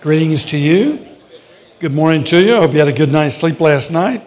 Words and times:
Greetings 0.00 0.44
to 0.44 0.56
you. 0.56 1.04
Good 1.80 1.92
morning 1.92 2.22
to 2.24 2.40
you. 2.40 2.54
I 2.54 2.60
hope 2.60 2.72
you 2.72 2.78
had 2.78 2.86
a 2.86 2.92
good 2.92 3.10
night's 3.10 3.34
sleep 3.34 3.58
last 3.58 3.90
night. 3.90 4.24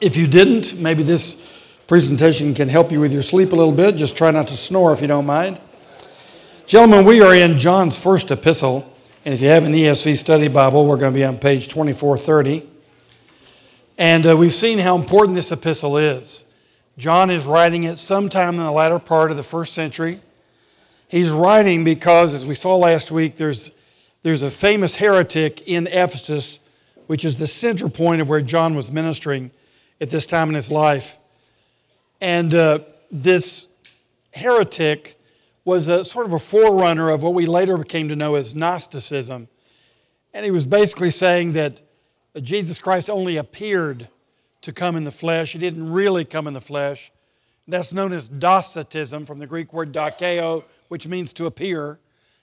If 0.00 0.16
you 0.16 0.28
didn't, 0.28 0.78
maybe 0.78 1.02
this 1.02 1.44
presentation 1.88 2.54
can 2.54 2.68
help 2.68 2.92
you 2.92 3.00
with 3.00 3.12
your 3.12 3.22
sleep 3.22 3.52
a 3.52 3.56
little 3.56 3.72
bit. 3.72 3.96
Just 3.96 4.16
try 4.16 4.30
not 4.30 4.46
to 4.46 4.56
snore 4.56 4.92
if 4.92 5.00
you 5.00 5.08
don't 5.08 5.26
mind. 5.26 5.60
Gentlemen, 6.66 7.04
we 7.04 7.20
are 7.20 7.34
in 7.34 7.58
John's 7.58 8.00
first 8.00 8.30
epistle. 8.30 8.88
And 9.24 9.34
if 9.34 9.40
you 9.40 9.48
have 9.48 9.64
an 9.64 9.72
ESV 9.72 10.16
study 10.16 10.46
Bible, 10.46 10.86
we're 10.86 10.98
going 10.98 11.14
to 11.14 11.18
be 11.18 11.24
on 11.24 11.38
page 11.38 11.66
2430. 11.66 12.64
And 13.98 14.24
uh, 14.24 14.36
we've 14.36 14.54
seen 14.54 14.78
how 14.78 14.94
important 14.94 15.34
this 15.34 15.50
epistle 15.50 15.96
is. 15.96 16.44
John 16.96 17.28
is 17.28 17.44
writing 17.44 17.82
it 17.82 17.96
sometime 17.96 18.50
in 18.50 18.60
the 18.60 18.70
latter 18.70 19.00
part 19.00 19.32
of 19.32 19.36
the 19.36 19.42
first 19.42 19.72
century. 19.72 20.20
He's 21.08 21.32
writing 21.32 21.82
because, 21.82 22.34
as 22.34 22.46
we 22.46 22.54
saw 22.54 22.76
last 22.76 23.10
week, 23.10 23.36
there's, 23.36 23.72
there's 24.22 24.42
a 24.42 24.50
famous 24.50 24.96
heretic 24.96 25.62
in 25.66 25.86
Ephesus, 25.86 26.60
which 27.06 27.24
is 27.24 27.36
the 27.36 27.46
center 27.46 27.88
point 27.88 28.20
of 28.20 28.28
where 28.28 28.42
John 28.42 28.74
was 28.74 28.90
ministering 28.90 29.50
at 30.00 30.10
this 30.10 30.26
time 30.26 30.48
in 30.48 30.54
his 30.54 30.70
life. 30.70 31.18
And 32.20 32.54
uh, 32.54 32.80
this 33.10 33.66
heretic 34.34 35.18
was 35.64 35.88
a 35.88 36.04
sort 36.04 36.26
of 36.26 36.32
a 36.32 36.38
forerunner 36.38 37.10
of 37.10 37.22
what 37.22 37.34
we 37.34 37.46
later 37.46 37.82
came 37.82 38.08
to 38.08 38.16
know 38.16 38.34
as 38.34 38.54
Gnosticism. 38.54 39.48
And 40.34 40.44
he 40.44 40.50
was 40.50 40.66
basically 40.66 41.10
saying 41.10 41.52
that 41.52 41.80
Jesus 42.42 42.78
Christ 42.78 43.10
only 43.10 43.36
appeared 43.36 44.08
to 44.60 44.72
come 44.72 44.96
in 44.96 45.04
the 45.04 45.10
flesh. 45.10 45.52
He 45.52 45.58
didn't 45.58 45.90
really 45.90 46.24
come 46.24 46.46
in 46.46 46.52
the 46.52 46.60
flesh. 46.60 47.10
That's 47.66 47.92
known 47.92 48.12
as 48.12 48.28
Docetism 48.28 49.26
from 49.26 49.38
the 49.38 49.46
Greek 49.46 49.72
word 49.72 49.92
dokeo, 49.92 50.64
which 50.88 51.06
means 51.06 51.32
to 51.34 51.46
appear. 51.46 51.98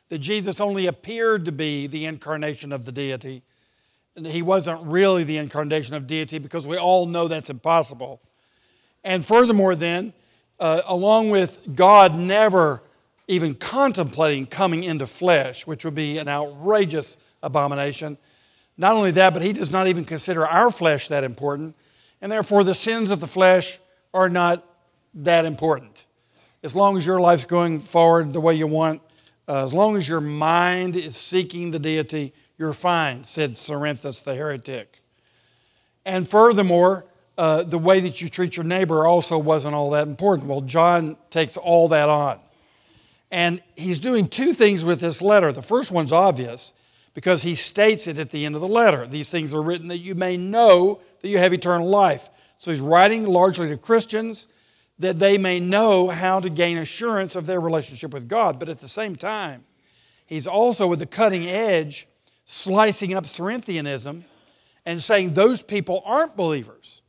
That 0.09 0.19
Jesus 0.19 0.61
only 0.61 0.87
appeared 0.87 1.45
to 1.45 1.51
be 1.51 1.87
the 1.87 2.05
incarnation 2.05 2.71
of 2.71 2.85
the 2.85 2.91
deity. 2.91 3.43
And 4.15 4.25
he 4.25 4.41
wasn't 4.41 4.81
really 4.83 5.23
the 5.23 5.37
incarnation 5.37 5.95
of 5.95 6.07
deity 6.07 6.39
because 6.39 6.65
we 6.65 6.77
all 6.77 7.05
know 7.05 7.27
that's 7.27 7.49
impossible. 7.49 8.21
And 9.03 9.25
furthermore, 9.25 9.75
then, 9.75 10.13
uh, 10.59 10.81
along 10.85 11.29
with 11.29 11.75
God 11.75 12.15
never 12.15 12.81
even 13.27 13.53
contemplating 13.55 14.45
coming 14.45 14.83
into 14.83 15.05
flesh, 15.05 15.67
which 15.67 15.83
would 15.85 15.95
be 15.95 16.17
an 16.17 16.27
outrageous 16.27 17.17
abomination, 17.43 18.17
not 18.77 18.95
only 18.95 19.11
that, 19.11 19.33
but 19.33 19.43
he 19.43 19.53
does 19.53 19.71
not 19.71 19.87
even 19.87 20.05
consider 20.05 20.47
our 20.47 20.71
flesh 20.71 21.09
that 21.09 21.23
important 21.23 21.75
and 22.21 22.31
therefore 22.31 22.63
the 22.63 22.73
sins 22.73 23.11
of 23.11 23.19
the 23.19 23.27
flesh 23.27 23.79
are 24.13 24.29
not 24.29 24.65
that 25.13 25.45
important. 25.45 26.05
As 26.63 26.75
long 26.75 26.97
as 26.97 27.05
your 27.05 27.19
life's 27.19 27.45
going 27.45 27.79
forward 27.79 28.33
the 28.33 28.41
way 28.41 28.55
you 28.55 28.67
want, 28.67 29.01
uh, 29.47 29.65
as 29.65 29.73
long 29.73 29.95
as 29.95 30.07
your 30.07 30.21
mind 30.21 30.95
is 30.95 31.15
seeking 31.15 31.71
the 31.71 31.79
deity, 31.79 32.33
you're 32.57 32.73
fine, 32.73 33.23
said 33.23 33.51
Cerinthus 33.51 34.23
the 34.23 34.35
heretic. 34.35 35.01
And 36.05 36.27
furthermore, 36.27 37.05
uh, 37.37 37.63
the 37.63 37.77
way 37.77 37.99
that 37.99 38.21
you 38.21 38.29
treat 38.29 38.57
your 38.57 38.65
neighbor 38.65 39.05
also 39.05 39.37
wasn't 39.37 39.75
all 39.75 39.91
that 39.91 40.07
important. 40.07 40.47
Well, 40.47 40.61
John 40.61 41.17
takes 41.29 41.55
all 41.55 41.87
that 41.89 42.09
on. 42.09 42.39
And 43.29 43.61
he's 43.75 43.99
doing 43.99 44.27
two 44.27 44.53
things 44.53 44.83
with 44.83 44.99
this 44.99 45.21
letter. 45.21 45.51
The 45.51 45.61
first 45.61 45.91
one's 45.91 46.11
obvious 46.11 46.73
because 47.13 47.43
he 47.43 47.55
states 47.55 48.07
it 48.07 48.17
at 48.17 48.31
the 48.31 48.45
end 48.45 48.55
of 48.55 48.61
the 48.61 48.67
letter. 48.67 49.05
These 49.05 49.29
things 49.29 49.53
are 49.53 49.61
written 49.61 49.89
that 49.89 49.99
you 49.99 50.15
may 50.15 50.37
know 50.37 51.01
that 51.21 51.27
you 51.27 51.37
have 51.37 51.53
eternal 51.53 51.87
life. 51.87 52.29
So 52.57 52.71
he's 52.71 52.79
writing 52.79 53.25
largely 53.25 53.69
to 53.69 53.77
Christians 53.77 54.47
that 54.99 55.19
they 55.19 55.37
may 55.37 55.59
know 55.59 56.07
how 56.07 56.39
to 56.39 56.49
gain 56.49 56.77
assurance 56.77 57.35
of 57.35 57.45
their 57.45 57.59
relationship 57.59 58.13
with 58.13 58.27
God. 58.27 58.59
But 58.59 58.69
at 58.69 58.79
the 58.79 58.87
same 58.87 59.15
time, 59.15 59.65
he's 60.25 60.47
also 60.47 60.87
with 60.87 60.99
the 60.99 61.05
cutting 61.05 61.47
edge 61.47 62.07
slicing 62.45 63.13
up 63.13 63.25
Cerinthianism 63.25 64.23
and 64.85 65.03
saying 65.03 65.33
those 65.33 65.61
people 65.61 66.01
aren't 66.05 66.35
believers. 66.35 67.01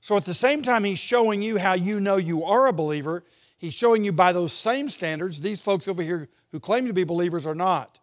So 0.00 0.16
at 0.16 0.24
the 0.24 0.34
same 0.34 0.62
time, 0.62 0.84
he's 0.84 0.98
showing 0.98 1.42
you 1.42 1.58
how 1.58 1.74
you 1.74 2.00
know 2.00 2.16
you 2.16 2.44
are 2.44 2.66
a 2.66 2.72
believer. 2.72 3.22
He's 3.56 3.74
showing 3.74 4.04
you 4.04 4.12
by 4.12 4.32
those 4.32 4.52
same 4.52 4.88
standards, 4.88 5.40
these 5.40 5.62
folks 5.62 5.86
over 5.86 6.02
here 6.02 6.28
who 6.50 6.58
claim 6.58 6.86
to 6.86 6.92
be 6.92 7.04
believers 7.04 7.46
are 7.46 7.54
not. 7.54 8.00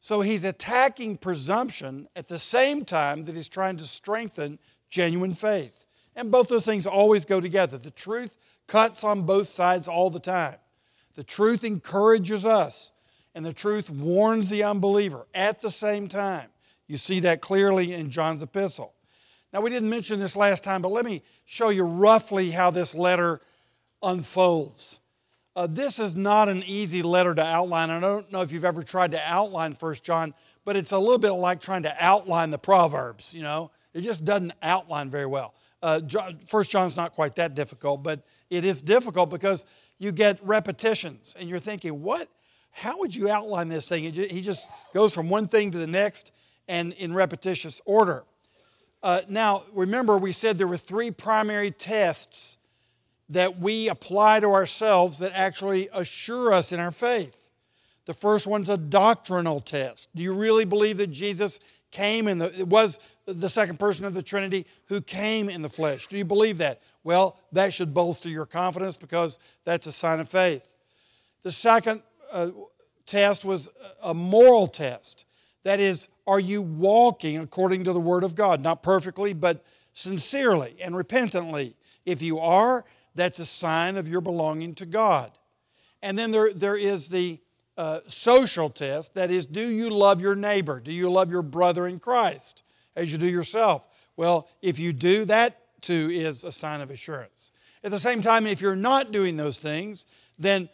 So 0.00 0.20
he's 0.20 0.44
attacking 0.44 1.16
presumption 1.16 2.06
at 2.14 2.28
the 2.28 2.38
same 2.38 2.84
time 2.84 3.24
that 3.24 3.34
he's 3.34 3.48
trying 3.48 3.78
to 3.78 3.84
strengthen 3.84 4.58
genuine 4.90 5.32
faith. 5.32 5.85
And 6.16 6.30
both 6.30 6.48
those 6.48 6.64
things 6.64 6.86
always 6.86 7.24
go 7.24 7.40
together. 7.40 7.78
The 7.78 7.90
truth 7.90 8.38
cuts 8.66 9.04
on 9.04 9.22
both 9.22 9.48
sides 9.48 9.86
all 9.86 10.10
the 10.10 10.18
time. 10.18 10.56
The 11.14 11.22
truth 11.22 11.62
encourages 11.62 12.44
us, 12.44 12.90
and 13.34 13.44
the 13.44 13.52
truth 13.52 13.90
warns 13.90 14.48
the 14.48 14.64
unbeliever 14.64 15.26
at 15.34 15.62
the 15.62 15.70
same 15.70 16.08
time. 16.08 16.48
You 16.88 16.96
see 16.96 17.20
that 17.20 17.40
clearly 17.40 17.92
in 17.92 18.10
John's 18.10 18.42
epistle. 18.42 18.94
Now, 19.52 19.60
we 19.60 19.70
didn't 19.70 19.90
mention 19.90 20.18
this 20.18 20.36
last 20.36 20.64
time, 20.64 20.82
but 20.82 20.90
let 20.90 21.04
me 21.04 21.22
show 21.44 21.68
you 21.68 21.84
roughly 21.84 22.50
how 22.50 22.70
this 22.70 22.94
letter 22.94 23.40
unfolds. 24.02 25.00
Uh, 25.54 25.66
this 25.66 25.98
is 25.98 26.14
not 26.14 26.50
an 26.50 26.62
easy 26.64 27.02
letter 27.02 27.34
to 27.34 27.42
outline. 27.42 27.88
I 27.88 27.98
don't 27.98 28.30
know 28.30 28.42
if 28.42 28.52
you've 28.52 28.64
ever 28.64 28.82
tried 28.82 29.12
to 29.12 29.20
outline 29.24 29.72
First 29.72 30.04
John, 30.04 30.34
but 30.66 30.76
it's 30.76 30.92
a 30.92 30.98
little 30.98 31.18
bit 31.18 31.30
like 31.30 31.60
trying 31.60 31.84
to 31.84 31.96
outline 31.98 32.50
the 32.50 32.58
Proverbs, 32.58 33.32
you 33.32 33.42
know? 33.42 33.70
It 33.94 34.02
just 34.02 34.26
doesn't 34.26 34.52
outline 34.62 35.08
very 35.08 35.24
well. 35.24 35.54
Uh, 35.82 36.00
First 36.48 36.70
John's 36.70 36.96
not 36.96 37.12
quite 37.12 37.34
that 37.36 37.54
difficult, 37.54 38.02
but 38.02 38.24
it 38.50 38.64
is 38.64 38.80
difficult 38.80 39.30
because 39.30 39.66
you 39.98 40.12
get 40.12 40.38
repetitions 40.42 41.36
and 41.38 41.48
you're 41.48 41.58
thinking, 41.58 42.02
what? 42.02 42.28
How 42.70 42.98
would 42.98 43.14
you 43.14 43.30
outline 43.30 43.68
this 43.68 43.88
thing? 43.88 44.12
He 44.12 44.42
just 44.42 44.68
goes 44.92 45.14
from 45.14 45.30
one 45.30 45.48
thing 45.48 45.70
to 45.70 45.78
the 45.78 45.86
next 45.86 46.32
and 46.68 46.92
in 46.94 47.14
repetitious 47.14 47.80
order. 47.86 48.24
Uh, 49.02 49.22
now, 49.28 49.62
remember, 49.72 50.18
we 50.18 50.32
said 50.32 50.58
there 50.58 50.66
were 50.66 50.76
three 50.76 51.10
primary 51.10 51.70
tests 51.70 52.58
that 53.28 53.58
we 53.58 53.88
apply 53.88 54.40
to 54.40 54.48
ourselves 54.48 55.18
that 55.18 55.32
actually 55.34 55.88
assure 55.92 56.52
us 56.52 56.72
in 56.72 56.80
our 56.80 56.90
faith. 56.90 57.50
The 58.04 58.14
first 58.14 58.46
one's 58.46 58.68
a 58.68 58.76
doctrinal 58.76 59.60
test. 59.60 60.08
Do 60.14 60.22
you 60.22 60.34
really 60.34 60.64
believe 60.64 60.98
that 60.98 61.08
Jesus 61.08 61.60
came 61.90 62.28
and 62.28 62.68
was 62.70 62.98
the 63.26 63.48
second 63.48 63.78
person 63.78 64.04
of 64.04 64.14
the 64.14 64.22
Trinity 64.22 64.66
who 64.86 65.00
came 65.00 65.48
in 65.48 65.62
the 65.62 65.68
flesh? 65.68 66.06
Do 66.06 66.16
you 66.16 66.24
believe 66.24 66.58
that? 66.58 66.80
Well, 67.04 67.38
that 67.52 67.72
should 67.72 67.92
bolster 67.92 68.28
your 68.28 68.46
confidence 68.46 68.96
because 68.96 69.38
that's 69.64 69.86
a 69.86 69.92
sign 69.92 70.20
of 70.20 70.28
faith. 70.28 70.74
The 71.42 71.52
second 71.52 72.02
uh, 72.32 72.50
test 73.04 73.44
was 73.44 73.68
a 74.02 74.14
moral 74.14 74.66
test. 74.66 75.24
That 75.64 75.80
is, 75.80 76.08
are 76.26 76.40
you 76.40 76.62
walking 76.62 77.38
according 77.38 77.84
to 77.84 77.92
the 77.92 78.00
Word 78.00 78.22
of 78.22 78.34
God? 78.34 78.60
Not 78.60 78.82
perfectly, 78.82 79.32
but 79.32 79.64
sincerely 79.92 80.76
and 80.80 80.96
repentantly. 80.96 81.74
If 82.04 82.22
you 82.22 82.38
are, 82.38 82.84
that's 83.14 83.38
a 83.38 83.46
sign 83.46 83.96
of 83.96 84.08
your 84.08 84.20
belonging 84.20 84.74
to 84.76 84.86
God. 84.86 85.32
And 86.02 86.16
then 86.16 86.30
there, 86.30 86.52
there 86.52 86.76
is 86.76 87.08
the 87.08 87.40
uh, 87.76 88.00
social 88.06 88.70
test 88.70 89.14
that 89.14 89.30
is, 89.30 89.46
do 89.46 89.66
you 89.66 89.90
love 89.90 90.20
your 90.20 90.36
neighbor? 90.36 90.78
Do 90.78 90.92
you 90.92 91.10
love 91.10 91.30
your 91.30 91.42
brother 91.42 91.86
in 91.86 91.98
Christ 91.98 92.62
as 92.96 93.12
you 93.12 93.18
do 93.18 93.28
yourself? 93.28 93.86
Well, 94.16 94.48
if 94.62 94.78
you 94.78 94.92
do, 94.92 95.24
that 95.26 95.82
too 95.82 96.08
is 96.10 96.42
a 96.42 96.50
sign 96.50 96.80
of 96.80 96.90
assurance. 96.90 97.52
At 97.84 97.90
the 97.92 98.00
same 98.00 98.22
time, 98.22 98.46
if 98.46 98.60
you're 98.60 98.74
not 98.74 99.12
doing 99.12 99.36
those 99.36 99.60
things, 99.60 100.06
then 100.38 100.68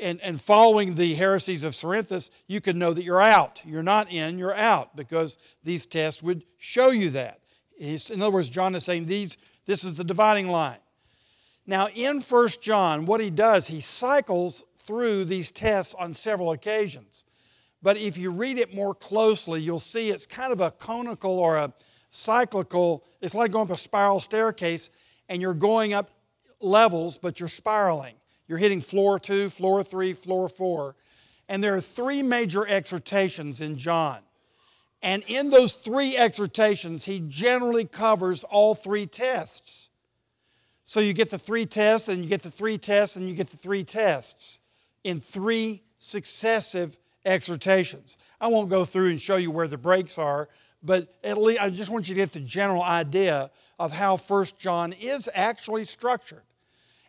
and, 0.00 0.20
and 0.22 0.40
following 0.40 0.94
the 0.94 1.14
heresies 1.14 1.62
of 1.62 1.74
Cerinthus, 1.74 2.30
you 2.46 2.60
can 2.60 2.78
know 2.78 2.92
that 2.94 3.04
you're 3.04 3.20
out. 3.20 3.60
You're 3.64 3.82
not 3.82 4.10
in, 4.10 4.38
you're 4.38 4.54
out, 4.54 4.96
because 4.96 5.38
these 5.62 5.86
tests 5.86 6.22
would 6.22 6.44
show 6.58 6.90
you 6.90 7.10
that. 7.10 7.40
in 7.78 8.22
other 8.22 8.30
words, 8.30 8.48
John 8.48 8.74
is 8.74 8.84
saying 8.84 9.06
these, 9.06 9.36
this 9.66 9.84
is 9.84 9.94
the 9.94 10.04
dividing 10.04 10.48
line. 10.48 10.78
Now, 11.66 11.88
in 11.94 12.20
1 12.20 12.48
John, 12.62 13.06
what 13.06 13.20
he 13.20 13.28
does, 13.28 13.66
he 13.66 13.80
cycles 13.80 14.64
through 14.78 15.24
these 15.24 15.50
tests 15.50 15.94
on 15.94 16.14
several 16.14 16.52
occasions. 16.52 17.24
But 17.86 17.98
if 17.98 18.18
you 18.18 18.32
read 18.32 18.58
it 18.58 18.74
more 18.74 18.94
closely, 18.94 19.62
you'll 19.62 19.78
see 19.78 20.10
it's 20.10 20.26
kind 20.26 20.52
of 20.52 20.60
a 20.60 20.72
conical 20.72 21.38
or 21.38 21.56
a 21.56 21.72
cyclical, 22.10 23.04
it's 23.20 23.32
like 23.32 23.52
going 23.52 23.68
up 23.70 23.76
a 23.76 23.76
spiral 23.76 24.18
staircase 24.18 24.90
and 25.28 25.40
you're 25.40 25.54
going 25.54 25.92
up 25.92 26.10
levels, 26.60 27.16
but 27.16 27.38
you're 27.38 27.48
spiraling. 27.48 28.16
You're 28.48 28.58
hitting 28.58 28.80
floor 28.80 29.20
two, 29.20 29.48
floor 29.50 29.84
three, 29.84 30.14
floor 30.14 30.48
four. 30.48 30.96
And 31.48 31.62
there 31.62 31.76
are 31.76 31.80
three 31.80 32.24
major 32.24 32.66
exhortations 32.66 33.60
in 33.60 33.78
John. 33.78 34.18
And 35.00 35.22
in 35.28 35.50
those 35.50 35.74
three 35.74 36.16
exhortations, 36.16 37.04
he 37.04 37.22
generally 37.28 37.84
covers 37.84 38.42
all 38.42 38.74
three 38.74 39.06
tests. 39.06 39.90
So 40.84 40.98
you 40.98 41.12
get 41.12 41.30
the 41.30 41.38
three 41.38 41.66
tests, 41.66 42.08
and 42.08 42.24
you 42.24 42.28
get 42.28 42.42
the 42.42 42.50
three 42.50 42.78
tests, 42.78 43.14
and 43.14 43.28
you 43.28 43.36
get 43.36 43.50
the 43.50 43.56
three 43.56 43.84
tests 43.84 44.58
in 45.04 45.20
three 45.20 45.84
successive 45.98 46.98
exhortations. 47.26 48.16
I 48.40 48.46
won't 48.46 48.70
go 48.70 48.84
through 48.84 49.10
and 49.10 49.20
show 49.20 49.36
you 49.36 49.50
where 49.50 49.68
the 49.68 49.76
breaks 49.76 50.16
are, 50.16 50.48
but 50.82 51.12
at 51.24 51.36
least 51.36 51.60
I 51.60 51.68
just 51.68 51.90
want 51.90 52.08
you 52.08 52.14
to 52.14 52.20
get 52.20 52.32
the 52.32 52.40
general 52.40 52.82
idea 52.82 53.50
of 53.78 53.92
how 53.92 54.16
First 54.16 54.58
John 54.58 54.92
is 54.92 55.28
actually 55.34 55.84
structured. 55.84 56.42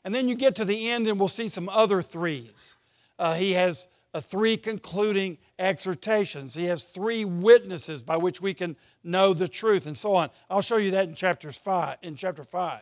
And 0.03 0.13
then 0.15 0.27
you 0.27 0.35
get 0.35 0.55
to 0.55 0.65
the 0.65 0.89
end, 0.89 1.07
and 1.07 1.19
we'll 1.19 1.27
see 1.27 1.47
some 1.47 1.69
other 1.69 2.01
threes. 2.01 2.77
Uh, 3.19 3.35
he 3.35 3.53
has 3.53 3.87
uh, 4.13 4.21
three 4.21 4.57
concluding 4.57 5.37
exhortations. 5.59 6.53
He 6.53 6.65
has 6.65 6.85
three 6.85 7.25
witnesses 7.25 8.03
by 8.03 8.17
which 8.17 8.41
we 8.41 8.53
can 8.53 8.75
know 9.03 9.33
the 9.33 9.47
truth, 9.47 9.85
and 9.85 9.97
so 9.97 10.15
on. 10.15 10.29
I'll 10.49 10.61
show 10.61 10.77
you 10.77 10.91
that 10.91 11.07
in 11.07 11.15
chapters 11.15 11.57
five. 11.57 11.97
In 12.01 12.15
chapter 12.15 12.43
five, 12.43 12.81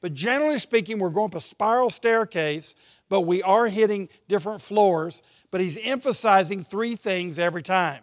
but 0.00 0.12
generally 0.12 0.58
speaking, 0.58 0.98
we're 0.98 1.10
going 1.10 1.30
up 1.30 1.36
a 1.36 1.40
spiral 1.40 1.90
staircase, 1.90 2.74
but 3.08 3.22
we 3.22 3.42
are 3.42 3.68
hitting 3.68 4.08
different 4.28 4.60
floors. 4.60 5.22
But 5.56 5.62
he's 5.62 5.78
emphasizing 5.82 6.62
three 6.62 6.96
things 6.96 7.38
every 7.38 7.62
time: 7.62 8.02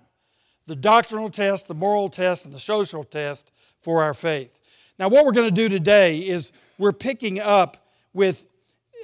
the 0.66 0.76
doctrinal 0.76 1.30
test, 1.30 1.68
the 1.68 1.76
moral 1.76 2.10
test, 2.10 2.46
and 2.46 2.52
the 2.52 2.58
social 2.58 3.04
test 3.04 3.52
for 3.84 4.02
our 4.02 4.16
faith. 4.16 4.60
Now, 4.98 5.08
what 5.08 5.24
we're 5.24 5.34
going 5.34 5.54
to 5.54 5.54
do 5.54 5.70
today 5.70 6.18
is 6.18 6.52
we're 6.80 6.94
picking 6.94 7.40
up 7.40 7.86
with 8.12 8.48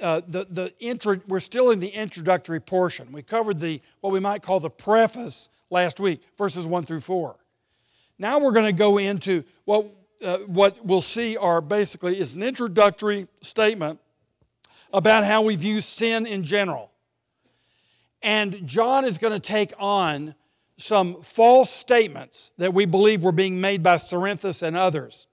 uh, 0.02 0.22
the, 0.26 0.48
the 0.50 0.74
intro, 0.80 1.20
we're 1.28 1.38
still 1.38 1.70
in 1.70 1.78
the 1.78 1.90
introductory 1.90 2.58
portion. 2.58 3.12
We 3.12 3.22
covered 3.22 3.60
the 3.60 3.80
what 4.00 4.12
we 4.12 4.18
might 4.18 4.42
call 4.42 4.58
the 4.58 4.68
preface 4.68 5.48
last 5.70 6.00
week, 6.00 6.20
verses 6.36 6.66
1 6.66 6.82
through 6.82 7.02
4. 7.02 7.36
Now 8.18 8.40
we're 8.40 8.50
going 8.50 8.66
to 8.66 8.72
go 8.72 8.98
into 8.98 9.44
what, 9.64 9.86
uh, 10.24 10.38
what 10.38 10.84
we'll 10.84 11.02
see 11.02 11.36
are 11.36 11.60
basically 11.60 12.18
is 12.18 12.34
an 12.34 12.42
introductory 12.42 13.28
statement 13.42 14.00
about 14.92 15.22
how 15.22 15.42
we 15.42 15.54
view 15.54 15.80
sin 15.80 16.26
in 16.26 16.42
general. 16.42 16.89
And 18.22 18.66
John 18.66 19.04
is 19.04 19.18
going 19.18 19.32
to 19.32 19.40
take 19.40 19.72
on 19.78 20.34
some 20.76 21.22
false 21.22 21.70
statements 21.70 22.52
that 22.58 22.74
we 22.74 22.86
believe 22.86 23.22
were 23.22 23.32
being 23.32 23.60
made 23.60 23.82
by 23.82 23.96
Cerinthus 23.96 24.62
and 24.62 24.76
others. 24.76 25.26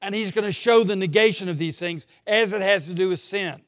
And 0.00 0.14
he's 0.14 0.30
going 0.30 0.44
to 0.44 0.52
show 0.52 0.84
the 0.84 0.96
negation 0.96 1.48
of 1.48 1.58
these 1.58 1.78
things 1.78 2.06
as 2.26 2.52
it 2.52 2.62
has 2.62 2.86
to 2.86 2.94
do 2.94 3.08
with 3.08 3.20
sin. 3.20 3.62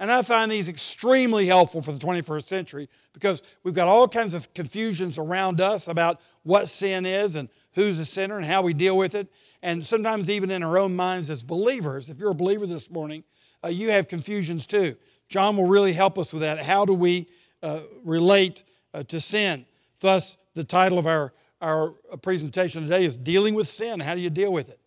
And 0.00 0.12
I 0.12 0.22
find 0.22 0.50
these 0.50 0.68
extremely 0.68 1.46
helpful 1.46 1.82
for 1.82 1.92
the 1.92 1.98
21st 1.98 2.44
century 2.44 2.88
because 3.12 3.42
we've 3.64 3.74
got 3.74 3.88
all 3.88 4.06
kinds 4.06 4.32
of 4.32 4.52
confusions 4.54 5.18
around 5.18 5.60
us 5.60 5.88
about 5.88 6.20
what 6.44 6.68
sin 6.68 7.04
is 7.04 7.34
and 7.34 7.48
who's 7.72 7.98
a 7.98 8.04
sinner 8.04 8.36
and 8.36 8.46
how 8.46 8.62
we 8.62 8.74
deal 8.74 8.96
with 8.96 9.14
it. 9.14 9.28
And 9.60 9.84
sometimes, 9.84 10.30
even 10.30 10.52
in 10.52 10.62
our 10.62 10.78
own 10.78 10.94
minds 10.94 11.30
as 11.30 11.42
believers, 11.42 12.08
if 12.08 12.18
you're 12.18 12.30
a 12.30 12.34
believer 12.34 12.64
this 12.64 12.90
morning, 12.90 13.24
uh, 13.64 13.68
you 13.68 13.90
have 13.90 14.06
confusions 14.06 14.68
too. 14.68 14.96
John 15.28 15.56
will 15.56 15.66
really 15.66 15.92
help 15.92 16.16
us 16.16 16.32
with 16.32 16.42
that. 16.42 16.64
How 16.64 16.84
do 16.84 16.94
we 16.94 17.28
uh, 17.62 17.80
relate 18.04 18.64
uh, 18.94 19.02
to 19.04 19.20
sin? 19.20 19.66
Thus, 20.00 20.36
the 20.54 20.64
title 20.64 20.98
of 20.98 21.06
our, 21.06 21.32
our 21.60 21.90
presentation 22.22 22.82
today 22.82 23.04
is 23.04 23.16
Dealing 23.16 23.54
with 23.54 23.68
Sin. 23.68 24.00
How 24.00 24.14
do 24.14 24.20
you 24.20 24.30
deal 24.30 24.52
with 24.52 24.68
it? 24.68 24.80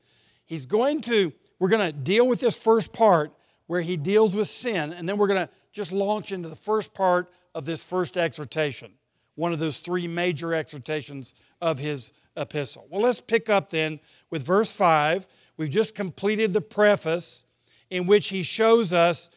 He's 0.45 0.65
going 0.65 1.01
to, 1.01 1.33
we're 1.59 1.69
going 1.69 1.91
to 1.91 1.97
deal 1.97 2.27
with 2.27 2.39
this 2.39 2.57
first 2.57 2.93
part 2.93 3.31
where 3.67 3.81
he 3.81 3.95
deals 3.95 4.35
with 4.35 4.49
sin, 4.49 4.91
and 4.91 5.07
then 5.07 5.17
we're 5.17 5.27
going 5.27 5.47
to 5.47 5.53
just 5.71 5.91
launch 5.93 6.31
into 6.31 6.49
the 6.49 6.55
first 6.55 6.93
part 6.93 7.31
of 7.55 7.65
this 7.65 7.83
first 7.83 8.17
exhortation, 8.17 8.91
one 9.35 9.53
of 9.53 9.59
those 9.59 9.79
three 9.79 10.07
major 10.07 10.53
exhortations 10.53 11.33
of 11.61 11.79
his 11.79 12.11
epistle. 12.35 12.85
Well, 12.89 13.01
let's 13.01 13.21
pick 13.21 13.49
up 13.49 13.69
then 13.69 13.99
with 14.29 14.45
verse 14.45 14.73
5. 14.73 15.27
We've 15.57 15.69
just 15.69 15.95
completed 15.95 16.53
the 16.53 16.61
preface 16.61 17.43
in 17.89 18.07
which 18.07 18.29
he 18.29 18.43
shows 18.43 18.91
us 18.93 19.29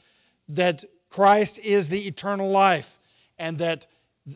that 0.48 0.84
Christ 1.10 1.58
is 1.60 1.88
the 1.88 2.06
eternal 2.06 2.50
life 2.50 2.98
and 3.38 3.58
that 3.58 3.86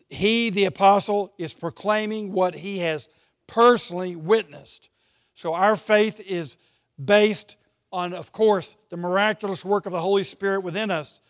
he, 0.09 0.51
the 0.51 0.65
apostle, 0.65 1.33
is 1.39 1.55
proclaiming 1.55 2.33
what 2.33 2.55
he 2.55 2.79
has 2.79 3.09
personally 3.47 4.17
witnessed. 4.17 4.91
So 5.35 5.55
our 5.55 5.77
faith 5.77 6.21
is 6.27 6.59
based 7.03 7.57
on, 7.93 8.13
of 8.13 8.33
course, 8.33 8.77
the 8.91 8.97
miraculous 8.97 9.65
work 9.65 9.87
of 9.87 9.93
the 9.93 10.01
Holy 10.01 10.25
Spirit 10.25 10.61
within 10.61 10.91
us, 10.91 11.21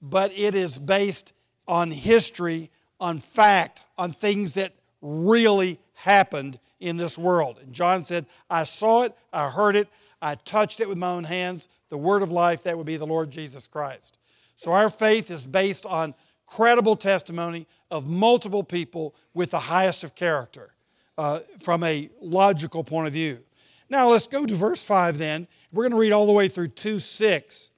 but 0.00 0.32
it 0.36 0.54
is 0.54 0.78
based 0.78 1.32
on 1.66 1.90
history, 1.90 2.70
on 3.00 3.18
fact, 3.18 3.84
on 3.98 4.12
things 4.12 4.54
that 4.54 4.74
really 5.00 5.78
happened 5.94 6.60
in 6.78 6.96
this 6.96 7.18
world. 7.18 7.58
And 7.62 7.72
John 7.72 8.02
said, 8.02 8.26
I 8.48 8.64
saw 8.64 9.02
it, 9.02 9.16
I 9.32 9.48
heard 9.48 9.76
it, 9.76 9.88
I 10.20 10.36
touched 10.36 10.80
it 10.80 10.88
with 10.88 10.98
my 10.98 11.10
own 11.10 11.24
hands. 11.24 11.68
The 11.88 11.98
word 11.98 12.22
of 12.22 12.30
life, 12.30 12.62
that 12.64 12.76
would 12.76 12.86
be 12.86 12.96
the 12.96 13.06
Lord 13.06 13.30
Jesus 13.30 13.66
Christ. 13.66 14.18
So 14.56 14.72
our 14.72 14.90
faith 14.90 15.30
is 15.30 15.46
based 15.46 15.86
on 15.86 16.14
credible 16.46 16.96
testimony 16.96 17.66
of 17.90 18.08
multiple 18.08 18.62
people 18.62 19.14
with 19.32 19.50
the 19.50 19.58
highest 19.58 20.04
of 20.04 20.14
character 20.14 20.74
uh, 21.18 21.40
from 21.62 21.82
a 21.84 22.10
logical 22.20 22.84
point 22.84 23.06
of 23.06 23.12
view. 23.12 23.40
Now 23.88 24.08
let's 24.08 24.26
go 24.26 24.46
to 24.46 24.54
verse 24.54 24.82
5 24.82 25.18
then. 25.18 25.46
We're 25.72 25.84
going 25.84 25.92
to 25.92 25.98
read 25.98 26.12
all 26.12 26.26
the 26.26 26.32
way 26.32 26.48
through 26.48 26.68
2 26.68 26.98
6. 26.98 27.70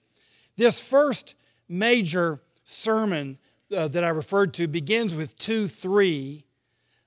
This 0.56 0.80
first 0.80 1.34
major 1.68 2.40
sermon 2.64 3.38
uh, 3.74 3.88
that 3.88 4.04
I 4.04 4.08
referred 4.08 4.54
to 4.54 4.66
begins 4.66 5.14
with 5.14 5.36
2 5.38 5.68
3, 5.68 6.44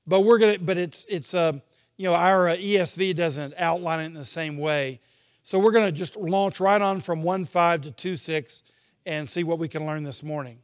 but 0.05 0.21
we're 0.21 0.37
going 0.37 0.55
to, 0.55 0.59
but 0.59 0.77
it's, 0.77 1.05
it's 1.09 1.33
uh, 1.33 1.53
you 1.97 2.05
know, 2.05 2.13
our 2.13 2.49
uh, 2.49 2.55
ESV 2.55 3.15
doesn't 3.15 3.53
outline 3.57 4.01
it 4.01 4.05
in 4.05 4.13
the 4.13 4.25
same 4.25 4.57
way. 4.57 4.99
So 5.43 5.57
we're 5.57 5.71
going 5.71 5.85
to 5.85 5.91
just 5.91 6.15
launch 6.15 6.59
right 6.59 6.81
on 6.81 7.01
from 7.01 7.23
1 7.23 7.45
5 7.45 7.81
to 7.81 7.91
2 7.91 8.15
6 8.15 8.63
and 9.05 9.27
see 9.27 9.43
what 9.43 9.59
we 9.59 9.67
can 9.67 9.85
learn 9.85 10.03
this 10.03 10.23
morning. 10.23 10.59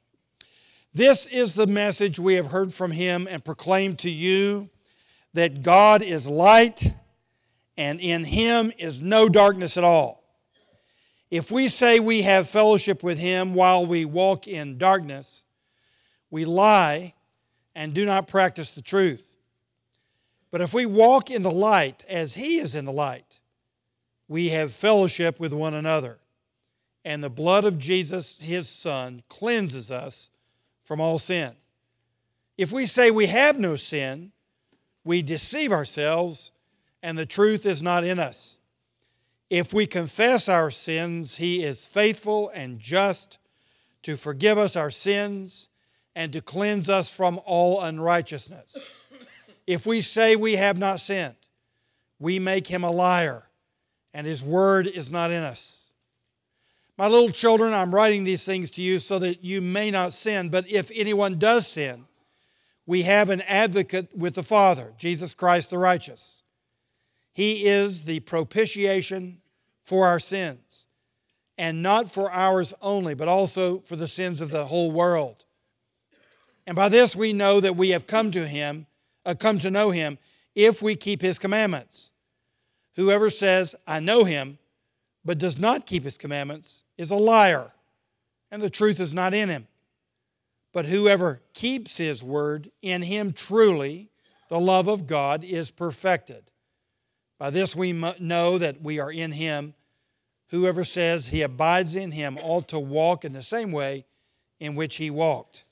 This 0.95 1.25
is 1.25 1.55
the 1.55 1.67
message 1.67 2.19
we 2.19 2.35
have 2.35 2.47
heard 2.47 2.73
from 2.73 2.89
him 2.89 3.27
and 3.29 3.43
proclaimed 3.43 3.99
to 3.99 4.09
you 4.09 4.69
that 5.33 5.61
God 5.61 6.01
is 6.01 6.25
light 6.25 6.93
and 7.75 7.99
in 7.99 8.23
him 8.23 8.71
is 8.77 9.01
no 9.01 9.27
darkness 9.27 9.75
at 9.75 9.83
all. 9.83 10.23
If 11.29 11.51
we 11.51 11.67
say 11.67 11.99
we 11.99 12.21
have 12.21 12.47
fellowship 12.47 13.03
with 13.03 13.17
him 13.17 13.53
while 13.53 13.85
we 13.85 14.05
walk 14.05 14.47
in 14.47 14.77
darkness, 14.77 15.43
we 16.31 16.45
lie 16.45 17.13
and 17.75 17.93
do 17.93 18.05
not 18.05 18.29
practice 18.29 18.71
the 18.71 18.81
truth. 18.81 19.35
But 20.49 20.61
if 20.61 20.73
we 20.73 20.85
walk 20.85 21.29
in 21.29 21.43
the 21.43 21.51
light 21.51 22.05
as 22.07 22.35
he 22.35 22.59
is 22.59 22.73
in 22.73 22.85
the 22.85 22.93
light, 22.93 23.41
we 24.29 24.51
have 24.51 24.73
fellowship 24.73 25.41
with 25.41 25.51
one 25.51 25.73
another. 25.73 26.19
And 27.03 27.21
the 27.21 27.29
blood 27.29 27.65
of 27.65 27.77
Jesus, 27.77 28.39
his 28.39 28.69
son, 28.69 29.23
cleanses 29.27 29.91
us 29.91 30.29
from 30.85 31.01
all 31.01 31.19
sin. 31.19 31.51
If 32.57 32.71
we 32.71 32.85
say 32.85 33.11
we 33.11 33.25
have 33.25 33.59
no 33.59 33.75
sin, 33.75 34.31
we 35.03 35.21
deceive 35.21 35.73
ourselves 35.73 36.53
and 37.03 37.17
the 37.17 37.25
truth 37.25 37.65
is 37.65 37.83
not 37.83 38.03
in 38.03 38.17
us. 38.17 38.57
If 39.49 39.73
we 39.73 39.85
confess 39.85 40.49
our 40.49 40.71
sins, 40.71 41.35
He 41.35 41.63
is 41.63 41.85
faithful 41.85 42.49
and 42.49 42.79
just 42.79 43.37
to 44.03 44.15
forgive 44.15 44.57
us 44.57 44.75
our 44.75 44.89
sins 44.89 45.69
and 46.15 46.33
to 46.33 46.41
cleanse 46.41 46.89
us 46.89 47.13
from 47.13 47.39
all 47.45 47.81
unrighteousness. 47.81 48.89
If 49.67 49.85
we 49.85 50.01
say 50.01 50.35
we 50.35 50.55
have 50.55 50.77
not 50.77 50.99
sinned, 50.99 51.35
we 52.19 52.39
make 52.39 52.67
Him 52.67 52.83
a 52.83 52.91
liar, 52.91 53.43
and 54.13 54.25
His 54.25 54.43
word 54.43 54.87
is 54.87 55.11
not 55.11 55.29
in 55.29 55.43
us. 55.43 55.84
My 56.97 57.07
little 57.07 57.29
children, 57.29 57.73
I'm 57.73 57.93
writing 57.93 58.23
these 58.23 58.45
things 58.45 58.71
to 58.71 58.81
you 58.81 58.99
so 58.99 59.19
that 59.19 59.43
you 59.43 59.61
may 59.61 59.91
not 59.91 60.13
sin, 60.13 60.49
but 60.49 60.69
if 60.69 60.89
anyone 60.95 61.37
does 61.37 61.67
sin, 61.67 62.05
we 62.85 63.03
have 63.03 63.29
an 63.29 63.41
advocate 63.41 64.15
with 64.15 64.35
the 64.35 64.43
Father, 64.43 64.93
Jesus 64.97 65.33
Christ 65.33 65.71
the 65.71 65.77
righteous. 65.77 66.43
He 67.33 67.65
is 67.65 68.05
the 68.05 68.21
propitiation 68.21 69.41
for 69.83 70.07
our 70.07 70.19
sins, 70.19 70.87
and 71.57 71.83
not 71.83 72.11
for 72.11 72.31
ours 72.31 72.73
only, 72.81 73.13
but 73.13 73.27
also 73.27 73.79
for 73.79 73.97
the 73.97 74.07
sins 74.07 74.39
of 74.39 74.49
the 74.49 74.65
whole 74.65 74.91
world. 74.91 75.43
And 76.65 76.75
by 76.75 76.87
this 76.87 77.15
we 77.15 77.33
know 77.33 77.59
that 77.59 77.75
we 77.75 77.89
have 77.89 78.07
come 78.07 78.31
to 78.31 78.47
him, 78.47 78.87
uh, 79.25 79.35
come 79.37 79.59
to 79.59 79.69
know 79.69 79.89
him, 79.89 80.17
if 80.55 80.81
we 80.81 80.95
keep 80.95 81.21
his 81.21 81.37
commandments. 81.37 82.11
Whoever 82.95 83.29
says, 83.29 83.75
I 83.85 83.99
know 83.99 84.23
him, 84.23 84.57
but 85.25 85.39
does 85.39 85.57
not 85.57 85.87
keep 85.87 86.03
his 86.03 86.17
commandments, 86.17 86.83
is 86.97 87.09
a 87.09 87.15
liar, 87.15 87.71
and 88.51 88.61
the 88.61 88.69
truth 88.69 88.99
is 88.99 89.13
not 89.13 89.33
in 89.33 89.49
him. 89.49 89.67
But 90.71 90.85
whoever 90.85 91.41
keeps 91.53 91.97
his 91.97 92.23
word, 92.23 92.69
in 92.81 93.01
him 93.01 93.33
truly 93.33 94.09
the 94.49 94.59
love 94.59 94.87
of 94.87 95.07
God 95.07 95.43
is 95.43 95.71
perfected. 95.71 96.51
By 97.39 97.49
this 97.49 97.75
we 97.75 97.91
know 97.91 98.57
that 98.57 98.81
we 98.81 98.99
are 98.99 99.11
in 99.11 99.31
him. 99.31 99.73
Whoever 100.49 100.83
says 100.83 101.29
he 101.29 101.41
abides 101.41 101.95
in 101.95 102.11
him 102.11 102.37
ought 102.41 102.67
to 102.69 102.79
walk 102.79 103.25
in 103.25 103.33
the 103.33 103.41
same 103.41 103.71
way 103.71 104.05
in 104.59 104.75
which 104.75 104.97
he 104.97 105.09
walked. 105.09 105.63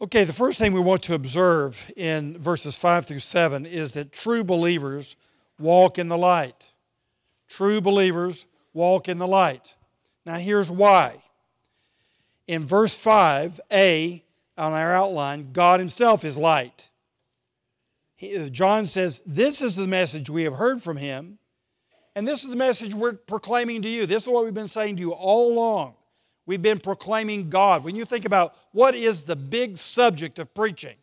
Okay, 0.00 0.24
the 0.24 0.32
first 0.32 0.58
thing 0.58 0.72
we 0.72 0.80
want 0.80 1.04
to 1.04 1.14
observe 1.14 1.90
in 1.96 2.36
verses 2.38 2.76
5 2.76 3.06
through 3.06 3.20
7 3.20 3.64
is 3.64 3.92
that 3.92 4.12
true 4.12 4.42
believers 4.42 5.16
walk 5.58 5.98
in 5.98 6.08
the 6.08 6.18
light. 6.18 6.72
True 7.48 7.80
believers 7.80 8.46
walk 8.72 9.08
in 9.08 9.18
the 9.18 9.26
light. 9.26 9.74
Now, 10.26 10.36
here's 10.36 10.70
why. 10.70 11.22
In 12.46 12.64
verse 12.64 12.96
5a 13.02 14.22
on 14.56 14.72
our 14.72 14.92
outline, 14.92 15.52
God 15.52 15.80
Himself 15.80 16.24
is 16.24 16.36
light. 16.36 16.88
Uh, 18.22 18.48
John 18.48 18.86
says, 18.86 19.22
This 19.26 19.62
is 19.62 19.76
the 19.76 19.86
message 19.86 20.30
we 20.30 20.44
have 20.44 20.54
heard 20.54 20.82
from 20.82 20.96
him, 20.96 21.38
and 22.14 22.26
this 22.26 22.42
is 22.42 22.50
the 22.50 22.56
message 22.56 22.94
we're 22.94 23.14
proclaiming 23.14 23.82
to 23.82 23.88
you. 23.88 24.06
This 24.06 24.24
is 24.24 24.28
what 24.28 24.44
we've 24.44 24.54
been 24.54 24.68
saying 24.68 24.96
to 24.96 25.02
you 25.02 25.12
all 25.12 25.52
along. 25.52 25.94
We've 26.46 26.62
been 26.62 26.78
proclaiming 26.78 27.48
God. 27.48 27.84
When 27.84 27.96
you 27.96 28.04
think 28.04 28.24
about 28.24 28.54
what 28.72 28.94
is 28.94 29.22
the 29.22 29.36
big 29.36 29.76
subject 29.76 30.38
of 30.38 30.54
preaching, 30.54 30.96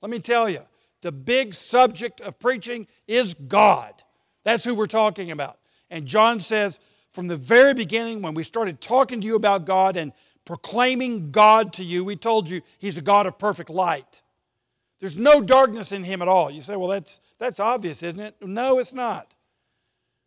let 0.00 0.10
me 0.10 0.18
tell 0.18 0.48
you, 0.48 0.60
the 1.00 1.12
big 1.12 1.54
subject 1.54 2.20
of 2.20 2.38
preaching 2.38 2.86
is 3.08 3.34
God. 3.34 3.94
That's 4.44 4.64
who 4.64 4.74
we're 4.74 4.86
talking 4.86 5.30
about. 5.30 5.58
And 5.92 6.06
John 6.06 6.40
says, 6.40 6.80
from 7.12 7.28
the 7.28 7.36
very 7.36 7.74
beginning, 7.74 8.22
when 8.22 8.32
we 8.32 8.42
started 8.42 8.80
talking 8.80 9.20
to 9.20 9.26
you 9.26 9.36
about 9.36 9.66
God 9.66 9.98
and 9.98 10.12
proclaiming 10.46 11.30
God 11.30 11.74
to 11.74 11.84
you, 11.84 12.02
we 12.02 12.16
told 12.16 12.48
you 12.48 12.62
He's 12.78 12.96
a 12.96 13.02
God 13.02 13.26
of 13.26 13.38
perfect 13.38 13.68
light. 13.68 14.22
There's 15.00 15.18
no 15.18 15.42
darkness 15.42 15.92
in 15.92 16.02
Him 16.02 16.22
at 16.22 16.28
all. 16.28 16.50
You 16.50 16.62
say, 16.62 16.76
well, 16.76 16.88
that's, 16.88 17.20
that's 17.38 17.60
obvious, 17.60 18.02
isn't 18.02 18.20
it? 18.20 18.36
No, 18.40 18.78
it's 18.78 18.94
not. 18.94 19.34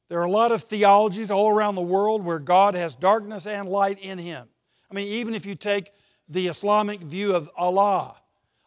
There 0.07 0.19
are 0.19 0.25
a 0.25 0.29
lot 0.29 0.51
of 0.51 0.61
theologies 0.61 1.31
all 1.31 1.49
around 1.49 1.73
the 1.73 1.81
world 1.81 2.23
where 2.23 2.37
God 2.37 2.75
has 2.75 2.95
darkness 2.95 3.47
and 3.47 3.67
light 3.67 3.97
in 3.97 4.19
Him. 4.19 4.47
I 4.91 4.93
mean, 4.93 5.07
even 5.07 5.33
if 5.33 5.47
you 5.47 5.55
take 5.55 5.89
the 6.29 6.45
Islamic 6.45 6.99
view 6.99 7.35
of 7.35 7.49
Allah, 7.57 8.15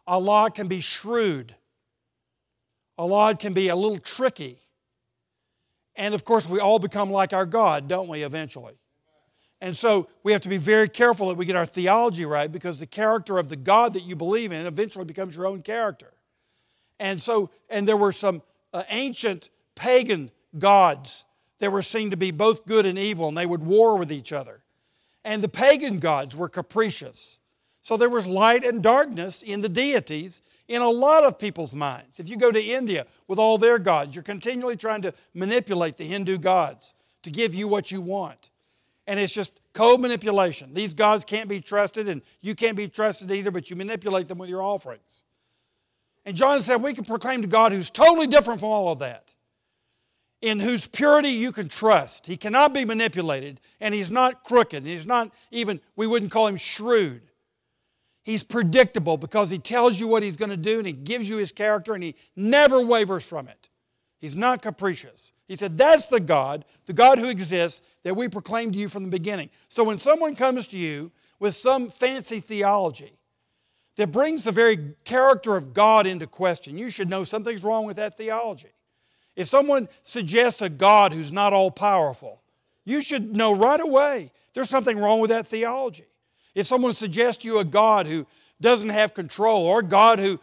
Allah 0.05 0.51
can 0.51 0.67
be 0.67 0.81
shrewd, 0.81 1.55
Allah 2.97 3.35
can 3.35 3.53
be 3.53 3.69
a 3.69 3.75
little 3.77 3.99
tricky. 3.99 4.59
And 5.99 6.15
of 6.15 6.23
course, 6.23 6.47
we 6.47 6.59
all 6.59 6.79
become 6.79 7.11
like 7.11 7.33
our 7.33 7.45
God, 7.45 7.89
don't 7.89 8.07
we, 8.07 8.23
eventually? 8.23 8.73
And 9.61 9.75
so 9.75 10.07
we 10.23 10.31
have 10.31 10.41
to 10.41 10.49
be 10.49 10.57
very 10.57 10.87
careful 10.87 11.27
that 11.27 11.35
we 11.35 11.45
get 11.45 11.57
our 11.57 11.65
theology 11.65 12.25
right 12.25 12.49
because 12.49 12.79
the 12.79 12.87
character 12.87 13.37
of 13.37 13.49
the 13.49 13.57
God 13.57 13.93
that 13.93 14.03
you 14.03 14.15
believe 14.15 14.53
in 14.53 14.65
eventually 14.65 15.03
becomes 15.03 15.35
your 15.35 15.45
own 15.45 15.61
character. 15.61 16.13
And 17.01 17.21
so, 17.21 17.49
and 17.69 17.85
there 17.85 17.97
were 17.97 18.13
some 18.13 18.41
uh, 18.73 18.83
ancient 18.89 19.49
pagan 19.75 20.31
gods 20.57 21.25
that 21.59 21.69
were 21.69 21.81
seen 21.81 22.11
to 22.11 22.17
be 22.17 22.31
both 22.31 22.65
good 22.65 22.85
and 22.85 22.97
evil, 22.97 23.27
and 23.27 23.37
they 23.37 23.45
would 23.45 23.65
war 23.65 23.97
with 23.97 24.11
each 24.11 24.31
other. 24.31 24.61
And 25.25 25.43
the 25.43 25.49
pagan 25.49 25.99
gods 25.99 26.33
were 26.33 26.47
capricious. 26.47 27.39
So 27.81 27.97
there 27.97 28.09
was 28.09 28.27
light 28.27 28.63
and 28.63 28.83
darkness 28.83 29.41
in 29.41 29.61
the 29.61 29.69
deities 29.69 30.41
in 30.67 30.81
a 30.81 30.89
lot 30.89 31.23
of 31.23 31.39
people's 31.39 31.73
minds. 31.73 32.19
If 32.19 32.29
you 32.29 32.37
go 32.37 32.51
to 32.51 32.61
India 32.61 33.07
with 33.27 33.39
all 33.39 33.57
their 33.57 33.79
gods, 33.79 34.15
you're 34.15 34.23
continually 34.23 34.75
trying 34.75 35.01
to 35.01 35.13
manipulate 35.33 35.97
the 35.97 36.05
Hindu 36.05 36.37
gods 36.37 36.93
to 37.23 37.31
give 37.31 37.55
you 37.55 37.67
what 37.67 37.91
you 37.91 38.01
want. 38.01 38.51
And 39.07 39.19
it's 39.19 39.33
just 39.33 39.59
code 39.73 39.99
manipulation. 39.99 40.73
These 40.73 40.93
gods 40.93 41.25
can't 41.25 41.49
be 41.49 41.59
trusted, 41.59 42.07
and 42.07 42.21
you 42.41 42.53
can't 42.53 42.77
be 42.77 42.87
trusted 42.87 43.31
either, 43.31 43.49
but 43.49 43.69
you 43.69 43.75
manipulate 43.75 44.27
them 44.27 44.37
with 44.37 44.49
your 44.49 44.61
offerings. 44.61 45.23
And 46.25 46.37
John 46.37 46.61
said, 46.61 46.83
We 46.83 46.93
can 46.93 47.05
proclaim 47.05 47.41
to 47.41 47.47
God 47.47 47.71
who's 47.71 47.89
totally 47.89 48.27
different 48.27 48.59
from 48.59 48.69
all 48.69 48.91
of 48.91 48.99
that, 48.99 49.33
in 50.41 50.59
whose 50.59 50.85
purity 50.85 51.29
you 51.29 51.51
can 51.51 51.69
trust. 51.69 52.27
He 52.27 52.37
cannot 52.37 52.71
be 52.71 52.85
manipulated, 52.85 53.59
and 53.79 53.95
he's 53.95 54.11
not 54.11 54.43
crooked. 54.43 54.83
He's 54.83 55.07
not 55.07 55.31
even, 55.49 55.81
we 55.95 56.05
wouldn't 56.05 56.31
call 56.31 56.45
him 56.45 56.57
shrewd. 56.57 57.28
He's 58.23 58.43
predictable 58.43 59.17
because 59.17 59.49
he 59.49 59.57
tells 59.57 59.99
you 59.99 60.07
what 60.07 60.23
he's 60.23 60.37
going 60.37 60.49
to 60.49 60.57
do 60.57 60.77
and 60.77 60.87
he 60.87 60.93
gives 60.93 61.29
you 61.29 61.37
his 61.37 61.51
character 61.51 61.93
and 61.93 62.03
he 62.03 62.15
never 62.35 62.85
wavers 62.85 63.25
from 63.25 63.47
it. 63.47 63.69
He's 64.19 64.35
not 64.35 64.61
capricious. 64.61 65.31
He 65.47 65.55
said, 65.55 65.77
That's 65.77 66.07
the 66.07 66.19
God, 66.19 66.65
the 66.85 66.93
God 66.93 67.19
who 67.19 67.29
exists 67.29 67.81
that 68.03 68.15
we 68.15 68.27
proclaim 68.27 68.71
to 68.71 68.77
you 68.77 68.89
from 68.89 69.03
the 69.03 69.09
beginning. 69.09 69.49
So 69.69 69.83
when 69.83 69.97
someone 69.97 70.35
comes 70.35 70.67
to 70.69 70.77
you 70.77 71.11
with 71.39 71.55
some 71.55 71.89
fancy 71.89 72.39
theology 72.39 73.13
that 73.95 74.11
brings 74.11 74.43
the 74.43 74.51
very 74.51 74.93
character 75.05 75.55
of 75.55 75.73
God 75.73 76.05
into 76.05 76.27
question, 76.27 76.77
you 76.77 76.89
should 76.89 77.09
know 77.09 77.23
something's 77.23 77.63
wrong 77.63 77.85
with 77.85 77.95
that 77.95 78.17
theology. 78.17 78.73
If 79.37 79.47
someone 79.47 79.87
suggests 80.03 80.61
a 80.61 80.69
God 80.69 81.13
who's 81.13 81.31
not 81.31 81.53
all 81.53 81.71
powerful, 81.71 82.41
you 82.83 82.99
should 82.99 83.37
know 83.37 83.55
right 83.55 83.79
away 83.79 84.31
there's 84.53 84.69
something 84.69 84.99
wrong 84.99 85.21
with 85.21 85.29
that 85.29 85.47
theology. 85.47 86.08
If 86.55 86.65
someone 86.67 86.93
suggests 86.93 87.43
to 87.43 87.47
you 87.47 87.59
a 87.59 87.65
God 87.65 88.07
who 88.07 88.25
doesn't 88.61 88.89
have 88.89 89.13
control, 89.13 89.63
or 89.63 89.79
a 89.79 89.83
God 89.83 90.19
who 90.19 90.39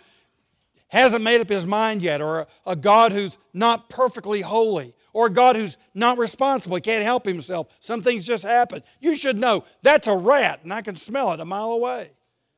hasn't 0.89 1.23
made 1.23 1.41
up 1.41 1.49
his 1.49 1.67
mind 1.67 2.03
yet, 2.03 2.21
or 2.21 2.41
a, 2.41 2.47
a 2.67 2.77
God 2.77 3.13
who's 3.13 3.39
not 3.53 3.91
perfectly 3.91 4.41
holy, 4.41 4.95
or 5.13 5.27
a 5.27 5.31
God 5.31 5.57
who's 5.57 5.77
not 5.95 6.19
responsible, 6.19 6.77
he 6.77 6.81
can't 6.81 7.05
help 7.05 7.27
himself, 7.27 7.69
some 7.81 8.01
things 8.01 8.27
just 8.27 8.45
happen, 8.45 8.83
you 9.01 9.17
should 9.17 9.39
know 9.39 9.65
that's 9.83 10.09
a 10.09 10.17
rat, 10.17 10.61
and 10.63 10.73
I 10.73 10.83
can 10.83 10.97
smell 10.97 11.33
it 11.33 11.41
a 11.41 11.45
mile 11.45 11.73
away. 11.73 12.11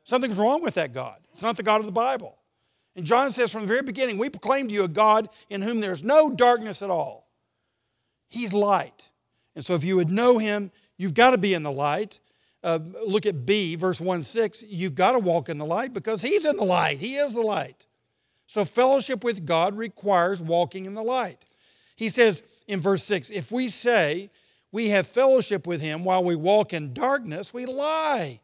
Something's 0.05 0.38
wrong 0.38 0.62
with 0.62 0.75
that 0.75 0.93
God. 0.93 1.19
It's 1.33 1.43
not 1.43 1.57
the 1.57 1.62
God 1.62 1.81
of 1.81 1.87
the 1.87 1.93
Bible. 1.93 2.38
And 2.97 3.07
John 3.07 3.31
says 3.31 3.52
from 3.52 3.62
the 3.62 3.69
very 3.69 3.83
beginning, 3.83 4.19
we 4.19 4.28
proclaim 4.28 4.69
to 4.69 4.75
you 4.75 4.85
a 4.85 4.88
God 4.88 5.28
in 5.50 5.62
whom 5.62 5.81
there's 5.81 6.02
no 6.02 6.31
darkness 6.31 6.83
at 6.83 6.90
all. 6.90 7.28
He's 8.28 8.52
light. 8.52 9.09
And 9.55 9.64
so 9.64 9.75
if 9.75 9.85
you 9.85 9.97
would 9.97 10.11
know 10.11 10.38
him, 10.38 10.73
you've 10.97 11.14
got 11.14 11.31
to 11.31 11.38
be 11.38 11.55
in 11.55 11.62
the 11.62 11.71
light 11.71 12.21
uh, 12.69 12.79
look 13.07 13.25
at 13.25 13.47
B, 13.47 13.77
verse 13.77 13.99
1 13.99 14.23
6, 14.23 14.65
you've 14.69 14.95
got 14.95 15.13
to 15.13 15.19
walk 15.19 15.49
in 15.49 15.57
the 15.57 15.65
light 15.65 15.95
because 15.95 16.21
He's 16.21 16.45
in 16.45 16.57
the 16.57 16.65
light. 16.65 16.99
He 16.99 17.17
is 17.17 17.33
the 17.33 17.41
light. 17.41 17.87
So, 18.47 18.65
fellowship 18.67 19.25
with 19.25 19.47
God 19.47 19.75
requires 19.75 20.43
walking 20.43 20.85
in 20.85 20.93
the 20.93 21.03
light. 21.03 21.45
He 21.97 22.11
says 22.11 22.43
in 22.67 22.81
verse 22.83 23.03
6 23.05 23.31
if 23.31 23.51
we 23.51 23.71
say 23.71 24.31
we 24.71 24.91
have 24.91 25.07
fellowship 25.07 25.67
with 25.67 25.81
Him 25.81 26.05
while 26.05 26.23
we 26.23 26.37
walk 26.37 26.75
in 26.75 26.93
darkness, 26.93 27.55
we 27.55 27.65
lie 27.65 28.41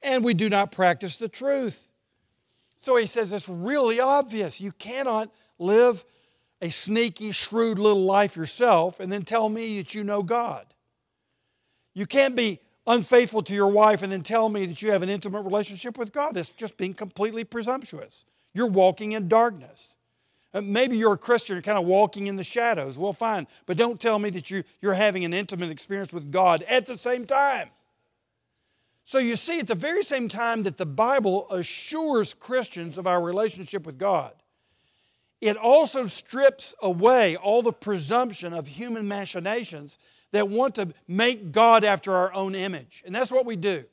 and 0.00 0.22
we 0.22 0.32
do 0.32 0.48
not 0.48 0.70
practice 0.70 1.16
the 1.16 1.28
truth. 1.28 1.88
So 2.76 2.94
he 2.94 3.06
says 3.06 3.32
it's 3.32 3.48
really 3.48 3.98
obvious. 3.98 4.60
You 4.60 4.70
cannot 4.70 5.32
live 5.58 6.04
a 6.62 6.70
sneaky, 6.70 7.32
shrewd 7.32 7.80
little 7.80 8.04
life 8.04 8.36
yourself 8.36 9.00
and 9.00 9.10
then 9.10 9.24
tell 9.24 9.48
me 9.48 9.78
that 9.78 9.96
you 9.96 10.04
know 10.04 10.22
God. 10.22 10.64
You 11.92 12.06
can't 12.06 12.36
be 12.36 12.60
unfaithful 12.88 13.42
to 13.42 13.54
your 13.54 13.68
wife 13.68 14.02
and 14.02 14.10
then 14.10 14.22
tell 14.22 14.48
me 14.48 14.66
that 14.66 14.82
you 14.82 14.90
have 14.90 15.02
an 15.02 15.08
intimate 15.08 15.42
relationship 15.42 15.96
with 15.96 16.12
God. 16.12 16.34
That's 16.34 16.50
just 16.50 16.76
being 16.76 16.94
completely 16.94 17.44
presumptuous. 17.44 18.24
You're 18.54 18.66
walking 18.66 19.12
in 19.12 19.28
darkness. 19.28 19.96
Uh, 20.54 20.62
maybe 20.62 20.96
you're 20.96 21.12
a 21.12 21.18
Christian, 21.18 21.56
you're 21.56 21.62
kind 21.62 21.78
of 21.78 21.84
walking 21.84 22.26
in 22.26 22.36
the 22.36 22.42
shadows. 22.42 22.98
Well, 22.98 23.12
fine. 23.12 23.46
But 23.66 23.76
don't 23.76 24.00
tell 24.00 24.18
me 24.18 24.30
that 24.30 24.50
you, 24.50 24.64
you're 24.80 24.94
having 24.94 25.24
an 25.24 25.34
intimate 25.34 25.70
experience 25.70 26.12
with 26.12 26.32
God 26.32 26.62
at 26.62 26.86
the 26.86 26.96
same 26.96 27.26
time. 27.26 27.68
So 29.04 29.18
you 29.18 29.36
see, 29.36 29.60
at 29.60 29.66
the 29.66 29.74
very 29.74 30.02
same 30.02 30.28
time 30.28 30.64
that 30.64 30.78
the 30.78 30.86
Bible 30.86 31.46
assures 31.50 32.34
Christians 32.34 32.98
of 32.98 33.06
our 33.06 33.22
relationship 33.22 33.86
with 33.86 33.98
God, 33.98 34.32
it 35.40 35.56
also 35.56 36.06
strips 36.06 36.74
away 36.82 37.36
all 37.36 37.62
the 37.62 37.72
presumption 37.72 38.52
of 38.52 38.66
human 38.66 39.06
machinations 39.06 39.98
that 40.32 40.48
want 40.48 40.74
to 40.76 40.92
make 41.06 41.52
God 41.52 41.84
after 41.84 42.14
our 42.14 42.32
own 42.34 42.54
image. 42.54 43.02
And 43.06 43.14
that's 43.14 43.30
what 43.30 43.46
we 43.46 43.56
do. 43.56 43.84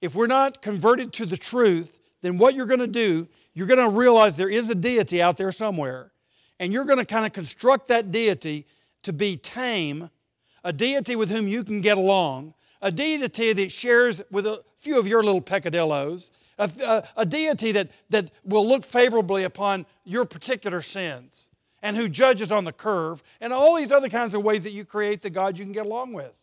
If 0.00 0.14
we're 0.14 0.26
not 0.26 0.62
converted 0.62 1.12
to 1.14 1.26
the 1.26 1.36
truth, 1.36 2.00
then 2.22 2.38
what 2.38 2.54
you're 2.54 2.66
going 2.66 2.80
to 2.80 2.86
do, 2.86 3.28
you're 3.54 3.66
going 3.66 3.78
to 3.78 3.96
realize 3.96 4.36
there 4.36 4.50
is 4.50 4.70
a 4.70 4.74
deity 4.74 5.22
out 5.22 5.36
there 5.36 5.52
somewhere, 5.52 6.12
and 6.58 6.72
you're 6.72 6.84
going 6.84 6.98
to 6.98 7.04
kind 7.04 7.26
of 7.26 7.32
construct 7.32 7.88
that 7.88 8.10
deity 8.10 8.66
to 9.02 9.12
be 9.12 9.36
tame, 9.36 10.10
a 10.64 10.72
deity 10.72 11.16
with 11.16 11.30
whom 11.30 11.48
you 11.48 11.64
can 11.64 11.80
get 11.80 11.96
along, 11.96 12.54
a 12.82 12.90
deity 12.90 13.52
that 13.52 13.72
shares 13.72 14.22
with 14.30 14.46
a 14.46 14.62
few 14.78 14.98
of 14.98 15.06
your 15.06 15.22
little 15.22 15.40
peccadillos, 15.40 16.30
a, 16.58 16.70
a, 16.84 17.04
a 17.18 17.26
deity 17.26 17.72
that, 17.72 17.90
that 18.10 18.30
will 18.44 18.66
look 18.66 18.84
favorably 18.84 19.44
upon 19.44 19.86
your 20.04 20.24
particular 20.24 20.80
sins 20.80 21.50
and 21.86 21.96
who 21.96 22.08
judges 22.08 22.50
on 22.50 22.64
the 22.64 22.72
curve, 22.72 23.22
and 23.40 23.52
all 23.52 23.76
these 23.76 23.92
other 23.92 24.08
kinds 24.08 24.34
of 24.34 24.42
ways 24.42 24.64
that 24.64 24.72
you 24.72 24.84
create 24.84 25.20
the 25.20 25.30
God 25.30 25.56
you 25.56 25.64
can 25.64 25.72
get 25.72 25.86
along 25.86 26.12
with. 26.14 26.36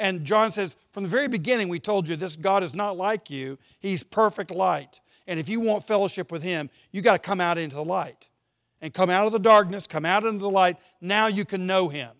And 0.00 0.24
John 0.24 0.50
says, 0.50 0.74
from 0.90 1.04
the 1.04 1.08
very 1.08 1.28
beginning, 1.28 1.68
we 1.68 1.78
told 1.78 2.08
you 2.08 2.16
this 2.16 2.34
God 2.34 2.64
is 2.64 2.74
not 2.74 2.96
like 2.96 3.30
you. 3.30 3.56
He's 3.78 4.02
perfect 4.02 4.50
light. 4.50 5.00
And 5.28 5.38
if 5.38 5.48
you 5.48 5.60
want 5.60 5.84
fellowship 5.84 6.32
with 6.32 6.42
Him, 6.42 6.70
you 6.90 7.02
got 7.02 7.22
to 7.22 7.28
come 7.28 7.40
out 7.40 7.56
into 7.56 7.76
the 7.76 7.84
light. 7.84 8.30
And 8.80 8.92
come 8.92 9.10
out 9.10 9.26
of 9.26 9.32
the 9.32 9.38
darkness, 9.38 9.86
come 9.86 10.04
out 10.04 10.24
into 10.24 10.40
the 10.40 10.50
light. 10.50 10.76
Now 11.00 11.28
you 11.28 11.44
can 11.44 11.68
know 11.68 11.86
Him. 11.86 12.10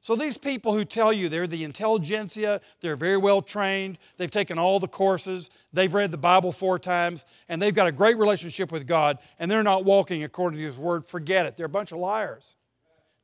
So 0.00 0.14
these 0.14 0.38
people 0.38 0.74
who 0.74 0.84
tell 0.84 1.12
you 1.12 1.28
they're 1.28 1.46
the 1.46 1.64
intelligentsia, 1.64 2.60
they're 2.80 2.96
very 2.96 3.16
well 3.16 3.42
trained, 3.42 3.98
they've 4.16 4.30
taken 4.30 4.58
all 4.58 4.78
the 4.78 4.88
courses, 4.88 5.50
they've 5.72 5.92
read 5.92 6.12
the 6.12 6.18
Bible 6.18 6.52
four 6.52 6.78
times, 6.78 7.26
and 7.48 7.60
they've 7.60 7.74
got 7.74 7.88
a 7.88 7.92
great 7.92 8.16
relationship 8.16 8.70
with 8.70 8.86
God, 8.86 9.18
and 9.38 9.50
they're 9.50 9.62
not 9.62 9.84
walking 9.84 10.22
according 10.22 10.58
to 10.58 10.64
His 10.64 10.78
Word, 10.78 11.04
forget 11.04 11.46
it. 11.46 11.56
They're 11.56 11.66
a 11.66 11.70
bunch 11.70 11.92
of 11.92 11.98
liars. 11.98 12.56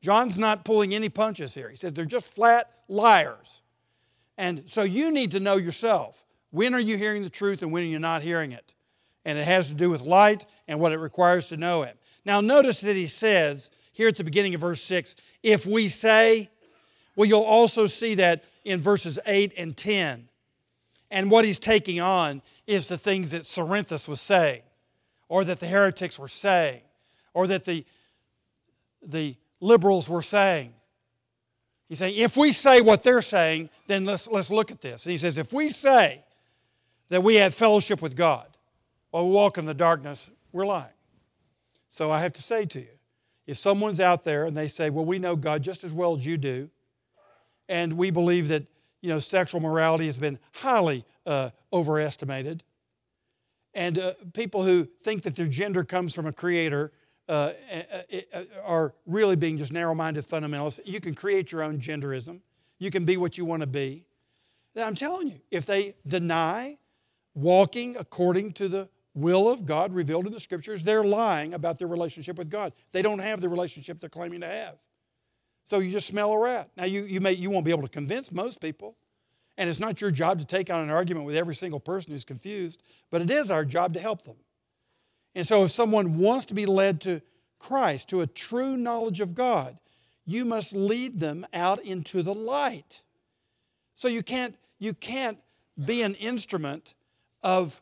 John's 0.01 0.37
not 0.37 0.65
pulling 0.65 0.93
any 0.93 1.09
punches 1.09 1.55
here. 1.55 1.69
He 1.69 1.75
says 1.75 1.93
they're 1.93 2.05
just 2.05 2.33
flat 2.33 2.69
liars. 2.87 3.61
And 4.37 4.63
so 4.67 4.83
you 4.83 5.11
need 5.11 5.31
to 5.31 5.39
know 5.39 5.55
yourself. 5.55 6.25
When 6.51 6.73
are 6.73 6.79
you 6.79 6.97
hearing 6.97 7.23
the 7.23 7.29
truth 7.29 7.61
and 7.61 7.71
when 7.71 7.83
are 7.83 7.87
you 7.87 7.99
not 7.99 8.21
hearing 8.21 8.51
it? 8.51 8.73
And 9.23 9.39
it 9.39 9.45
has 9.45 9.69
to 9.69 9.73
do 9.73 9.89
with 9.89 10.01
light 10.01 10.45
and 10.67 10.79
what 10.79 10.91
it 10.91 10.97
requires 10.97 11.47
to 11.47 11.57
know 11.57 11.83
Him. 11.83 11.97
Now, 12.25 12.41
notice 12.41 12.81
that 12.81 12.95
he 12.95 13.07
says 13.07 13.69
here 13.91 14.07
at 14.07 14.17
the 14.17 14.23
beginning 14.23 14.55
of 14.55 14.61
verse 14.61 14.81
6 14.81 15.15
if 15.43 15.65
we 15.65 15.87
say, 15.87 16.49
well, 17.15 17.27
you'll 17.27 17.41
also 17.41 17.87
see 17.87 18.15
that 18.15 18.43
in 18.63 18.81
verses 18.81 19.19
8 19.25 19.53
and 19.57 19.75
10. 19.75 20.27
And 21.11 21.31
what 21.31 21.45
he's 21.45 21.59
taking 21.59 22.01
on 22.01 22.41
is 22.67 22.87
the 22.87 22.97
things 22.97 23.31
that 23.31 23.43
Cerinthus 23.43 24.07
was 24.07 24.19
saying, 24.19 24.61
or 25.29 25.43
that 25.43 25.59
the 25.59 25.67
heretics 25.67 26.19
were 26.19 26.27
saying, 26.27 26.81
or 27.33 27.47
that 27.47 27.65
the, 27.65 27.85
the 29.01 29.35
liberals 29.59 30.09
were 30.09 30.21
saying. 30.21 30.73
He's 31.87 31.99
saying, 31.99 32.15
if 32.17 32.35
we 32.35 32.51
say 32.51 32.81
what 32.81 33.03
they're 33.03 33.21
saying, 33.21 33.69
then 33.87 34.05
let's, 34.05 34.27
let's 34.27 34.49
look 34.49 34.71
at 34.71 34.81
this. 34.81 35.05
And 35.05 35.11
he 35.11 35.17
says, 35.17 35.37
if 35.37 35.53
we 35.53 35.69
say 35.69 36.23
that 37.09 37.21
we 37.21 37.35
have 37.35 37.53
fellowship 37.53 38.01
with 38.01 38.15
God 38.15 38.47
while 39.11 39.27
we 39.27 39.33
walk 39.33 39.57
in 39.57 39.65
the 39.65 39.73
darkness, 39.73 40.31
we're 40.51 40.65
lying. 40.65 40.89
So 41.89 42.11
I 42.11 42.19
have 42.21 42.33
to 42.33 42.43
say 42.43 42.65
to 42.65 42.79
you, 42.79 42.87
if 43.45 43.57
someone's 43.57 43.99
out 43.99 44.23
there 44.23 44.45
and 44.45 44.57
they 44.57 44.67
say, 44.67 44.89
well, 44.89 45.05
we 45.05 45.19
know 45.19 45.35
God 45.35 45.61
just 45.61 45.83
as 45.83 45.93
well 45.93 46.15
as 46.15 46.25
you 46.25 46.37
do, 46.37 46.69
and 47.69 47.93
we 47.93 48.11
believe 48.11 48.47
that 48.49 48.63
you 49.01 49.09
know, 49.09 49.19
sexual 49.19 49.61
morality 49.61 50.07
has 50.07 50.17
been 50.17 50.39
highly 50.53 51.05
uh, 51.25 51.51
overestimated, 51.71 52.63
and 53.73 53.99
uh, 53.99 54.13
people 54.33 54.63
who 54.63 54.87
think 55.03 55.23
that 55.23 55.35
their 55.35 55.47
gender 55.47 55.83
comes 55.83 56.15
from 56.15 56.25
a 56.25 56.31
creator 56.31 56.91
uh, 57.27 57.53
uh, 58.33 58.43
are 58.63 58.93
really 59.05 59.35
being 59.35 59.57
just 59.57 59.73
narrow 59.73 59.93
minded 59.93 60.27
fundamentalists. 60.27 60.79
You 60.85 60.99
can 60.99 61.13
create 61.13 61.51
your 61.51 61.63
own 61.63 61.79
genderism, 61.79 62.41
you 62.79 62.91
can 62.91 63.05
be 63.05 63.17
what 63.17 63.37
you 63.37 63.45
want 63.45 63.61
to 63.61 63.67
be. 63.67 64.05
I'm 64.75 64.95
telling 64.95 65.29
you, 65.29 65.39
if 65.51 65.65
they 65.65 65.95
deny 66.05 66.77
walking 67.33 67.95
according 67.97 68.53
to 68.53 68.67
the 68.67 68.89
will 69.13 69.49
of 69.49 69.65
God 69.65 69.93
revealed 69.93 70.27
in 70.27 70.33
the 70.33 70.39
scriptures, 70.39 70.83
they're 70.83 71.03
lying 71.03 71.53
about 71.53 71.79
their 71.79 71.87
relationship 71.87 72.37
with 72.37 72.49
God. 72.49 72.73
They 72.91 73.01
don't 73.01 73.19
have 73.19 73.39
the 73.39 73.49
relationship 73.49 73.99
they're 73.99 74.09
claiming 74.09 74.41
to 74.41 74.47
have. 74.47 74.75
So 75.65 75.79
you 75.79 75.91
just 75.91 76.07
smell 76.07 76.31
a 76.31 76.39
rat. 76.39 76.69
Now 76.77 76.85
you, 76.85 77.03
you 77.03 77.19
may 77.19 77.33
you 77.33 77.49
won't 77.49 77.65
be 77.65 77.71
able 77.71 77.83
to 77.83 77.89
convince 77.89 78.31
most 78.31 78.61
people. 78.61 78.95
And 79.57 79.69
it's 79.69 79.79
not 79.79 80.01
your 80.01 80.11
job 80.11 80.39
to 80.39 80.45
take 80.45 80.69
on 80.69 80.81
an 80.81 80.89
argument 80.89 81.25
with 81.25 81.35
every 81.35 81.55
single 81.55 81.79
person 81.79 82.11
who's 82.11 82.25
confused, 82.25 82.81
but 83.09 83.21
it 83.21 83.31
is 83.31 83.49
our 83.49 83.63
job 83.63 83.93
to 83.93 83.99
help 83.99 84.23
them. 84.23 84.35
And 85.33 85.47
so, 85.47 85.63
if 85.63 85.71
someone 85.71 86.17
wants 86.17 86.45
to 86.47 86.53
be 86.53 86.65
led 86.65 87.01
to 87.01 87.21
Christ, 87.59 88.09
to 88.09 88.21
a 88.21 88.27
true 88.27 88.77
knowledge 88.77 89.21
of 89.21 89.33
God, 89.33 89.77
you 90.25 90.45
must 90.45 90.75
lead 90.75 91.19
them 91.19 91.45
out 91.53 91.81
into 91.83 92.21
the 92.21 92.33
light. 92.33 93.01
So 93.93 94.07
you 94.07 94.23
can't, 94.23 94.55
you 94.79 94.93
can't 94.93 95.37
be 95.83 96.01
an 96.01 96.15
instrument 96.15 96.95
of, 97.43 97.81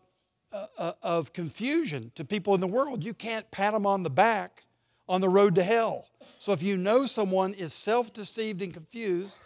uh, 0.51 0.67
uh, 0.77 0.91
of 1.01 1.33
confusion 1.33 2.11
to 2.15 2.25
people 2.25 2.53
in 2.53 2.61
the 2.61 2.67
world. 2.67 3.03
You 3.03 3.13
can't 3.13 3.49
pat 3.49 3.73
them 3.73 3.85
on 3.85 4.03
the 4.03 4.09
back 4.09 4.63
on 5.07 5.21
the 5.21 5.29
road 5.29 5.55
to 5.55 5.63
hell. 5.63 6.07
So 6.37 6.51
if 6.51 6.63
you 6.63 6.77
know 6.77 7.05
someone 7.05 7.53
is 7.53 7.73
self 7.73 8.13
deceived 8.13 8.61
and 8.61 8.73
confused 8.73 9.37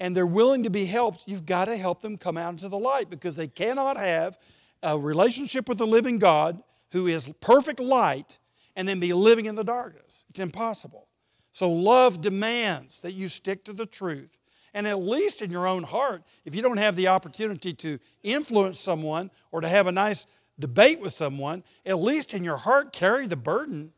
and 0.00 0.16
they're 0.16 0.26
willing 0.26 0.62
to 0.64 0.70
be 0.70 0.86
helped, 0.86 1.24
you've 1.26 1.46
got 1.46 1.66
to 1.66 1.76
help 1.76 2.02
them 2.02 2.16
come 2.16 2.36
out 2.36 2.52
into 2.52 2.68
the 2.68 2.78
light 2.78 3.10
because 3.10 3.36
they 3.36 3.48
cannot 3.48 3.96
have 3.96 4.38
a 4.82 4.98
relationship 4.98 5.68
with 5.68 5.78
the 5.78 5.86
living 5.86 6.18
God 6.18 6.62
who 6.90 7.06
is 7.06 7.32
perfect 7.40 7.80
light 7.80 8.38
and 8.74 8.88
then 8.88 9.00
be 9.00 9.12
living 9.12 9.46
in 9.46 9.54
the 9.54 9.64
darkness. 9.64 10.24
It's 10.30 10.40
impossible. 10.40 11.08
So, 11.52 11.70
love 11.70 12.20
demands 12.20 13.02
that 13.02 13.12
you 13.12 13.28
stick 13.28 13.64
to 13.64 13.72
the 13.72 13.86
truth. 13.86 14.38
And 14.74 14.86
at 14.86 15.00
least 15.00 15.42
in 15.42 15.50
your 15.50 15.66
own 15.66 15.82
heart, 15.82 16.22
if 16.46 16.54
you 16.54 16.62
don't 16.62 16.78
have 16.78 16.96
the 16.96 17.08
opportunity 17.08 17.74
to 17.74 17.98
influence 18.22 18.80
someone 18.80 19.30
or 19.50 19.60
to 19.60 19.68
have 19.68 19.86
a 19.86 19.92
nice 19.92 20.26
debate 20.58 20.98
with 20.98 21.12
someone, 21.12 21.62
at 21.84 22.00
least 22.00 22.32
in 22.32 22.42
your 22.42 22.56
heart, 22.56 22.92
carry 22.92 23.26
the 23.26 23.36
burden 23.36 23.92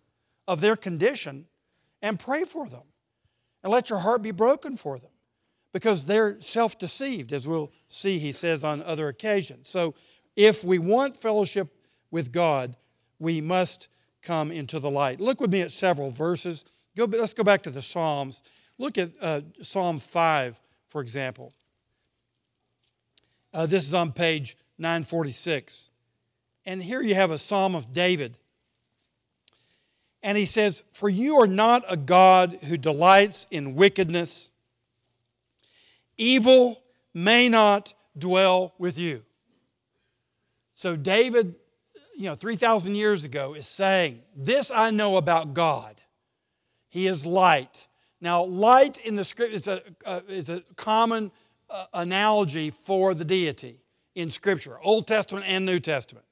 of 0.47 0.61
their 0.61 0.77
condition 0.77 1.47
and 2.03 2.19
pray 2.19 2.45
for 2.45 2.69
them. 2.69 2.83
And 3.63 3.73
let 3.73 3.89
your 3.89 4.01
heart 4.01 4.23
be 4.23 4.31
broken 4.31 4.77
for 4.77 4.99
them 4.99 5.11
because 5.73 6.05
they're 6.05 6.41
self 6.41 6.79
deceived, 6.79 7.33
as 7.33 7.49
we'll 7.49 7.73
see, 7.89 8.19
he 8.19 8.31
says 8.31 8.63
on 8.63 8.83
other 8.83 9.09
occasions. 9.09 9.69
So, 9.69 9.95
if 10.37 10.65
we 10.65 10.79
want 10.79 11.17
fellowship 11.17 11.69
with 12.11 12.33
God, 12.33 12.77
we 13.19 13.41
must 13.41 13.89
come 14.23 14.51
into 14.51 14.79
the 14.79 14.91
light. 14.91 15.21
Look 15.21 15.41
with 15.41 15.53
me 15.53 15.61
at 15.63 15.71
several 15.71 16.11
verses. 16.11 16.65
Go, 16.97 17.05
let's 17.05 17.35
go 17.35 17.45
back 17.45 17.63
to 17.63 17.71
the 17.71 17.83
Psalms. 17.83 18.43
Look 18.79 18.99
at 18.99 19.11
uh, 19.21 19.43
Psalm 19.63 19.99
5, 19.99 20.61
for 20.89 21.01
example. 21.01 21.53
Uh, 23.53 23.67
this 23.67 23.85
is 23.85 23.95
on 23.95 24.13
page 24.13 24.57
946. 24.79 25.91
And 26.67 26.83
here 26.83 27.03
you 27.03 27.15
have 27.15 27.31
a 27.31 27.39
psalm 27.39 27.75
of 27.75 27.93
David. 27.93 28.37
And 30.25 30.37
he 30.37 30.47
says, 30.47 30.83
For 30.93 31.09
you 31.09 31.41
are 31.41 31.47
not 31.47 31.85
a 31.89 31.97
God 31.97 32.59
who 32.65 32.77
delights 32.77 33.47
in 33.53 33.77
wickedness, 33.77 34.51
evil 36.17 36.83
may 37.13 37.49
not 37.49 37.95
dwell 38.19 38.75
with 38.79 38.99
you. 38.99 39.23
So 40.75 40.97
David 40.97 41.55
you 42.17 42.27
know, 42.27 42.35
3,000 42.35 42.95
years 42.95 43.25
ago 43.25 43.55
is 43.55 43.67
saying, 43.67 44.23
This 44.37 44.71
I 44.71 44.91
know 44.91 45.17
about 45.17 45.55
God. 45.55 46.01
He 46.89 47.07
is 47.07 47.27
light. 47.27 47.89
Now, 48.21 48.45
light 48.45 48.99
in 48.99 49.17
the 49.17 49.25
script 49.25 49.53
is 49.53 49.67
a, 49.67 49.83
uh, 50.07 50.21
is 50.29 50.49
a 50.49 50.63
common 50.77 51.33
uh, 51.69 51.87
analogy 51.93 52.71
for 52.71 53.15
the 53.15 53.25
deity 53.25 53.81
in 54.15 54.31
Scripture, 54.31 54.79
Old 54.83 55.07
Testament 55.07 55.45
and 55.49 55.67
New 55.67 55.81
Testament. 55.81 56.25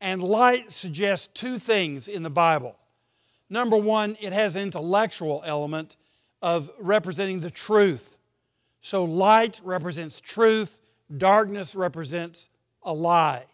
And 0.00 0.22
light 0.22 0.70
suggests 0.70 1.26
two 1.28 1.58
things 1.58 2.06
in 2.06 2.22
the 2.22 2.30
Bible. 2.30 2.76
Number 3.50 3.76
one, 3.76 4.16
it 4.20 4.32
has 4.32 4.56
an 4.56 4.62
intellectual 4.62 5.42
element 5.44 5.96
of 6.42 6.70
representing 6.78 7.40
the 7.40 7.50
truth. 7.50 8.18
So, 8.80 9.04
light 9.04 9.60
represents 9.64 10.20
truth, 10.20 10.80
darkness 11.16 11.74
represents 11.74 12.50
a 12.82 12.92
lie. 12.92 13.46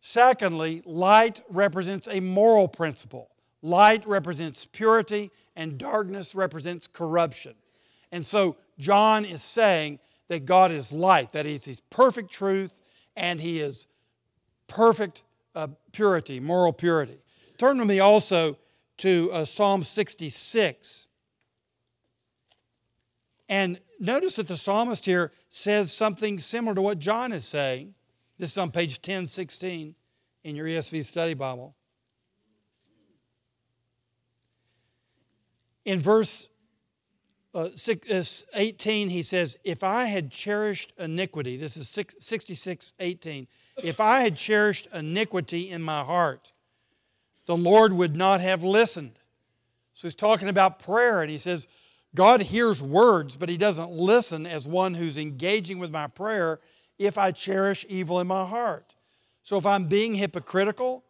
Secondly, 0.00 0.82
light 0.84 1.42
represents 1.48 2.08
a 2.08 2.20
moral 2.20 2.66
principle. 2.66 3.30
Light 3.62 4.04
represents 4.04 4.66
purity, 4.66 5.30
and 5.54 5.78
darkness 5.78 6.34
represents 6.34 6.88
corruption. 6.88 7.54
And 8.10 8.26
so 8.26 8.56
John 8.78 9.24
is 9.24 9.42
saying 9.42 10.00
that 10.28 10.44
God 10.44 10.72
is 10.72 10.92
light, 10.92 11.32
that 11.32 11.46
He's 11.46 11.80
perfect 11.88 12.30
truth, 12.30 12.80
and 13.16 13.40
He 13.40 13.60
is 13.60 13.86
perfect 14.66 15.22
uh, 15.54 15.68
purity, 15.92 16.40
moral 16.40 16.72
purity. 16.72 17.18
Turn 17.56 17.78
with 17.78 17.88
me 17.88 18.00
also 18.00 18.58
to 19.02 19.30
uh, 19.32 19.44
Psalm 19.44 19.82
66. 19.82 21.08
And 23.48 23.80
notice 23.98 24.36
that 24.36 24.46
the 24.46 24.56
psalmist 24.56 25.04
here 25.04 25.32
says 25.50 25.92
something 25.92 26.38
similar 26.38 26.76
to 26.76 26.82
what 26.82 27.00
John 27.00 27.32
is 27.32 27.44
saying. 27.44 27.94
This 28.38 28.52
is 28.52 28.58
on 28.58 28.70
page 28.70 28.92
1016 28.98 29.96
in 30.44 30.56
your 30.56 30.66
ESV 30.66 31.04
study 31.04 31.34
Bible. 31.34 31.74
In 35.84 35.98
verse 35.98 36.48
uh, 37.54 37.70
uh 37.74 38.22
18, 38.54 39.08
he 39.08 39.22
says, 39.22 39.58
If 39.64 39.82
I 39.82 40.04
had 40.04 40.30
cherished 40.30 40.92
iniquity, 40.96 41.56
this 41.56 41.76
is 41.76 41.88
66 41.88 42.94
18, 43.00 43.48
if 43.82 43.98
I 43.98 44.20
had 44.20 44.36
cherished 44.36 44.86
iniquity 44.94 45.70
in 45.70 45.82
my 45.82 46.04
heart, 46.04 46.51
the 47.46 47.56
Lord 47.56 47.92
would 47.92 48.16
not 48.16 48.40
have 48.40 48.62
listened. 48.62 49.18
So 49.94 50.06
he's 50.06 50.14
talking 50.14 50.48
about 50.48 50.78
prayer, 50.78 51.22
and 51.22 51.30
he 51.30 51.38
says, 51.38 51.68
God 52.14 52.42
hears 52.42 52.82
words, 52.82 53.36
but 53.36 53.48
he 53.48 53.56
doesn't 53.56 53.90
listen 53.90 54.46
as 54.46 54.66
one 54.66 54.94
who's 54.94 55.16
engaging 55.16 55.78
with 55.78 55.90
my 55.90 56.06
prayer 56.06 56.60
if 56.98 57.16
I 57.16 57.30
cherish 57.30 57.86
evil 57.88 58.20
in 58.20 58.26
my 58.26 58.44
heart. 58.44 58.94
So 59.42 59.56
if 59.56 59.66
I'm 59.66 59.86
being 59.86 60.14
hypocritical 60.14 61.04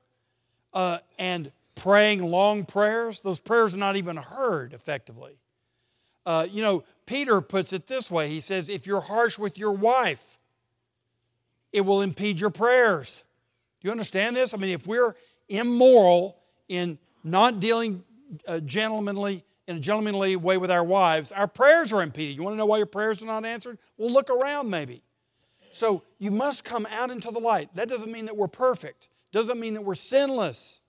uh, 0.72 0.98
and 1.18 1.52
praying 1.74 2.22
long 2.22 2.64
prayers, 2.64 3.22
those 3.22 3.40
prayers 3.40 3.74
are 3.74 3.78
not 3.78 3.96
even 3.96 4.16
heard 4.16 4.72
effectively. 4.72 5.38
Uh, 6.24 6.46
you 6.50 6.62
know, 6.62 6.84
Peter 7.04 7.40
puts 7.40 7.72
it 7.72 7.88
this 7.88 8.10
way 8.10 8.28
He 8.28 8.40
says, 8.40 8.68
If 8.68 8.86
you're 8.86 9.00
harsh 9.00 9.38
with 9.38 9.58
your 9.58 9.72
wife, 9.72 10.38
it 11.72 11.82
will 11.82 12.02
impede 12.02 12.38
your 12.38 12.50
prayers. 12.50 13.24
Do 13.80 13.88
you 13.88 13.92
understand 13.92 14.36
this? 14.36 14.54
I 14.54 14.58
mean, 14.58 14.70
if 14.70 14.86
we're 14.86 15.16
immoral 15.52 16.38
in 16.68 16.98
not 17.22 17.60
dealing 17.60 18.04
uh, 18.46 18.60
gentlemanly 18.60 19.44
in 19.68 19.76
a 19.76 19.80
gentlemanly 19.80 20.34
way 20.36 20.56
with 20.56 20.70
our 20.70 20.82
wives, 20.82 21.30
our 21.30 21.46
prayers 21.46 21.92
are 21.92 22.02
impeded. 22.02 22.36
You 22.36 22.42
want 22.42 22.54
to 22.54 22.58
know 22.58 22.66
why 22.66 22.78
your 22.78 22.86
prayers 22.86 23.22
are 23.22 23.26
not 23.26 23.44
answered? 23.44 23.78
Well, 23.96 24.10
look 24.10 24.28
around 24.28 24.70
maybe. 24.70 25.02
So 25.72 26.02
you 26.18 26.30
must 26.30 26.64
come 26.64 26.86
out 26.90 27.10
into 27.10 27.30
the 27.30 27.38
light. 27.38 27.74
That 27.74 27.88
doesn't 27.88 28.10
mean 28.10 28.26
that 28.26 28.36
we're 28.36 28.48
perfect, 28.48 29.08
doesn't 29.30 29.58
mean 29.58 29.74
that 29.74 29.82
we're 29.82 29.94
sinless. 29.94 30.80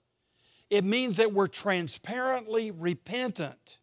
It 0.69 0.83
means 0.83 1.17
that 1.17 1.33
we're 1.33 1.47
transparently 1.47 2.71
repentant, 2.71 3.77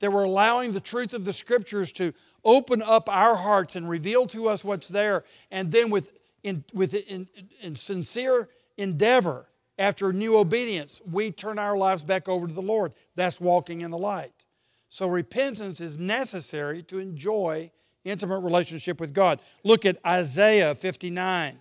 that 0.00 0.10
we're 0.10 0.24
allowing 0.24 0.72
the 0.72 0.80
truth 0.80 1.12
of 1.12 1.26
the 1.26 1.34
scriptures 1.34 1.92
to 1.92 2.14
open 2.44 2.82
up 2.82 3.08
our 3.08 3.36
hearts 3.36 3.76
and 3.76 3.88
reveal 3.88 4.26
to 4.28 4.48
us 4.48 4.64
what's 4.64 4.88
there, 4.88 5.24
and 5.50 5.70
then 5.70 5.90
with, 5.90 6.08
in, 6.42 6.64
with 6.72 6.94
in, 6.94 7.28
in 7.60 7.76
sincere 7.76 8.48
endeavor, 8.78 9.46
after 9.78 10.12
new 10.12 10.36
obedience, 10.36 11.02
we 11.10 11.30
turn 11.30 11.58
our 11.58 11.76
lives 11.76 12.04
back 12.04 12.28
over 12.28 12.46
to 12.46 12.52
the 12.52 12.62
Lord. 12.62 12.92
That's 13.16 13.40
walking 13.40 13.80
in 13.80 13.90
the 13.90 13.98
light. 13.98 14.46
So 14.88 15.08
repentance 15.08 15.80
is 15.80 15.98
necessary 15.98 16.82
to 16.84 16.98
enjoy 16.98 17.72
intimate 18.04 18.40
relationship 18.40 19.00
with 19.00 19.12
God. 19.12 19.40
Look 19.64 19.84
at 19.84 19.98
Isaiah 20.06 20.74
59. 20.74 21.58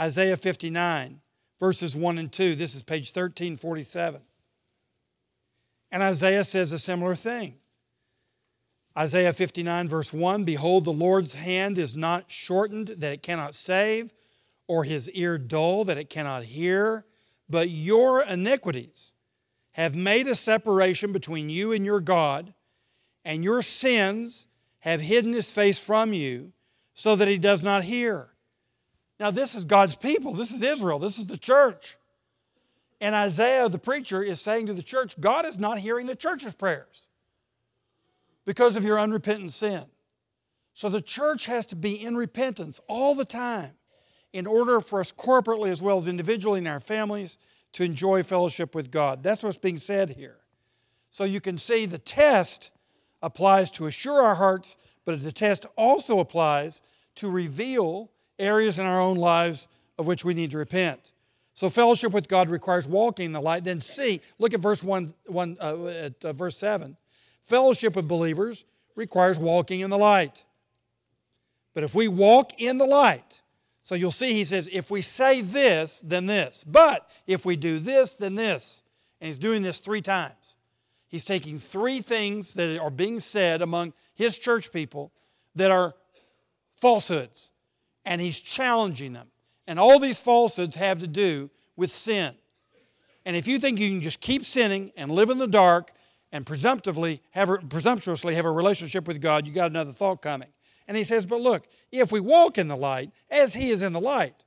Isaiah 0.00 0.36
59, 0.36 1.20
verses 1.58 1.96
1 1.96 2.18
and 2.18 2.32
2. 2.32 2.54
This 2.54 2.74
is 2.74 2.82
page 2.82 3.08
1347. 3.08 4.20
And 5.90 6.02
Isaiah 6.02 6.44
says 6.44 6.72
a 6.72 6.78
similar 6.78 7.14
thing. 7.14 7.56
Isaiah 8.96 9.32
59, 9.32 9.88
verse 9.88 10.12
1 10.12 10.44
Behold, 10.44 10.84
the 10.84 10.92
Lord's 10.92 11.34
hand 11.34 11.78
is 11.78 11.94
not 11.94 12.30
shortened 12.30 12.88
that 12.88 13.12
it 13.12 13.22
cannot 13.22 13.54
save, 13.54 14.12
or 14.68 14.84
his 14.84 15.10
ear 15.10 15.38
dull 15.38 15.84
that 15.84 15.98
it 15.98 16.10
cannot 16.10 16.44
hear, 16.44 17.04
but 17.48 17.70
your 17.70 18.22
iniquities 18.22 19.14
have 19.72 19.94
made 19.94 20.28
a 20.28 20.34
separation 20.34 21.12
between 21.12 21.48
you 21.48 21.72
and 21.72 21.84
your 21.84 22.00
God, 22.00 22.52
and 23.24 23.42
your 23.42 23.62
sins 23.62 24.46
have 24.80 25.00
hidden 25.00 25.32
his 25.32 25.50
face 25.50 25.78
from 25.78 26.12
you 26.12 26.52
so 26.94 27.16
that 27.16 27.28
he 27.28 27.38
does 27.38 27.64
not 27.64 27.84
hear. 27.84 28.28
Now, 29.18 29.30
this 29.30 29.54
is 29.54 29.64
God's 29.64 29.96
people. 29.96 30.32
This 30.32 30.52
is 30.52 30.62
Israel. 30.62 30.98
This 30.98 31.18
is 31.18 31.26
the 31.26 31.36
church. 31.36 31.96
And 33.00 33.14
Isaiah, 33.14 33.68
the 33.68 33.78
preacher, 33.78 34.22
is 34.22 34.40
saying 34.40 34.66
to 34.66 34.74
the 34.74 34.82
church, 34.82 35.18
God 35.18 35.46
is 35.46 35.58
not 35.58 35.78
hearing 35.78 36.06
the 36.06 36.16
church's 36.16 36.54
prayers 36.54 37.08
because 38.44 38.76
of 38.76 38.84
your 38.84 38.98
unrepentant 38.98 39.52
sin. 39.52 39.84
So 40.74 40.88
the 40.88 41.02
church 41.02 41.46
has 41.46 41.66
to 41.68 41.76
be 41.76 42.00
in 42.02 42.16
repentance 42.16 42.80
all 42.88 43.14
the 43.14 43.24
time 43.24 43.77
in 44.32 44.46
order 44.46 44.80
for 44.80 45.00
us 45.00 45.12
corporately 45.12 45.70
as 45.70 45.82
well 45.82 45.98
as 45.98 46.08
individually 46.08 46.58
in 46.58 46.66
our 46.66 46.80
families 46.80 47.38
to 47.72 47.84
enjoy 47.84 48.22
fellowship 48.22 48.74
with 48.74 48.90
God. 48.90 49.22
That's 49.22 49.42
what's 49.42 49.58
being 49.58 49.78
said 49.78 50.10
here. 50.10 50.36
So 51.10 51.24
you 51.24 51.40
can 51.40 51.58
see 51.58 51.86
the 51.86 51.98
test 51.98 52.70
applies 53.22 53.70
to 53.72 53.86
assure 53.86 54.22
our 54.22 54.34
hearts, 54.34 54.76
but 55.04 55.22
the 55.22 55.32
test 55.32 55.66
also 55.76 56.20
applies 56.20 56.82
to 57.16 57.30
reveal 57.30 58.10
areas 58.38 58.78
in 58.78 58.86
our 58.86 59.00
own 59.00 59.16
lives 59.16 59.68
of 59.98 60.06
which 60.06 60.24
we 60.24 60.34
need 60.34 60.50
to 60.52 60.58
repent. 60.58 61.12
So 61.54 61.68
fellowship 61.70 62.12
with 62.12 62.28
God 62.28 62.48
requires 62.48 62.86
walking 62.86 63.26
in 63.26 63.32
the 63.32 63.40
light. 63.40 63.64
Then 63.64 63.80
see, 63.80 64.20
look 64.38 64.54
at 64.54 64.60
verse 64.60 64.82
1, 64.84 65.12
1 65.26 65.56
uh, 65.60 65.86
at 65.86 66.24
uh, 66.24 66.32
verse 66.32 66.56
7. 66.56 66.96
Fellowship 67.46 67.96
with 67.96 68.06
believers 68.06 68.64
requires 68.94 69.38
walking 69.38 69.80
in 69.80 69.90
the 69.90 69.98
light. 69.98 70.44
But 71.74 71.82
if 71.82 71.94
we 71.94 72.06
walk 72.06 72.60
in 72.60 72.78
the 72.78 72.86
light, 72.86 73.40
so 73.88 73.94
you'll 73.94 74.10
see 74.10 74.34
he 74.34 74.44
says, 74.44 74.68
if 74.70 74.90
we 74.90 75.00
say 75.00 75.40
this, 75.40 76.02
then 76.02 76.26
this. 76.26 76.62
But 76.62 77.08
if 77.26 77.46
we 77.46 77.56
do 77.56 77.78
this, 77.78 78.16
then 78.16 78.34
this. 78.34 78.82
And 79.18 79.28
he's 79.28 79.38
doing 79.38 79.62
this 79.62 79.80
three 79.80 80.02
times. 80.02 80.58
He's 81.06 81.24
taking 81.24 81.58
three 81.58 82.02
things 82.02 82.52
that 82.52 82.78
are 82.78 82.90
being 82.90 83.18
said 83.18 83.62
among 83.62 83.94
his 84.14 84.38
church 84.38 84.74
people 84.74 85.10
that 85.54 85.70
are 85.70 85.94
falsehoods, 86.82 87.52
and 88.04 88.20
he's 88.20 88.38
challenging 88.42 89.14
them. 89.14 89.28
And 89.66 89.78
all 89.80 89.98
these 89.98 90.20
falsehoods 90.20 90.76
have 90.76 90.98
to 90.98 91.06
do 91.06 91.48
with 91.74 91.90
sin. 91.90 92.34
And 93.24 93.36
if 93.36 93.48
you 93.48 93.58
think 93.58 93.80
you 93.80 93.88
can 93.88 94.02
just 94.02 94.20
keep 94.20 94.44
sinning 94.44 94.92
and 94.98 95.10
live 95.10 95.30
in 95.30 95.38
the 95.38 95.48
dark 95.48 95.92
and 96.30 96.44
presumptively 96.44 97.22
have 97.30 97.48
presumptuously 97.70 98.34
have 98.34 98.44
a 98.44 98.50
relationship 98.50 99.08
with 99.08 99.22
God, 99.22 99.46
you 99.46 99.52
got 99.54 99.70
another 99.70 99.92
thought 99.92 100.20
coming. 100.20 100.48
And 100.88 100.96
he 100.96 101.04
says, 101.04 101.26
But 101.26 101.40
look, 101.40 101.68
if 101.92 102.10
we 102.10 102.18
walk 102.18 102.58
in 102.58 102.66
the 102.66 102.76
light, 102.76 103.12
as 103.30 103.54
he 103.54 103.70
is 103.70 103.82
in 103.82 103.92
the 103.92 104.00
light, 104.00 104.42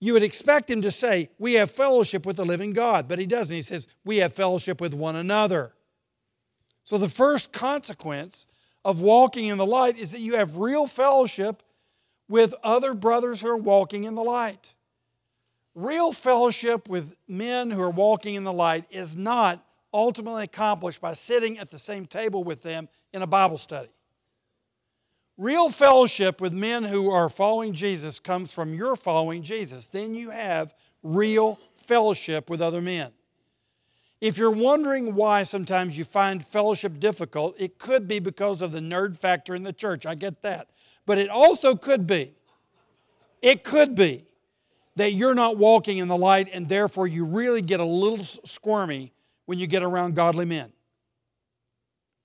you 0.00 0.14
would 0.14 0.22
expect 0.22 0.70
him 0.70 0.82
to 0.82 0.90
say, 0.90 1.30
We 1.38 1.54
have 1.54 1.70
fellowship 1.70 2.26
with 2.26 2.36
the 2.36 2.46
living 2.46 2.72
God. 2.72 3.06
But 3.06 3.18
he 3.18 3.26
doesn't. 3.26 3.54
He 3.54 3.62
says, 3.62 3.86
We 4.04 4.16
have 4.18 4.32
fellowship 4.32 4.80
with 4.80 4.94
one 4.94 5.14
another. 5.14 5.74
So 6.82 6.98
the 6.98 7.08
first 7.08 7.52
consequence 7.52 8.46
of 8.84 9.00
walking 9.00 9.46
in 9.46 9.58
the 9.58 9.66
light 9.66 9.98
is 9.98 10.12
that 10.12 10.20
you 10.20 10.36
have 10.36 10.56
real 10.56 10.86
fellowship 10.86 11.62
with 12.28 12.54
other 12.62 12.94
brothers 12.94 13.40
who 13.40 13.48
are 13.48 13.56
walking 13.56 14.04
in 14.04 14.14
the 14.14 14.22
light. 14.22 14.74
Real 15.74 16.12
fellowship 16.12 16.88
with 16.88 17.16
men 17.28 17.70
who 17.70 17.82
are 17.82 17.90
walking 17.90 18.34
in 18.34 18.44
the 18.44 18.52
light 18.52 18.84
is 18.90 19.16
not 19.16 19.62
ultimately 19.92 20.44
accomplished 20.44 21.00
by 21.00 21.12
sitting 21.12 21.58
at 21.58 21.70
the 21.70 21.78
same 21.78 22.06
table 22.06 22.44
with 22.44 22.62
them 22.62 22.88
in 23.12 23.22
a 23.22 23.26
Bible 23.26 23.56
study. 23.56 23.88
Real 25.38 25.68
fellowship 25.68 26.40
with 26.40 26.52
men 26.54 26.84
who 26.84 27.10
are 27.10 27.28
following 27.28 27.74
Jesus 27.74 28.18
comes 28.18 28.52
from 28.52 28.72
your 28.74 28.96
following 28.96 29.42
Jesus. 29.42 29.90
Then 29.90 30.14
you 30.14 30.30
have 30.30 30.74
real 31.02 31.60
fellowship 31.76 32.48
with 32.48 32.62
other 32.62 32.80
men. 32.80 33.12
If 34.20 34.38
you're 34.38 34.50
wondering 34.50 35.14
why 35.14 35.42
sometimes 35.42 35.98
you 35.98 36.04
find 36.04 36.44
fellowship 36.44 36.98
difficult, 36.98 37.54
it 37.58 37.78
could 37.78 38.08
be 38.08 38.18
because 38.18 38.62
of 38.62 38.72
the 38.72 38.80
nerd 38.80 39.18
factor 39.18 39.54
in 39.54 39.62
the 39.62 39.74
church. 39.74 40.06
I 40.06 40.14
get 40.14 40.40
that. 40.40 40.68
But 41.04 41.18
it 41.18 41.28
also 41.28 41.76
could 41.76 42.06
be, 42.06 42.34
it 43.42 43.62
could 43.62 43.94
be 43.94 44.24
that 44.96 45.12
you're 45.12 45.34
not 45.34 45.58
walking 45.58 45.98
in 45.98 46.08
the 46.08 46.16
light 46.16 46.48
and 46.50 46.66
therefore 46.66 47.06
you 47.06 47.26
really 47.26 47.60
get 47.60 47.78
a 47.78 47.84
little 47.84 48.24
squirmy 48.24 49.12
when 49.44 49.58
you 49.58 49.66
get 49.66 49.82
around 49.82 50.14
godly 50.16 50.46
men. 50.46 50.72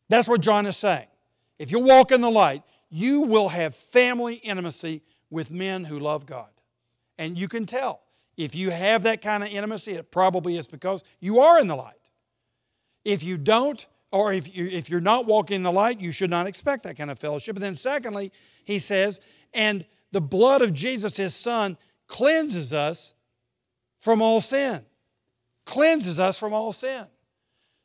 That's 0.08 0.30
what 0.30 0.40
John 0.40 0.66
is 0.66 0.78
saying. 0.78 1.08
If 1.60 1.72
you 1.72 1.80
walk 1.80 2.12
in 2.12 2.22
the 2.22 2.32
light, 2.32 2.64
you 2.92 3.22
will 3.22 3.50
have 3.50 3.74
family 3.74 4.36
intimacy 4.36 5.02
with 5.32 5.50
men 5.50 5.86
who 5.86 5.98
love 5.98 6.28
God. 6.28 6.50
And 7.18 7.38
you 7.38 7.48
can 7.48 7.66
tell. 7.66 8.02
If 8.38 8.56
you 8.56 8.70
have 8.70 9.04
that 9.04 9.22
kind 9.22 9.44
of 9.44 9.50
intimacy, 9.50 9.94
it 9.94 10.12
probably 10.12 10.58
is 10.58 10.68
because 10.68 11.04
you 11.20 11.40
are 11.40 11.60
in 11.60 11.68
the 11.68 11.76
light. 11.76 12.10
If 13.04 13.24
you 13.24 13.38
don't, 13.38 13.86
or 14.12 14.32
if, 14.32 14.56
you, 14.56 14.68
if 14.68 14.90
you're 14.90 15.02
not 15.02 15.26
walking 15.26 15.56
in 15.56 15.64
the 15.64 15.72
light, 15.72 16.00
you 16.00 16.12
should 16.12 16.30
not 16.30 16.46
expect 16.46 16.84
that 16.84 16.98
kind 16.98 17.10
of 17.10 17.18
fellowship. 17.18 17.56
And 17.56 17.64
then, 17.64 17.76
secondly, 17.76 18.32
he 18.66 18.78
says, 18.78 19.20
and 19.54 19.86
the 20.12 20.22
blood 20.22 20.62
of 20.62 20.74
Jesus, 20.74 21.18
his 21.18 21.34
son, 21.34 21.78
cleanses 22.08 22.74
us 22.74 23.14
from 24.00 24.22
all 24.22 24.42
sin 24.42 24.86
cleanses 25.66 26.20
us 26.20 26.38
from 26.38 26.54
all 26.54 26.72
sin. 26.72 27.06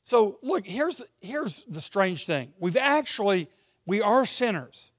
So 0.02 0.38
look, 0.42 0.66
here's 0.66 1.02
here's 1.20 1.64
the 1.64 1.80
strange 1.80 2.26
thing. 2.26 2.52
We've 2.58 2.76
actually, 2.76 3.48
we 3.86 4.02
are 4.02 4.24
sinners. 4.24 4.92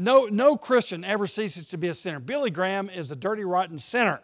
No, 0.00 0.24
no 0.30 0.56
Christian 0.56 1.04
ever 1.04 1.26
ceases 1.26 1.68
to 1.68 1.76
be 1.76 1.88
a 1.88 1.94
sinner. 1.94 2.20
Billy 2.20 2.50
Graham 2.50 2.88
is 2.88 3.10
a 3.10 3.16
dirty, 3.16 3.44
rotten 3.44 3.78
sinner. 3.78 4.22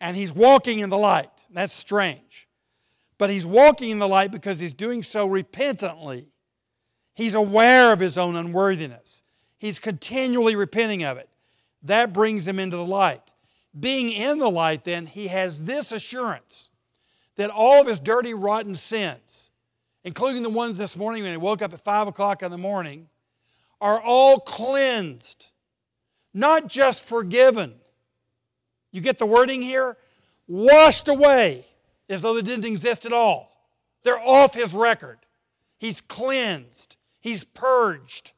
And 0.00 0.16
he's 0.16 0.32
walking 0.32 0.78
in 0.78 0.88
the 0.88 0.96
light. 0.96 1.46
That's 1.50 1.72
strange. 1.72 2.46
But 3.18 3.28
he's 3.28 3.44
walking 3.44 3.90
in 3.90 3.98
the 3.98 4.06
light 4.06 4.30
because 4.30 4.60
he's 4.60 4.72
doing 4.72 5.02
so 5.02 5.26
repentantly. 5.26 6.28
He's 7.16 7.34
aware 7.34 7.92
of 7.92 7.98
his 7.98 8.16
own 8.16 8.36
unworthiness. 8.36 9.24
He's 9.58 9.80
continually 9.80 10.54
repenting 10.54 11.02
of 11.02 11.18
it. 11.18 11.28
That 11.82 12.12
brings 12.12 12.46
him 12.46 12.60
into 12.60 12.76
the 12.76 12.84
light. 12.84 13.32
Being 13.78 14.12
in 14.12 14.38
the 14.38 14.48
light, 14.48 14.84
then, 14.84 15.06
he 15.06 15.26
has 15.26 15.64
this 15.64 15.90
assurance 15.90 16.70
that 17.34 17.50
all 17.50 17.80
of 17.80 17.88
his 17.88 17.98
dirty, 17.98 18.32
rotten 18.32 18.76
sins, 18.76 19.50
including 20.04 20.44
the 20.44 20.50
ones 20.50 20.78
this 20.78 20.96
morning 20.96 21.24
when 21.24 21.32
he 21.32 21.36
woke 21.36 21.62
up 21.62 21.72
at 21.72 21.80
5 21.80 22.06
o'clock 22.06 22.44
in 22.44 22.52
the 22.52 22.58
morning, 22.58 23.08
are 23.80 24.00
all 24.00 24.40
cleansed, 24.40 25.50
not 26.34 26.68
just 26.68 27.04
forgiven. 27.04 27.74
You 28.92 29.00
get 29.00 29.18
the 29.18 29.26
wording 29.26 29.62
here? 29.62 29.96
Washed 30.46 31.08
away 31.08 31.64
as 32.08 32.22
though 32.22 32.34
they 32.34 32.42
didn't 32.42 32.64
exist 32.64 33.06
at 33.06 33.12
all. 33.12 33.52
They're 34.02 34.18
off 34.18 34.54
his 34.54 34.74
record. 34.74 35.18
He's 35.78 36.00
cleansed, 36.00 36.96
he's 37.20 37.44
purged 37.44 38.32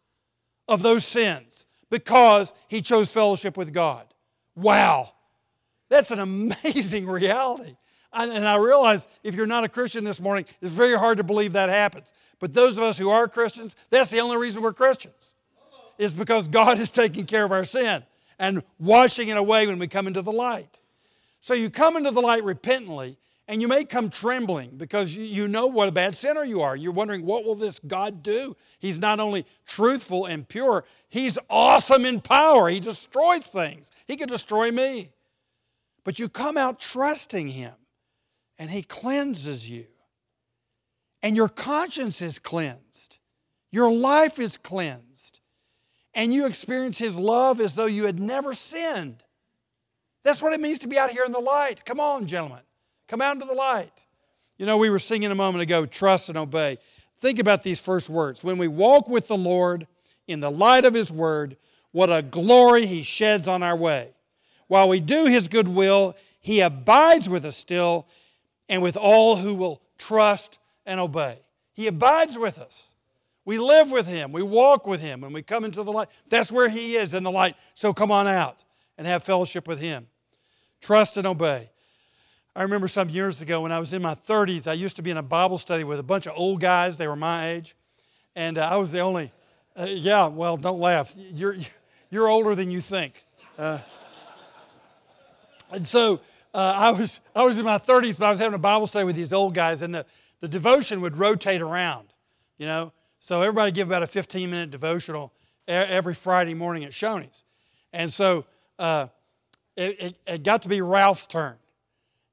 of 0.68 0.82
those 0.82 1.04
sins 1.04 1.66
because 1.90 2.54
he 2.68 2.82
chose 2.82 3.10
fellowship 3.10 3.56
with 3.56 3.72
God. 3.72 4.06
Wow. 4.54 5.12
That's 5.88 6.10
an 6.10 6.18
amazing 6.64 7.06
reality. 7.06 7.76
And 8.12 8.46
I 8.46 8.56
realize 8.56 9.06
if 9.22 9.34
you're 9.34 9.46
not 9.46 9.64
a 9.64 9.68
Christian 9.68 10.04
this 10.04 10.20
morning, 10.20 10.44
it's 10.60 10.72
very 10.72 10.96
hard 10.96 11.18
to 11.18 11.24
believe 11.24 11.52
that 11.52 11.68
happens. 11.68 12.12
But 12.40 12.52
those 12.52 12.76
of 12.76 12.84
us 12.84 12.98
who 12.98 13.10
are 13.10 13.28
Christians, 13.28 13.76
that's 13.90 14.10
the 14.10 14.20
only 14.20 14.36
reason 14.36 14.62
we're 14.62 14.72
Christians, 14.72 15.34
is 15.98 16.12
because 16.12 16.48
God 16.48 16.78
is 16.78 16.90
taking 16.90 17.24
care 17.24 17.44
of 17.44 17.52
our 17.52 17.64
sin 17.64 18.02
and 18.38 18.62
washing 18.78 19.28
it 19.28 19.36
away 19.36 19.66
when 19.66 19.78
we 19.78 19.86
come 19.86 20.06
into 20.06 20.22
the 20.22 20.32
light. 20.32 20.80
So 21.40 21.54
you 21.54 21.70
come 21.70 21.96
into 21.96 22.10
the 22.10 22.20
light 22.20 22.42
repentantly, 22.42 23.16
and 23.46 23.60
you 23.60 23.66
may 23.68 23.84
come 23.84 24.10
trembling 24.10 24.76
because 24.76 25.16
you 25.16 25.48
know 25.48 25.66
what 25.66 25.88
a 25.88 25.92
bad 25.92 26.14
sinner 26.14 26.44
you 26.44 26.62
are. 26.62 26.76
You're 26.76 26.92
wondering, 26.92 27.26
what 27.26 27.44
will 27.44 27.56
this 27.56 27.80
God 27.80 28.22
do? 28.22 28.56
He's 28.78 28.98
not 28.98 29.18
only 29.20 29.44
truthful 29.66 30.26
and 30.26 30.48
pure, 30.48 30.84
He's 31.08 31.38
awesome 31.48 32.06
in 32.06 32.20
power. 32.20 32.68
He 32.68 32.78
destroys 32.78 33.40
things. 33.40 33.90
He 34.06 34.16
could 34.16 34.28
destroy 34.28 34.70
me. 34.70 35.10
But 36.04 36.18
you 36.18 36.28
come 36.28 36.56
out 36.56 36.78
trusting 36.78 37.48
Him, 37.48 37.72
and 38.60 38.70
He 38.70 38.82
cleanses 38.82 39.68
you. 39.68 39.86
And 41.20 41.34
your 41.34 41.48
conscience 41.48 42.22
is 42.22 42.38
cleansed, 42.38 43.18
your 43.72 43.92
life 43.92 44.38
is 44.38 44.56
cleansed, 44.56 45.40
and 46.14 46.32
you 46.32 46.46
experience 46.46 46.98
His 46.98 47.18
love 47.18 47.60
as 47.60 47.74
though 47.74 47.86
you 47.86 48.04
had 48.04 48.20
never 48.20 48.54
sinned. 48.54 49.24
That's 50.22 50.40
what 50.40 50.52
it 50.52 50.60
means 50.60 50.78
to 50.80 50.88
be 50.88 50.98
out 50.98 51.10
here 51.10 51.24
in 51.24 51.32
the 51.32 51.40
light. 51.40 51.84
Come 51.84 51.98
on, 51.98 52.26
gentlemen. 52.26 52.60
Come 53.08 53.20
out 53.20 53.34
into 53.34 53.46
the 53.46 53.54
light. 53.54 54.06
You 54.58 54.66
know, 54.66 54.76
we 54.76 54.90
were 54.90 54.98
singing 55.00 55.32
a 55.32 55.34
moment 55.34 55.62
ago, 55.62 55.86
trust 55.86 56.28
and 56.28 56.38
obey. 56.38 56.78
Think 57.18 57.40
about 57.40 57.64
these 57.64 57.80
first 57.80 58.08
words. 58.08 58.44
When 58.44 58.58
we 58.58 58.68
walk 58.68 59.08
with 59.08 59.26
the 59.26 59.36
Lord 59.36 59.88
in 60.28 60.40
the 60.40 60.50
light 60.50 60.84
of 60.84 60.94
His 60.94 61.10
Word, 61.10 61.56
what 61.90 62.12
a 62.12 62.22
glory 62.22 62.86
He 62.86 63.02
sheds 63.02 63.48
on 63.48 63.62
our 63.64 63.76
way. 63.76 64.12
While 64.70 64.88
we 64.88 65.00
do 65.00 65.26
his 65.26 65.48
good 65.48 65.66
will, 65.66 66.14
he 66.38 66.60
abides 66.60 67.28
with 67.28 67.44
us 67.44 67.56
still 67.56 68.06
and 68.70 68.80
with 68.80 68.96
all 68.96 69.36
who 69.36 69.52
will 69.52 69.82
trust 69.98 70.58
and 70.86 70.98
obey. 71.00 71.40
He 71.74 71.88
abides 71.88 72.38
with 72.38 72.58
us. 72.58 72.94
We 73.44 73.58
live 73.58 73.90
with 73.90 74.08
Him. 74.08 74.32
We 74.32 74.42
walk 74.42 74.86
with 74.86 75.02
Him. 75.02 75.20
When 75.20 75.32
we 75.32 75.42
come 75.42 75.64
into 75.64 75.82
the 75.82 75.92
light, 75.92 76.08
that's 76.28 76.52
where 76.52 76.68
He 76.68 76.94
is 76.94 77.12
in 77.12 77.24
the 77.24 77.32
light. 77.32 77.56
So 77.74 77.92
come 77.92 78.12
on 78.12 78.28
out 78.28 78.64
and 78.96 79.06
have 79.06 79.24
fellowship 79.24 79.66
with 79.66 79.80
Him. 79.80 80.06
Trust 80.80 81.16
and 81.16 81.26
obey. 81.26 81.68
I 82.54 82.62
remember 82.62 82.86
some 82.86 83.10
years 83.10 83.42
ago 83.42 83.62
when 83.62 83.72
I 83.72 83.80
was 83.80 83.92
in 83.92 84.02
my 84.02 84.14
30s, 84.14 84.68
I 84.68 84.74
used 84.74 84.96
to 84.96 85.02
be 85.02 85.10
in 85.10 85.16
a 85.16 85.22
Bible 85.22 85.58
study 85.58 85.82
with 85.82 85.98
a 85.98 86.04
bunch 86.04 86.26
of 86.26 86.34
old 86.36 86.60
guys. 86.60 86.96
They 86.96 87.08
were 87.08 87.16
my 87.16 87.48
age. 87.48 87.74
And 88.36 88.56
uh, 88.56 88.68
I 88.68 88.76
was 88.76 88.92
the 88.92 89.00
only, 89.00 89.32
uh, 89.76 89.86
yeah, 89.88 90.28
well, 90.28 90.56
don't 90.56 90.78
laugh. 90.78 91.12
You're, 91.16 91.56
you're 92.10 92.28
older 92.28 92.54
than 92.54 92.70
you 92.70 92.80
think. 92.80 93.24
Uh, 93.58 93.78
and 95.72 95.86
so 95.86 96.20
uh, 96.52 96.74
I, 96.76 96.90
was, 96.90 97.20
I 97.34 97.44
was 97.44 97.58
in 97.58 97.64
my 97.64 97.78
30s, 97.78 98.18
but 98.18 98.26
I 98.26 98.30
was 98.30 98.40
having 98.40 98.54
a 98.54 98.58
Bible 98.58 98.86
study 98.86 99.04
with 99.04 99.16
these 99.16 99.32
old 99.32 99.54
guys, 99.54 99.82
and 99.82 99.94
the, 99.94 100.06
the 100.40 100.48
devotion 100.48 101.00
would 101.00 101.16
rotate 101.16 101.60
around, 101.60 102.08
you 102.58 102.66
know. 102.66 102.92
So 103.20 103.42
everybody 103.42 103.70
give 103.70 103.88
about 103.88 104.02
a 104.02 104.06
15 104.06 104.50
minute 104.50 104.70
devotional 104.70 105.32
every 105.68 106.14
Friday 106.14 106.54
morning 106.54 106.84
at 106.84 106.92
Shoney's. 106.92 107.44
And 107.92 108.12
so 108.12 108.46
uh, 108.78 109.08
it, 109.76 110.00
it, 110.00 110.16
it, 110.26 110.42
got 110.42 110.62
to 110.62 110.68
be 110.68 110.80
Ralph's 110.80 111.26
turn. 111.26 111.56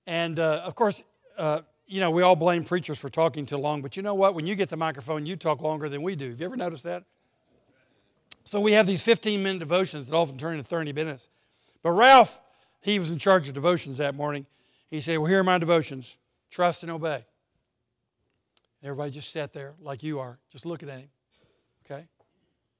And 0.08 0.40
uh, 0.40 0.62
of 0.64 0.76
course, 0.76 1.04
uh, 1.38 1.62
you 1.88 2.00
know, 2.00 2.10
we 2.10 2.22
all 2.22 2.36
blame 2.36 2.64
preachers 2.64 2.98
for 2.98 3.10
talking 3.10 3.46
too 3.46 3.58
long, 3.58 3.82
but 3.82 3.98
you 3.98 4.04
know 4.04 4.16
what? 4.16 4.34
When 4.34 4.48
you 4.48 4.56
get 4.56 4.70
the 4.70 4.78
microphone, 4.78 5.26
you 5.26 5.36
talk 5.36 5.62
longer 5.62 5.90
than 5.90 6.02
we 6.02 6.16
do. 6.16 6.30
Have 6.30 6.40
you 6.40 6.46
ever 6.46 6.58
noticed 6.58 6.84
that? 6.84 7.04
So 8.44 8.62
we 8.62 8.72
have 8.74 8.88
these 8.88 9.04
15 9.04 9.44
minute 9.44 9.60
devotions 9.60 10.08
that 10.08 10.16
often 10.16 10.38
turn 10.38 10.54
into 10.54 10.64
30 10.64 10.94
minutes. 10.94 11.30
But 11.84 11.92
Ralph, 11.92 12.40
he 12.88 13.00
was 13.00 13.12
in 13.12 13.20
charge 13.20 13.50
of 13.50 13.54
devotions 13.54 13.98
that 13.98 14.16
morning. 14.16 14.46
He 14.90 15.02
said, 15.02 15.18
Well, 15.18 15.28
here 15.28 15.40
are 15.40 15.44
my 15.44 15.58
devotions 15.58 16.18
trust 16.50 16.84
and 16.84 16.92
obey. 16.92 17.26
Everybody 18.82 19.12
just 19.12 19.32
sat 19.32 19.52
there 19.52 19.74
like 19.82 20.04
you 20.04 20.22
are, 20.22 20.40
just 20.52 20.66
looking 20.66 20.90
at 20.90 21.00
him. 21.00 21.10
Okay? 21.86 22.00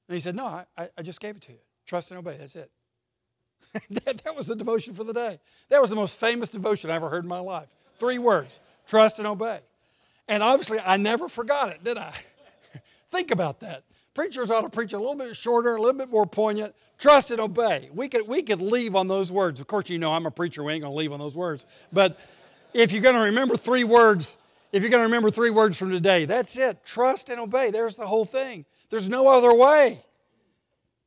And 0.08 0.14
he 0.14 0.22
said, 0.22 0.34
No, 0.34 0.46
I, 0.46 0.90
I 0.98 1.02
just 1.02 1.20
gave 1.20 1.36
it 1.36 1.42
to 1.44 1.52
you. 1.52 1.58
Trust 1.86 2.12
and 2.12 2.20
obey. 2.20 2.38
That's 2.40 2.56
it. 2.56 2.72
that, 4.06 4.20
that 4.24 4.34
was 4.34 4.48
the 4.48 4.56
devotion 4.56 4.94
for 4.94 5.04
the 5.04 5.14
day. 5.14 5.40
That 5.68 5.82
was 5.82 5.90
the 5.90 5.98
most 5.98 6.18
famous 6.18 6.48
devotion 6.48 6.90
I 6.90 6.96
ever 6.96 7.10
heard 7.10 7.26
in 7.26 7.30
my 7.30 7.40
life. 7.40 7.68
Three 7.98 8.18
words 8.18 8.62
trust 8.88 9.20
and 9.20 9.28
obey. 9.28 9.60
And 10.30 10.42
obviously, 10.42 10.80
I 10.86 10.96
never 10.96 11.28
forgot 11.28 11.72
it, 11.72 11.84
did 11.84 11.98
I? 11.98 12.14
Think 13.12 13.32
about 13.32 13.60
that. 13.60 13.84
Preachers 14.18 14.50
ought 14.50 14.62
to 14.62 14.70
preach 14.72 14.94
a 14.94 14.98
little 14.98 15.14
bit 15.14 15.36
shorter, 15.36 15.76
a 15.76 15.80
little 15.80 15.96
bit 15.96 16.10
more 16.10 16.26
poignant. 16.26 16.74
Trust 16.98 17.30
and 17.30 17.40
obey. 17.40 17.92
We 17.94 18.10
could, 18.10 18.28
we 18.28 18.42
could 18.42 18.60
leave 18.60 18.96
on 18.96 19.08
those 19.08 19.32
words. 19.32 19.60
Of 19.60 19.68
course, 19.68 19.92
you 19.92 20.00
know 20.00 20.12
I'm 20.12 20.26
a 20.26 20.32
preacher. 20.32 20.64
We 20.64 20.74
ain't 20.74 20.82
going 20.82 20.92
to 20.92 20.98
leave 20.98 21.14
on 21.14 21.20
those 21.20 21.36
words. 21.36 21.68
But 21.94 22.20
if 22.74 22.92
you're 22.92 23.04
going 23.04 23.14
to 23.14 23.22
remember 23.22 23.56
three 23.56 23.84
words, 23.84 24.40
if 24.72 24.82
you're 24.82 24.90
going 24.90 25.02
to 25.02 25.06
remember 25.06 25.30
three 25.30 25.52
words 25.52 25.78
from 25.78 25.92
today, 25.92 26.26
that's 26.26 26.58
it. 26.58 26.84
Trust 26.84 27.30
and 27.30 27.40
obey. 27.40 27.70
There's 27.70 27.96
the 27.96 28.08
whole 28.08 28.26
thing. 28.26 28.66
There's 28.90 29.08
no 29.08 29.28
other 29.28 29.54
way 29.54 30.04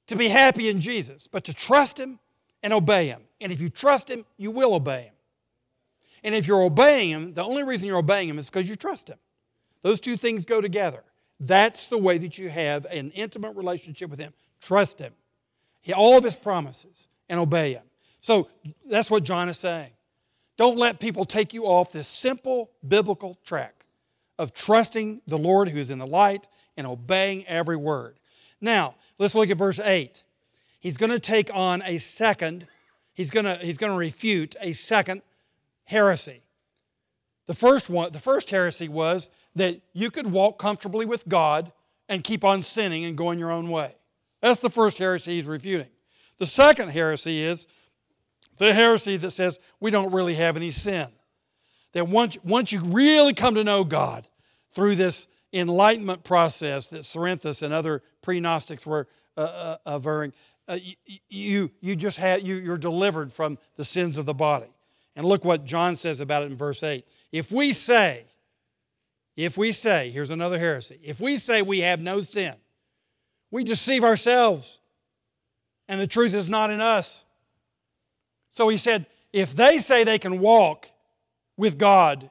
to 0.06 0.14
be 0.14 0.28
happy 0.28 0.68
in 0.68 0.80
Jesus 0.80 1.26
but 1.26 1.42
to 1.46 1.52
trust 1.52 1.98
Him 1.98 2.20
and 2.62 2.72
obey 2.72 3.08
Him. 3.08 3.22
And 3.40 3.50
if 3.50 3.60
you 3.60 3.70
trust 3.70 4.08
Him, 4.08 4.24
you 4.36 4.52
will 4.52 4.72
obey 4.72 5.06
Him. 5.06 5.14
And 6.22 6.32
if 6.32 6.46
you're 6.46 6.62
obeying 6.62 7.10
Him, 7.10 7.34
the 7.34 7.42
only 7.42 7.64
reason 7.64 7.88
you're 7.88 7.98
obeying 7.98 8.28
Him 8.28 8.38
is 8.38 8.48
because 8.48 8.68
you 8.68 8.76
trust 8.76 9.10
Him. 9.10 9.18
Those 9.82 9.98
two 9.98 10.16
things 10.16 10.46
go 10.46 10.60
together. 10.60 11.02
That's 11.40 11.86
the 11.86 11.98
way 11.98 12.18
that 12.18 12.36
you 12.36 12.50
have 12.50 12.84
an 12.84 13.10
intimate 13.12 13.56
relationship 13.56 14.10
with 14.10 14.20
Him. 14.20 14.34
Trust 14.60 14.98
Him. 14.98 15.14
All 15.96 16.18
of 16.18 16.22
His 16.22 16.36
promises 16.36 17.08
and 17.28 17.40
obey 17.40 17.72
Him. 17.72 17.82
So 18.20 18.48
that's 18.88 19.10
what 19.10 19.24
John 19.24 19.48
is 19.48 19.58
saying. 19.58 19.90
Don't 20.58 20.76
let 20.76 21.00
people 21.00 21.24
take 21.24 21.54
you 21.54 21.64
off 21.64 21.90
this 21.90 22.06
simple 22.06 22.70
biblical 22.86 23.38
track 23.44 23.86
of 24.38 24.52
trusting 24.52 25.22
the 25.26 25.38
Lord 25.38 25.70
who 25.70 25.78
is 25.78 25.90
in 25.90 25.98
the 25.98 26.06
light 26.06 26.46
and 26.76 26.86
obeying 26.86 27.46
every 27.46 27.76
word. 27.76 28.18
Now, 28.60 28.94
let's 29.18 29.34
look 29.34 29.48
at 29.48 29.56
verse 29.56 29.78
8. 29.78 30.22
He's 30.78 30.98
going 30.98 31.10
to 31.10 31.18
take 31.20 31.54
on 31.54 31.82
a 31.86 31.96
second, 31.98 32.66
he's 33.14 33.30
going 33.30 33.44
to, 33.46 33.56
he's 33.56 33.78
going 33.78 33.92
to 33.92 33.98
refute 33.98 34.56
a 34.60 34.72
second 34.72 35.22
heresy. 35.84 36.42
The 37.46 37.54
first 37.54 37.90
one, 37.90 38.12
the 38.12 38.18
first 38.18 38.50
heresy 38.50 38.88
was 38.88 39.30
that 39.54 39.80
you 39.92 40.10
could 40.10 40.26
walk 40.28 40.58
comfortably 40.58 41.06
with 41.06 41.28
God 41.28 41.72
and 42.08 42.24
keep 42.24 42.44
on 42.44 42.62
sinning 42.62 43.04
and 43.04 43.16
going 43.16 43.38
your 43.38 43.50
own 43.50 43.68
way. 43.70 43.94
That's 44.40 44.60
the 44.60 44.70
first 44.70 44.98
heresy 44.98 45.36
he's 45.36 45.46
refuting. 45.46 45.88
The 46.38 46.46
second 46.46 46.90
heresy 46.90 47.42
is 47.42 47.66
the 48.58 48.72
heresy 48.72 49.16
that 49.18 49.30
says 49.30 49.58
we 49.78 49.90
don't 49.90 50.12
really 50.12 50.34
have 50.34 50.56
any 50.56 50.70
sin. 50.70 51.08
That 51.92 52.08
once, 52.08 52.38
once 52.44 52.72
you 52.72 52.80
really 52.80 53.34
come 53.34 53.54
to 53.56 53.64
know 53.64 53.84
God 53.84 54.28
through 54.70 54.94
this 54.94 55.26
enlightenment 55.52 56.24
process 56.24 56.88
that 56.88 57.02
Cerinthus 57.02 57.62
and 57.62 57.74
other 57.74 58.02
pre-Gnostics 58.22 58.86
were 58.86 59.08
uh, 59.36 59.40
uh, 59.40 59.76
averring, 59.86 60.32
uh, 60.68 60.78
you, 61.28 61.70
you 61.80 61.96
just 61.96 62.18
have, 62.18 62.42
you, 62.42 62.56
you're 62.56 62.78
delivered 62.78 63.32
from 63.32 63.58
the 63.76 63.84
sins 63.84 64.18
of 64.18 64.26
the 64.26 64.34
body. 64.34 64.68
And 65.16 65.26
look 65.26 65.44
what 65.44 65.64
John 65.64 65.96
says 65.96 66.20
about 66.20 66.42
it 66.42 66.50
in 66.50 66.56
verse 66.56 66.82
8. 66.82 67.04
If 67.32 67.50
we 67.50 67.72
say, 67.72 68.24
if 69.44 69.56
we 69.56 69.72
say, 69.72 70.10
here's 70.10 70.30
another 70.30 70.58
heresy, 70.58 70.98
if 71.02 71.20
we 71.20 71.38
say 71.38 71.62
we 71.62 71.80
have 71.80 72.00
no 72.00 72.20
sin, 72.20 72.54
we 73.50 73.64
deceive 73.64 74.04
ourselves, 74.04 74.80
and 75.88 76.00
the 76.00 76.06
truth 76.06 76.34
is 76.34 76.48
not 76.48 76.70
in 76.70 76.80
us. 76.80 77.24
So 78.50 78.68
he 78.68 78.76
said, 78.76 79.06
if 79.32 79.54
they 79.54 79.78
say 79.78 80.04
they 80.04 80.18
can 80.18 80.40
walk 80.40 80.90
with 81.56 81.78
God 81.78 82.30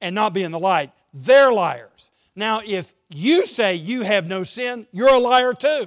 and 0.00 0.14
not 0.14 0.34
be 0.34 0.42
in 0.42 0.52
the 0.52 0.58
light, 0.58 0.90
they're 1.12 1.52
liars. 1.52 2.10
Now, 2.34 2.60
if 2.64 2.92
you 3.08 3.46
say 3.46 3.76
you 3.76 4.02
have 4.02 4.28
no 4.28 4.42
sin, 4.42 4.86
you're 4.90 5.14
a 5.14 5.18
liar 5.18 5.54
too. 5.54 5.86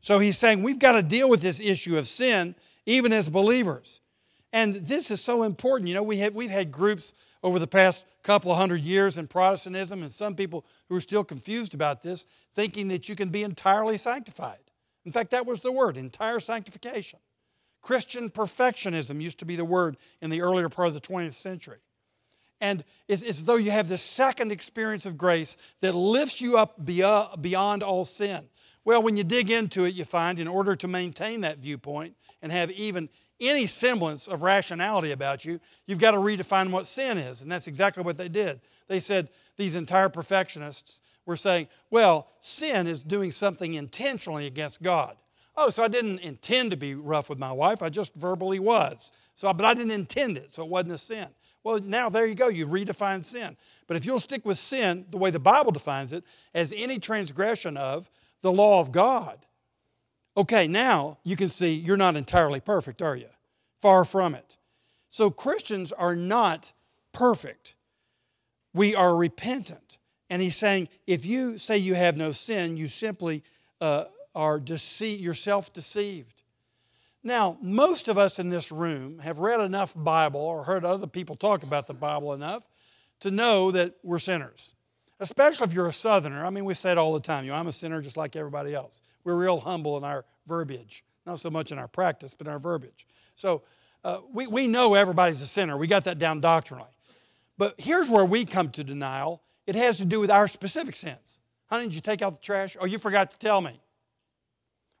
So 0.00 0.18
he's 0.18 0.36
saying 0.36 0.62
we've 0.62 0.80
got 0.80 0.92
to 0.92 1.02
deal 1.02 1.28
with 1.28 1.40
this 1.40 1.60
issue 1.60 1.96
of 1.96 2.08
sin 2.08 2.56
even 2.86 3.12
as 3.12 3.28
believers. 3.28 4.00
And 4.52 4.74
this 4.74 5.10
is 5.10 5.20
so 5.20 5.44
important. 5.44 5.88
You 5.88 5.94
know, 5.94 6.02
we 6.02 6.18
have, 6.18 6.34
we've 6.34 6.50
had 6.50 6.72
groups 6.72 7.14
over 7.42 7.58
the 7.58 7.66
past 7.66 8.04
couple 8.22 8.50
of 8.50 8.58
hundred 8.58 8.82
years 8.82 9.18
in 9.18 9.26
Protestantism, 9.26 10.02
and 10.02 10.12
some 10.12 10.34
people 10.34 10.64
who 10.88 10.96
are 10.96 11.00
still 11.00 11.24
confused 11.24 11.74
about 11.74 12.02
this, 12.02 12.26
thinking 12.54 12.88
that 12.88 13.08
you 13.08 13.16
can 13.16 13.30
be 13.30 13.42
entirely 13.42 13.96
sanctified. 13.96 14.58
In 15.04 15.12
fact, 15.12 15.30
that 15.32 15.46
was 15.46 15.60
the 15.60 15.72
word 15.72 15.96
entire 15.96 16.40
sanctification. 16.40 17.18
Christian 17.80 18.30
perfectionism 18.30 19.20
used 19.20 19.40
to 19.40 19.44
be 19.44 19.56
the 19.56 19.64
word 19.64 19.96
in 20.20 20.30
the 20.30 20.40
earlier 20.40 20.68
part 20.68 20.88
of 20.88 20.94
the 20.94 21.00
20th 21.00 21.34
century. 21.34 21.78
And 22.60 22.84
it's, 23.08 23.24
as 23.24 23.44
though 23.44 23.56
you 23.56 23.72
have 23.72 23.88
this 23.88 24.02
second 24.02 24.52
experience 24.52 25.04
of 25.04 25.18
grace 25.18 25.56
that 25.80 25.96
lifts 25.96 26.40
you 26.40 26.56
up 26.56 26.84
beyond 26.84 27.82
all 27.82 28.04
sin. 28.04 28.44
Well, 28.84 29.02
when 29.02 29.16
you 29.16 29.24
dig 29.24 29.50
into 29.50 29.84
it, 29.84 29.94
you 29.94 30.04
find 30.04 30.38
in 30.38 30.46
order 30.46 30.76
to 30.76 30.86
maintain 30.86 31.40
that 31.40 31.58
viewpoint 31.58 32.16
and 32.40 32.52
have 32.52 32.70
even 32.70 33.08
any 33.42 33.66
semblance 33.66 34.26
of 34.28 34.42
rationality 34.42 35.12
about 35.12 35.44
you, 35.44 35.60
you've 35.86 35.98
got 35.98 36.12
to 36.12 36.18
redefine 36.18 36.70
what 36.70 36.86
sin 36.86 37.18
is. 37.18 37.42
And 37.42 37.52
that's 37.52 37.66
exactly 37.66 38.02
what 38.02 38.16
they 38.16 38.28
did. 38.28 38.60
They 38.88 39.00
said, 39.00 39.28
these 39.56 39.74
entire 39.74 40.08
perfectionists 40.08 41.02
were 41.26 41.36
saying, 41.36 41.68
well, 41.90 42.28
sin 42.40 42.86
is 42.86 43.04
doing 43.04 43.32
something 43.32 43.74
intentionally 43.74 44.46
against 44.46 44.82
God. 44.82 45.16
Oh, 45.56 45.70
so 45.70 45.82
I 45.82 45.88
didn't 45.88 46.20
intend 46.20 46.70
to 46.70 46.76
be 46.76 46.94
rough 46.94 47.28
with 47.28 47.38
my 47.38 47.52
wife. 47.52 47.82
I 47.82 47.90
just 47.90 48.14
verbally 48.14 48.58
was. 48.58 49.12
So, 49.34 49.52
but 49.52 49.66
I 49.66 49.74
didn't 49.74 49.92
intend 49.92 50.36
it, 50.38 50.54
so 50.54 50.62
it 50.62 50.70
wasn't 50.70 50.92
a 50.92 50.98
sin. 50.98 51.28
Well, 51.64 51.78
now 51.80 52.08
there 52.08 52.26
you 52.26 52.34
go. 52.34 52.48
You 52.48 52.66
redefine 52.66 53.24
sin. 53.24 53.56
But 53.86 53.96
if 53.96 54.06
you'll 54.06 54.20
stick 54.20 54.44
with 54.44 54.58
sin 54.58 55.06
the 55.10 55.18
way 55.18 55.30
the 55.30 55.38
Bible 55.38 55.72
defines 55.72 56.12
it, 56.12 56.24
as 56.54 56.72
any 56.76 56.98
transgression 56.98 57.76
of 57.76 58.10
the 58.40 58.52
law 58.52 58.80
of 58.80 58.92
God, 58.92 59.38
okay, 60.36 60.66
now 60.66 61.18
you 61.24 61.36
can 61.36 61.48
see 61.48 61.74
you're 61.74 61.96
not 61.96 62.16
entirely 62.16 62.60
perfect, 62.60 63.02
are 63.02 63.16
you? 63.16 63.28
Far 63.80 64.04
from 64.04 64.34
it. 64.34 64.56
So 65.10 65.30
Christians 65.30 65.92
are 65.92 66.16
not 66.16 66.72
perfect. 67.12 67.74
We 68.72 68.94
are 68.94 69.16
repentant. 69.16 69.98
And 70.30 70.40
he's 70.40 70.56
saying 70.56 70.88
if 71.06 71.26
you 71.26 71.58
say 71.58 71.76
you 71.76 71.94
have 71.94 72.16
no 72.16 72.32
sin, 72.32 72.76
you 72.76 72.86
simply 72.86 73.42
uh, 73.80 74.04
are 74.34 74.58
deceit, 74.58 75.20
you're 75.20 75.34
self 75.34 75.72
deceived. 75.72 76.42
Now, 77.22 77.56
most 77.60 78.08
of 78.08 78.18
us 78.18 78.38
in 78.38 78.48
this 78.48 78.72
room 78.72 79.20
have 79.20 79.38
read 79.38 79.60
enough 79.60 79.94
Bible 79.94 80.40
or 80.40 80.64
heard 80.64 80.84
other 80.84 81.06
people 81.06 81.36
talk 81.36 81.62
about 81.62 81.86
the 81.86 81.94
Bible 81.94 82.32
enough 82.32 82.64
to 83.20 83.30
know 83.30 83.70
that 83.70 83.94
we're 84.02 84.18
sinners. 84.18 84.74
Especially 85.22 85.66
if 85.66 85.72
you're 85.72 85.86
a 85.86 85.92
southerner. 85.92 86.44
I 86.44 86.50
mean, 86.50 86.64
we 86.64 86.74
say 86.74 86.90
it 86.90 86.98
all 86.98 87.12
the 87.12 87.20
time. 87.20 87.44
You 87.44 87.52
know, 87.52 87.56
I'm 87.56 87.68
a 87.68 87.72
sinner 87.72 88.02
just 88.02 88.16
like 88.16 88.34
everybody 88.34 88.74
else. 88.74 89.02
We're 89.22 89.36
real 89.36 89.60
humble 89.60 89.96
in 89.96 90.02
our 90.02 90.24
verbiage. 90.48 91.04
Not 91.24 91.38
so 91.38 91.48
much 91.48 91.70
in 91.70 91.78
our 91.78 91.86
practice, 91.86 92.34
but 92.34 92.48
in 92.48 92.52
our 92.52 92.58
verbiage. 92.58 93.06
So 93.36 93.62
uh, 94.02 94.18
we, 94.32 94.48
we 94.48 94.66
know 94.66 94.94
everybody's 94.94 95.40
a 95.40 95.46
sinner. 95.46 95.76
We 95.76 95.86
got 95.86 96.04
that 96.04 96.18
down 96.18 96.40
doctrinally. 96.40 96.90
But 97.56 97.80
here's 97.80 98.10
where 98.10 98.24
we 98.24 98.44
come 98.44 98.70
to 98.70 98.82
denial 98.82 99.40
it 99.64 99.76
has 99.76 99.98
to 99.98 100.04
do 100.04 100.18
with 100.18 100.30
our 100.30 100.48
specific 100.48 100.96
sins. 100.96 101.38
Honey, 101.70 101.84
did 101.84 101.94
you 101.94 102.00
take 102.00 102.20
out 102.20 102.32
the 102.32 102.40
trash? 102.40 102.76
Oh, 102.80 102.84
you 102.84 102.98
forgot 102.98 103.30
to 103.30 103.38
tell 103.38 103.60
me. 103.60 103.80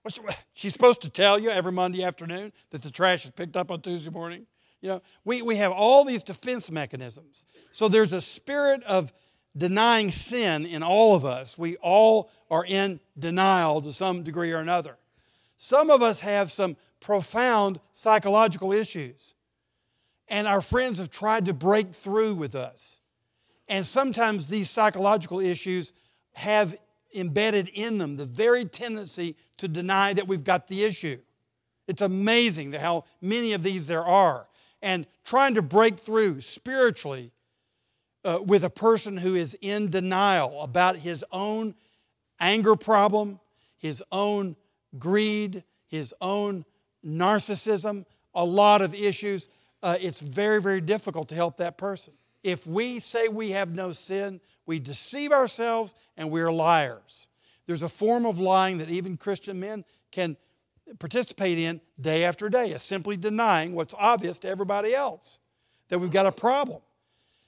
She's 0.54 0.72
supposed 0.72 1.02
to 1.02 1.10
tell 1.10 1.36
you 1.36 1.50
every 1.50 1.72
Monday 1.72 2.04
afternoon 2.04 2.52
that 2.70 2.80
the 2.80 2.90
trash 2.92 3.24
is 3.24 3.32
picked 3.32 3.56
up 3.56 3.72
on 3.72 3.80
Tuesday 3.80 4.10
morning. 4.10 4.46
You 4.80 4.88
know, 4.88 5.02
we, 5.24 5.42
we 5.42 5.56
have 5.56 5.72
all 5.72 6.04
these 6.04 6.22
defense 6.22 6.70
mechanisms. 6.70 7.44
So 7.72 7.88
there's 7.88 8.12
a 8.12 8.20
spirit 8.20 8.84
of 8.84 9.12
denying 9.56 10.10
sin 10.10 10.64
in 10.66 10.82
all 10.82 11.14
of 11.14 11.24
us. 11.24 11.58
We 11.58 11.76
all 11.76 12.30
are 12.50 12.64
in 12.64 13.00
denial 13.18 13.80
to 13.82 13.92
some 13.92 14.22
degree 14.22 14.52
or 14.52 14.58
another. 14.58 14.96
Some 15.56 15.90
of 15.90 16.02
us 16.02 16.20
have 16.20 16.50
some 16.50 16.76
profound 17.00 17.80
psychological 17.92 18.72
issues, 18.72 19.34
and 20.28 20.46
our 20.46 20.60
friends 20.60 20.98
have 20.98 21.10
tried 21.10 21.46
to 21.46 21.52
break 21.52 21.94
through 21.94 22.34
with 22.34 22.54
us. 22.54 23.00
And 23.68 23.84
sometimes 23.84 24.46
these 24.46 24.70
psychological 24.70 25.40
issues 25.40 25.92
have 26.34 26.76
embedded 27.14 27.68
in 27.68 27.98
them 27.98 28.16
the 28.16 28.24
very 28.26 28.64
tendency 28.64 29.36
to 29.58 29.68
deny 29.68 30.12
that 30.12 30.26
we've 30.26 30.44
got 30.44 30.66
the 30.66 30.84
issue. 30.84 31.18
It's 31.86 32.02
amazing 32.02 32.72
how 32.72 33.04
many 33.20 33.52
of 33.52 33.62
these 33.62 33.86
there 33.86 34.04
are. 34.04 34.48
And 34.80 35.06
trying 35.24 35.54
to 35.54 35.62
break 35.62 35.98
through 35.98 36.40
spiritually 36.40 37.32
uh, 38.24 38.38
with 38.44 38.64
a 38.64 38.70
person 38.70 39.16
who 39.16 39.34
is 39.34 39.56
in 39.60 39.90
denial 39.90 40.62
about 40.62 40.96
his 40.96 41.24
own 41.32 41.74
anger 42.40 42.76
problem, 42.76 43.40
his 43.78 44.02
own 44.12 44.56
greed, 44.98 45.64
his 45.88 46.14
own 46.20 46.64
narcissism, 47.04 48.04
a 48.34 48.44
lot 48.44 48.82
of 48.82 48.94
issues, 48.94 49.48
uh, 49.82 49.96
it's 50.00 50.20
very, 50.20 50.60
very 50.60 50.80
difficult 50.80 51.28
to 51.28 51.34
help 51.34 51.56
that 51.56 51.76
person. 51.76 52.14
If 52.42 52.66
we 52.66 52.98
say 52.98 53.28
we 53.28 53.50
have 53.50 53.74
no 53.74 53.92
sin, 53.92 54.40
we 54.66 54.78
deceive 54.78 55.32
ourselves 55.32 55.94
and 56.16 56.30
we 56.30 56.40
are 56.40 56.52
liars. 56.52 57.28
There's 57.66 57.82
a 57.82 57.88
form 57.88 58.26
of 58.26 58.38
lying 58.38 58.78
that 58.78 58.90
even 58.90 59.16
Christian 59.16 59.58
men 59.60 59.84
can 60.10 60.36
participate 60.98 61.58
in 61.58 61.80
day 62.00 62.24
after 62.24 62.48
day, 62.48 62.70
is 62.70 62.82
simply 62.82 63.16
denying 63.16 63.74
what's 63.74 63.94
obvious 63.98 64.38
to 64.40 64.48
everybody 64.48 64.94
else 64.94 65.38
that 65.88 65.98
we've 65.98 66.10
got 66.10 66.26
a 66.26 66.32
problem. 66.32 66.80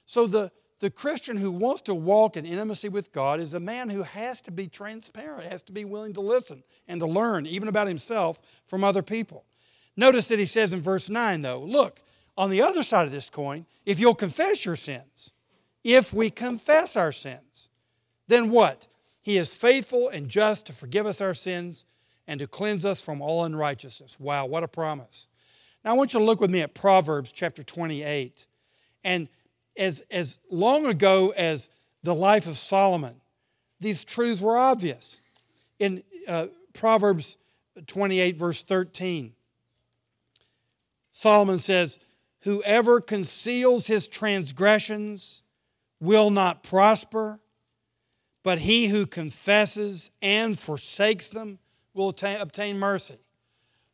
So 0.07 0.27
the 0.27 0.53
the 0.85 0.91
Christian 0.91 1.39
who 1.39 1.51
wants 1.51 1.81
to 1.81 1.95
walk 1.95 2.37
in 2.37 2.45
intimacy 2.45 2.91
with 2.91 3.11
God 3.11 3.41
is 3.41 3.55
a 3.55 3.59
man 3.59 3.89
who 3.89 4.03
has 4.03 4.43
to 4.43 4.51
be 4.51 4.69
transparent, 4.69 5.51
has 5.51 5.63
to 5.63 5.73
be 5.73 5.87
willing 5.87 6.13
to 6.13 6.21
listen 6.21 6.63
and 6.87 7.01
to 7.01 7.07
learn, 7.07 7.47
even 7.47 7.69
about 7.69 7.89
himself, 7.89 8.39
from 8.67 8.85
other 8.85 9.01
people. 9.01 9.47
Notice 9.97 10.29
that 10.29 10.39
he 10.39 10.45
says 10.45 10.75
in 10.75 10.83
verse 10.83 11.09
9, 11.09 11.41
though, 11.41 11.61
look, 11.61 12.03
on 12.37 12.51
the 12.51 12.61
other 12.61 12.83
side 12.83 13.07
of 13.07 13.13
this 13.13 13.31
coin, 13.31 13.65
if 13.87 13.99
you'll 13.99 14.15
confess 14.15 14.67
your 14.67 14.77
sins, 14.77 15.33
if 15.83 16.13
we 16.13 16.29
confess 16.29 16.99
our 16.99 17.13
sins, 17.13 17.71
then 18.29 18.51
what? 18.51 18.87
He 19.23 19.39
is 19.39 19.55
faithful 19.55 20.11
and 20.11 20.29
just 20.29 20.67
to 20.67 20.75
forgive 20.75 21.07
us 21.07 21.23
our 21.23 21.33
sins 21.33 21.87
and 22.27 22.39
to 22.41 22.47
cleanse 22.47 22.85
us 22.85 23.01
from 23.01 23.23
all 23.23 23.45
unrighteousness. 23.45 24.21
Wow, 24.21 24.45
what 24.45 24.63
a 24.63 24.69
promise. 24.69 25.29
Now 25.83 25.93
I 25.93 25.95
want 25.95 26.13
you 26.13 26.21
to 26.21 26.27
look 26.27 26.43
with 26.43 26.51
me 26.51 26.61
at 26.61 26.75
Proverbs 26.75 27.33
chapter 27.33 27.63
28. 27.63 28.47
And 29.03 29.29
as, 29.77 30.05
as 30.11 30.39
long 30.51 30.87
ago 30.87 31.33
as 31.37 31.71
the 32.03 32.15
life 32.15 32.47
of 32.47 32.59
Solomon, 32.59 33.15
these 33.81 34.05
truths 34.05 34.41
were 34.41 34.57
obvious. 34.57 35.21
In 35.79 36.03
uh, 36.29 36.47
Proverbs 36.73 37.37
28, 37.87 38.37
verse 38.37 38.63
13, 38.63 39.33
Solomon 41.13 41.59
says, 41.59 41.99
Whoever 42.41 43.01
conceals 43.01 43.87
his 43.87 44.07
transgressions 44.07 45.43
will 46.01 46.31
not 46.31 46.63
prosper, 46.63 47.41
but 48.43 48.59
he 48.59 48.89
who 48.89 49.07
confesses 49.07 50.11
and 50.21 50.59
forsakes 50.59 51.31
them 51.31 51.59
will 51.95 52.15
obtain 52.39 52.79
mercy. 52.79 53.17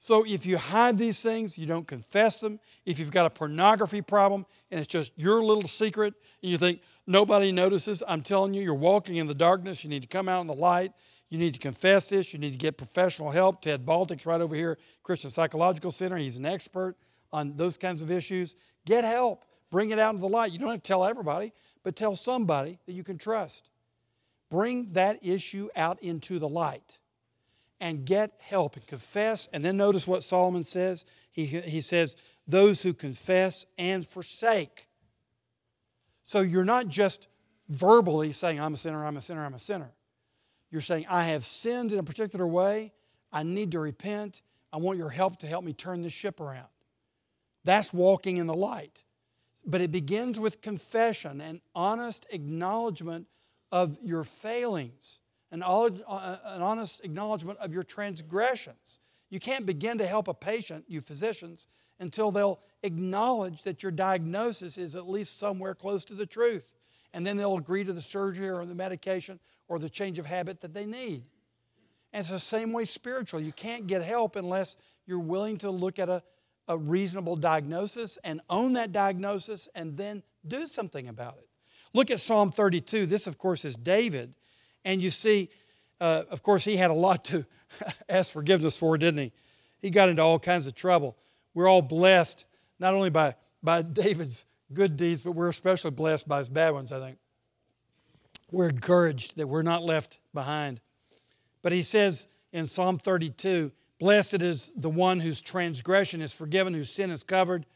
So 0.03 0.25
if 0.27 0.47
you 0.47 0.57
hide 0.57 0.97
these 0.97 1.23
things, 1.23 1.59
you 1.59 1.67
don't 1.67 1.87
confess 1.87 2.41
them, 2.41 2.59
if 2.87 2.99
you've 2.99 3.11
got 3.11 3.27
a 3.27 3.31
pornography 3.31 4.01
problem 4.01 4.47
and 4.71 4.81
it's 4.81 4.87
just 4.87 5.13
your 5.15 5.43
little 5.43 5.69
secret 5.69 6.15
and 6.43 6.51
you 6.51 6.57
think 6.57 6.81
nobody 7.07 7.53
notices, 7.53 8.03
I'm 8.09 8.23
telling 8.23 8.55
you, 8.55 8.63
you're 8.63 8.73
walking 8.73 9.17
in 9.17 9.27
the 9.27 9.35
darkness. 9.35 9.85
You 9.85 9.91
need 9.91 10.01
to 10.01 10.09
come 10.09 10.27
out 10.27 10.41
in 10.41 10.47
the 10.47 10.55
light. 10.55 10.93
You 11.29 11.37
need 11.37 11.53
to 11.53 11.61
confess 11.61 12.09
this. 12.09 12.33
You 12.33 12.39
need 12.39 12.53
to 12.53 12.57
get 12.57 12.79
professional 12.79 13.31
help. 13.31 13.61
Ted 13.61 13.85
Baltic's 13.85 14.25
right 14.25 14.41
over 14.41 14.55
here, 14.55 14.79
Christian 15.03 15.29
Psychological 15.29 15.91
Center. 15.91 16.17
He's 16.17 16.39
an 16.39 16.47
expert 16.47 16.97
on 17.31 17.59
those 17.59 17.77
kinds 17.77 18.01
of 18.01 18.11
issues. 18.11 18.57
Get 18.87 19.05
help. 19.05 19.45
Bring 19.71 19.91
it 19.91 19.99
out 19.99 20.15
into 20.15 20.23
the 20.23 20.29
light. 20.31 20.51
You 20.51 20.59
don't 20.59 20.71
have 20.71 20.83
to 20.83 20.89
tell 20.89 21.05
everybody, 21.05 21.53
but 21.83 21.95
tell 21.95 22.17
somebody 22.17 22.79
that 22.87 22.93
you 22.93 23.05
can 23.05 23.19
trust. 23.19 23.69
Bring 24.51 24.87
that 24.95 25.19
issue 25.23 25.69
out 25.77 26.03
into 26.03 26.39
the 26.39 26.49
light 26.49 27.00
and 27.81 28.05
get 28.05 28.33
help 28.39 28.77
and 28.77 28.87
confess. 28.87 29.49
And 29.53 29.65
then 29.65 29.77
notice 29.77 30.07
what 30.07 30.23
Solomon 30.23 30.65
says. 30.65 31.05
He, 31.31 31.47
he 31.47 31.81
says, 31.81 32.17
Those 32.47 32.83
who 32.83 32.93
confess 32.93 33.65
and 33.79 34.07
forsake. 34.07 34.89
So 36.25 36.41
you're 36.41 36.65
not 36.65 36.89
just 36.89 37.29
verbally 37.69 38.33
saying, 38.33 38.61
I'm 38.61 38.75
a 38.75 38.77
sinner, 38.77 39.05
I'm 39.05 39.17
a 39.17 39.21
sinner, 39.21 39.45
I'm 39.45 39.55
a 39.55 39.59
sinner. 39.59 39.93
You're 40.71 40.81
saying, 40.81 41.07
I 41.09 41.25
have 41.25 41.45
sinned 41.45 41.93
in 41.93 41.99
a 41.99 42.05
particular 42.05 42.47
way. 42.47 42.93
I 43.33 43.43
need 43.43 43.73
to 43.73 43.81
repent. 43.81 44.43
I 44.73 44.77
want 44.77 44.99
your 44.99 45.11
help 45.11 45.39
to 45.41 45.47
help 45.47 45.65
me 45.65 45.73
turn 45.73 46.03
this 46.03 46.13
ship 46.13 46.41
around. 46.41 46.69
That's 47.65 47.93
walking 47.93 48.37
in 48.37 48.47
the 48.47 48.55
light. 48.55 49.03
But 49.67 49.81
it 49.81 49.93
begins 49.93 50.41
with 50.41 50.63
confession 50.63 51.41
and 51.41 51.61
honest 51.75 52.27
acknowledgement 52.31 53.27
of 53.73 53.99
your 54.03 54.25
failings 54.25 55.21
an, 55.53 55.63
uh, 55.63 56.37
an 56.45 56.63
honest 56.63 57.05
acknowledgement 57.05 57.59
of 57.59 57.73
your 57.73 57.83
transgressions. 57.83 59.01
You 59.31 59.41
can't 59.41 59.67
begin 59.67 59.99
to 59.99 60.07
help 60.07 60.29
a 60.29 60.35
patient, 60.35 60.85
you 60.89 61.01
physicians, 61.01 61.67
until 61.99 62.31
they'll 62.31 62.61
acknowledge 62.83 63.63
that 63.63 63.83
your 63.83 63.93
diagnosis 63.93 64.79
is 64.79 64.97
at 64.97 65.09
least 65.09 65.39
somewhere 65.39 65.75
close 65.75 66.05
to 66.07 66.15
the 66.15 66.27
truth. 66.27 66.75
And 67.13 67.27
then 67.27 67.37
they'll 67.37 67.57
agree 67.57 67.85
to 67.85 67.93
the 67.93 68.01
surgery 68.01 68.49
or 68.49 68.65
the 68.65 68.75
medication 68.75 69.41
or 69.69 69.79
the 69.79 69.91
change 69.91 70.19
of 70.19 70.27
habit 70.27 70.61
that 70.61 70.75
they 70.75 70.87
need. 70.87 71.25
And 72.13 72.21
it's 72.21 72.31
the 72.31 72.41
same 72.41 72.73
way 72.73 72.85
spiritual. 72.85 73.41
You 73.41 73.53
can't 73.53 73.87
get 73.87 74.03
help 74.03 74.37
unless 74.37 74.77
you're 75.07 75.19
willing 75.19 75.59
to 75.59 75.71
look 75.71 75.99
at 75.99 76.09
a, 76.09 76.23
a 76.69 76.77
reasonable 76.77 77.37
diagnosis 77.37 78.19
and 78.25 78.41
own 78.49 78.73
that 78.75 78.93
diagnosis 78.93 79.69
and 79.75 79.97
then 79.97 80.23
do 80.47 80.67
something 80.67 81.09
about 81.09 81.37
it. 81.39 81.49
Look 81.93 82.11
at 82.11 82.21
Psalm 82.21 82.53
32. 82.53 83.07
This, 83.07 83.27
of 83.27 83.39
course, 83.39 83.65
is 83.65 83.77
David 83.77 84.35
and 84.85 85.03
you 85.03 85.11
see, 85.11 85.51
uh, 86.01 86.25
of 86.31 86.43
course, 86.43 86.65
he 86.65 86.77
had 86.77 86.91
a 86.91 86.95
lot 86.95 87.25
to 87.27 87.45
ask 88.09 88.33
forgiveness 88.33 88.77
for, 88.77 88.97
didn't 88.97 89.19
he? 89.19 89.33
He 89.81 89.91
got 89.91 90.09
into 90.09 90.23
all 90.23 90.39
kinds 90.39 90.67
of 90.67 90.75
trouble. 90.75 91.17
We're 91.55 91.69
all 91.69 91.83
blessed, 91.83 92.45
not 92.79 92.95
only 92.95 93.11
by, 93.11 93.35
by 93.63 93.83
David's 93.83 94.47
good 94.73 94.97
deeds, 94.97 95.23
but 95.23 95.33
we're 95.33 95.49
especially 95.49 95.91
blessed 95.91 96.29
by 96.29 96.39
his 96.39 96.49
bad 96.49 96.75
ones, 96.75 96.93
I 96.93 97.01
think. 97.01 97.19
We're 98.51 98.69
encouraged 98.69 99.37
that 99.37 99.47
we're 99.47 99.63
not 99.63 99.83
left 99.83 100.19
behind. 100.35 100.81
But 101.63 101.73
he 101.73 101.83
says 101.83 102.27
in 102.53 102.67
Psalm 102.67 102.99
32 102.99 103.73
Blessed 103.99 104.41
is 104.41 104.73
the 104.75 104.89
one 104.89 105.21
whose 105.21 105.43
transgression 105.43 106.23
is 106.23 106.33
forgiven, 106.33 106.73
whose 106.73 106.89
sin 106.89 107.11
is 107.11 107.23
covered. 107.23 107.67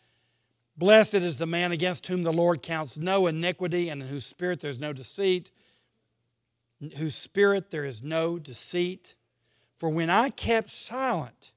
Blessed 0.75 1.17
is 1.17 1.37
the 1.37 1.47
man 1.47 1.71
against 1.71 2.07
whom 2.07 2.23
the 2.23 2.33
Lord 2.33 2.63
counts 2.63 2.97
no 2.97 3.27
iniquity, 3.27 3.91
and 3.91 4.01
in 4.01 4.09
whose 4.09 4.25
spirit 4.25 4.61
there's 4.61 4.81
no 4.81 4.95
deceit 4.95 5.51
whose 6.93 7.15
spirit 7.15 7.71
there 7.71 7.85
is 7.85 8.03
no 8.03 8.39
deceit. 8.39 9.15
For 9.79 9.89
when 9.89 10.11
I 10.11 10.31
kept 10.31 10.71
silent, 10.71 11.53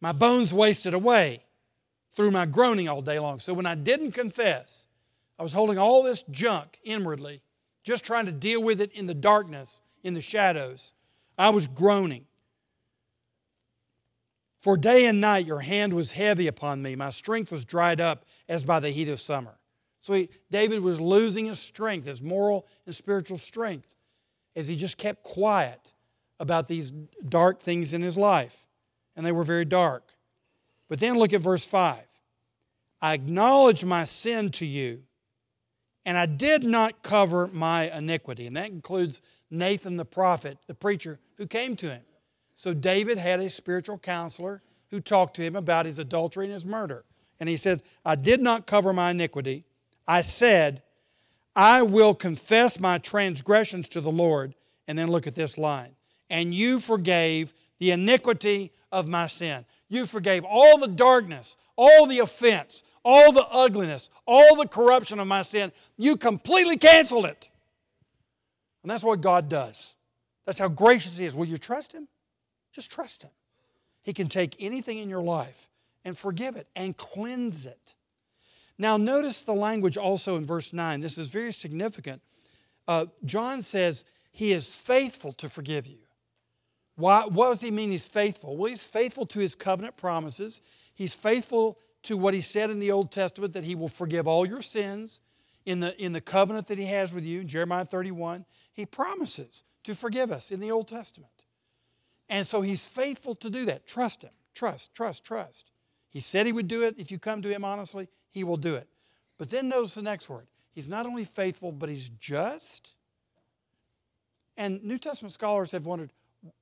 my 0.00 0.12
bones 0.12 0.52
wasted 0.52 0.94
away 0.94 1.44
through 2.14 2.30
my 2.30 2.46
groaning 2.46 2.88
all 2.88 3.02
day 3.02 3.18
long. 3.18 3.38
So 3.38 3.54
when 3.54 3.66
I 3.66 3.74
didn't 3.74 4.12
confess, 4.12 4.86
I 5.38 5.42
was 5.42 5.52
holding 5.52 5.78
all 5.78 6.02
this 6.02 6.24
junk 6.30 6.78
inwardly, 6.84 7.42
just 7.84 8.04
trying 8.04 8.26
to 8.26 8.32
deal 8.32 8.62
with 8.62 8.80
it 8.80 8.92
in 8.92 9.06
the 9.06 9.14
darkness, 9.14 9.82
in 10.02 10.14
the 10.14 10.20
shadows. 10.20 10.92
I 11.38 11.50
was 11.50 11.66
groaning. 11.66 12.26
For 14.60 14.76
day 14.76 15.06
and 15.06 15.20
night 15.20 15.46
your 15.46 15.60
hand 15.60 15.92
was 15.92 16.12
heavy 16.12 16.46
upon 16.46 16.82
me. 16.82 16.94
My 16.94 17.10
strength 17.10 17.50
was 17.50 17.64
dried 17.64 18.00
up 18.00 18.24
as 18.48 18.64
by 18.64 18.78
the 18.78 18.90
heat 18.90 19.08
of 19.08 19.20
summer. 19.20 19.58
So 20.00 20.14
he, 20.14 20.28
David 20.50 20.80
was 20.80 21.00
losing 21.00 21.46
his 21.46 21.58
strength, 21.60 22.06
his 22.06 22.22
moral 22.22 22.66
and 22.86 22.94
spiritual 22.94 23.38
strength 23.38 23.96
as 24.54 24.68
he 24.68 24.76
just 24.76 24.98
kept 24.98 25.22
quiet 25.22 25.92
about 26.40 26.68
these 26.68 26.90
dark 27.28 27.60
things 27.60 27.92
in 27.92 28.02
his 28.02 28.16
life. 28.18 28.66
And 29.16 29.24
they 29.24 29.32
were 29.32 29.44
very 29.44 29.64
dark. 29.64 30.12
But 30.88 31.00
then 31.00 31.16
look 31.18 31.32
at 31.32 31.40
verse 31.40 31.64
5. 31.64 31.98
I 33.00 33.14
acknowledge 33.14 33.84
my 33.84 34.04
sin 34.04 34.50
to 34.52 34.66
you, 34.66 35.02
and 36.04 36.16
I 36.16 36.26
did 36.26 36.62
not 36.62 37.02
cover 37.02 37.48
my 37.52 37.90
iniquity. 37.90 38.46
And 38.46 38.56
that 38.56 38.70
includes 38.70 39.22
Nathan 39.50 39.96
the 39.96 40.04
prophet, 40.04 40.58
the 40.66 40.74
preacher 40.74 41.18
who 41.36 41.46
came 41.46 41.76
to 41.76 41.90
him. 41.90 42.02
So 42.54 42.74
David 42.74 43.18
had 43.18 43.40
a 43.40 43.50
spiritual 43.50 43.98
counselor 43.98 44.62
who 44.90 45.00
talked 45.00 45.34
to 45.36 45.42
him 45.42 45.56
about 45.56 45.86
his 45.86 45.98
adultery 45.98 46.44
and 46.44 46.54
his 46.54 46.66
murder. 46.66 47.04
And 47.40 47.48
he 47.48 47.56
said, 47.56 47.82
I 48.04 48.14
did 48.14 48.40
not 48.40 48.66
cover 48.66 48.92
my 48.92 49.10
iniquity. 49.10 49.64
I 50.06 50.22
said, 50.22 50.82
I 51.54 51.82
will 51.82 52.14
confess 52.14 52.80
my 52.80 52.98
transgressions 52.98 53.88
to 53.90 54.00
the 54.00 54.10
Lord. 54.10 54.54
And 54.88 54.98
then 54.98 55.08
look 55.08 55.26
at 55.26 55.34
this 55.34 55.56
line. 55.56 55.94
And 56.28 56.52
you 56.52 56.80
forgave 56.80 57.54
the 57.78 57.92
iniquity 57.92 58.72
of 58.90 59.08
my 59.08 59.26
sin. 59.26 59.64
You 59.88 60.06
forgave 60.06 60.44
all 60.44 60.78
the 60.78 60.88
darkness, 60.88 61.56
all 61.76 62.06
the 62.06 62.18
offense, 62.18 62.82
all 63.04 63.32
the 63.32 63.46
ugliness, 63.48 64.10
all 64.26 64.56
the 64.56 64.68
corruption 64.68 65.20
of 65.20 65.26
my 65.26 65.42
sin. 65.42 65.72
You 65.96 66.16
completely 66.16 66.76
canceled 66.76 67.26
it. 67.26 67.50
And 68.82 68.90
that's 68.90 69.04
what 69.04 69.20
God 69.20 69.48
does. 69.48 69.94
That's 70.44 70.58
how 70.58 70.68
gracious 70.68 71.18
He 71.18 71.24
is. 71.24 71.36
Will 71.36 71.46
you 71.46 71.58
trust 71.58 71.92
Him? 71.92 72.08
Just 72.72 72.90
trust 72.90 73.22
Him. 73.22 73.30
He 74.02 74.12
can 74.12 74.28
take 74.28 74.56
anything 74.58 74.98
in 74.98 75.08
your 75.08 75.22
life 75.22 75.68
and 76.04 76.18
forgive 76.18 76.56
it 76.56 76.66
and 76.74 76.96
cleanse 76.96 77.66
it. 77.66 77.94
Now, 78.78 78.96
notice 78.96 79.42
the 79.42 79.54
language 79.54 79.96
also 79.96 80.36
in 80.36 80.46
verse 80.46 80.72
9. 80.72 81.00
This 81.00 81.18
is 81.18 81.28
very 81.28 81.52
significant. 81.52 82.22
Uh, 82.88 83.06
John 83.24 83.62
says, 83.62 84.04
He 84.32 84.52
is 84.52 84.74
faithful 84.76 85.32
to 85.34 85.48
forgive 85.48 85.86
you. 85.86 85.98
Why, 86.96 87.24
what 87.26 87.50
does 87.50 87.62
he 87.62 87.70
mean 87.70 87.90
he's 87.90 88.06
faithful? 88.06 88.56
Well, 88.56 88.68
he's 88.68 88.84
faithful 88.84 89.26
to 89.26 89.38
his 89.40 89.54
covenant 89.54 89.96
promises. 89.96 90.60
He's 90.94 91.14
faithful 91.14 91.78
to 92.04 92.16
what 92.16 92.34
he 92.34 92.40
said 92.40 92.70
in 92.70 92.78
the 92.78 92.90
Old 92.90 93.10
Testament 93.10 93.54
that 93.54 93.64
he 93.64 93.74
will 93.74 93.88
forgive 93.88 94.28
all 94.28 94.46
your 94.46 94.62
sins 94.62 95.20
in 95.64 95.80
the, 95.80 96.00
in 96.02 96.12
the 96.12 96.20
covenant 96.20 96.66
that 96.68 96.78
he 96.78 96.86
has 96.86 97.14
with 97.14 97.24
you 97.24 97.40
in 97.40 97.48
Jeremiah 97.48 97.84
31. 97.84 98.44
He 98.72 98.86
promises 98.86 99.64
to 99.84 99.94
forgive 99.94 100.30
us 100.30 100.50
in 100.50 100.60
the 100.60 100.70
Old 100.70 100.88
Testament. 100.88 101.32
And 102.28 102.46
so 102.46 102.60
he's 102.60 102.86
faithful 102.86 103.34
to 103.36 103.50
do 103.50 103.64
that. 103.66 103.86
Trust 103.86 104.22
him. 104.22 104.30
Trust, 104.54 104.94
trust, 104.94 105.24
trust. 105.24 105.71
He 106.12 106.20
said 106.20 106.44
he 106.44 106.52
would 106.52 106.68
do 106.68 106.82
it. 106.82 106.94
If 106.98 107.10
you 107.10 107.18
come 107.18 107.40
to 107.42 107.48
him 107.48 107.64
honestly, 107.64 108.08
he 108.28 108.44
will 108.44 108.58
do 108.58 108.76
it. 108.76 108.86
But 109.38 109.50
then 109.50 109.68
notice 109.68 109.94
the 109.94 110.02
next 110.02 110.28
word. 110.28 110.46
He's 110.74 110.88
not 110.88 111.06
only 111.06 111.24
faithful, 111.24 111.72
but 111.72 111.88
he's 111.88 112.10
just. 112.10 112.94
And 114.56 114.84
New 114.84 114.98
Testament 114.98 115.32
scholars 115.32 115.72
have 115.72 115.86
wondered 115.86 116.12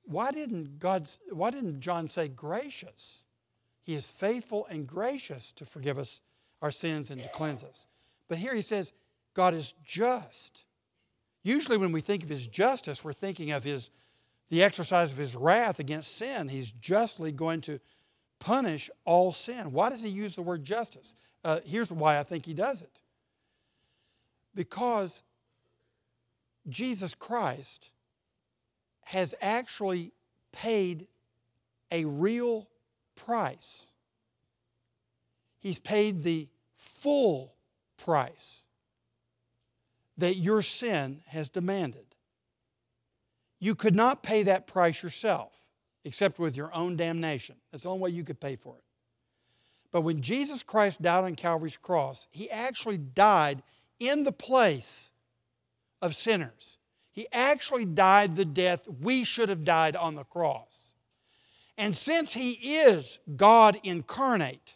why 0.03 0.31
didn't 0.31 0.79
God's, 0.79 1.19
why 1.31 1.49
didn't 1.49 1.81
John 1.81 2.07
say 2.07 2.27
gracious? 2.27 3.25
He 3.83 3.95
is 3.95 4.09
faithful 4.09 4.67
and 4.69 4.87
gracious 4.87 5.51
to 5.53 5.65
forgive 5.65 5.97
us 5.97 6.21
our 6.61 6.71
sins 6.71 7.09
and 7.09 7.21
to 7.21 7.29
cleanse 7.29 7.63
us. 7.63 7.87
But 8.29 8.37
here 8.37 8.53
he 8.53 8.61
says, 8.61 8.93
God 9.33 9.53
is 9.53 9.73
just. 9.83 10.65
Usually, 11.43 11.77
when 11.77 11.91
we 11.91 12.01
think 12.01 12.23
of 12.23 12.29
his 12.29 12.47
justice, 12.47 13.03
we're 13.03 13.13
thinking 13.13 13.51
of 13.51 13.63
his, 13.63 13.89
the 14.49 14.63
exercise 14.63 15.11
of 15.11 15.17
his 15.17 15.35
wrath 15.35 15.79
against 15.79 16.15
sin. 16.15 16.49
He's 16.49 16.71
justly 16.71 17.31
going 17.31 17.61
to 17.61 17.79
punish 18.41 18.89
all 19.05 19.31
sin. 19.31 19.71
Why 19.71 19.89
does 19.89 20.01
he 20.01 20.09
use 20.09 20.35
the 20.35 20.41
word 20.41 20.65
justice? 20.65 21.15
Uh, 21.45 21.59
here's 21.63 21.89
why 21.91 22.19
I 22.19 22.23
think 22.23 22.45
he 22.45 22.53
does 22.53 22.81
it 22.81 22.99
because 24.53 25.23
Jesus 26.67 27.13
Christ 27.13 27.91
has 29.05 29.33
actually 29.41 30.11
paid 30.51 31.07
a 31.89 32.03
real 32.05 32.67
price. 33.15 33.91
He's 35.61 35.79
paid 35.79 36.23
the 36.23 36.49
full 36.77 37.53
price 37.97 38.65
that 40.17 40.35
your 40.35 40.61
sin 40.61 41.21
has 41.27 41.49
demanded. 41.49 42.15
You 43.59 43.75
could 43.75 43.95
not 43.95 44.23
pay 44.23 44.43
that 44.43 44.67
price 44.67 45.01
yourself 45.03 45.53
except 46.03 46.39
with 46.39 46.55
your 46.55 46.73
own 46.73 46.95
damnation. 46.97 47.55
That's 47.71 47.83
the 47.83 47.89
only 47.89 48.01
way 48.01 48.09
you 48.11 48.23
could 48.23 48.39
pay 48.39 48.55
for 48.55 48.75
it. 48.77 48.83
But 49.91 50.01
when 50.01 50.21
Jesus 50.21 50.63
Christ 50.63 51.01
died 51.01 51.23
on 51.25 51.35
Calvary's 51.35 51.77
cross, 51.77 52.27
he 52.31 52.49
actually 52.49 52.97
died 52.97 53.61
in 53.99 54.23
the 54.23 54.31
place 54.31 55.11
of 56.01 56.15
sinners. 56.15 56.77
He 57.11 57.27
actually 57.31 57.85
died 57.85 58.35
the 58.35 58.45
death 58.45 58.87
we 58.87 59.23
should 59.23 59.49
have 59.49 59.65
died 59.65 59.95
on 59.95 60.15
the 60.15 60.23
cross. 60.23 60.93
And 61.77 61.95
since 61.95 62.33
He 62.33 62.51
is 62.51 63.19
God 63.35 63.79
incarnate, 63.83 64.75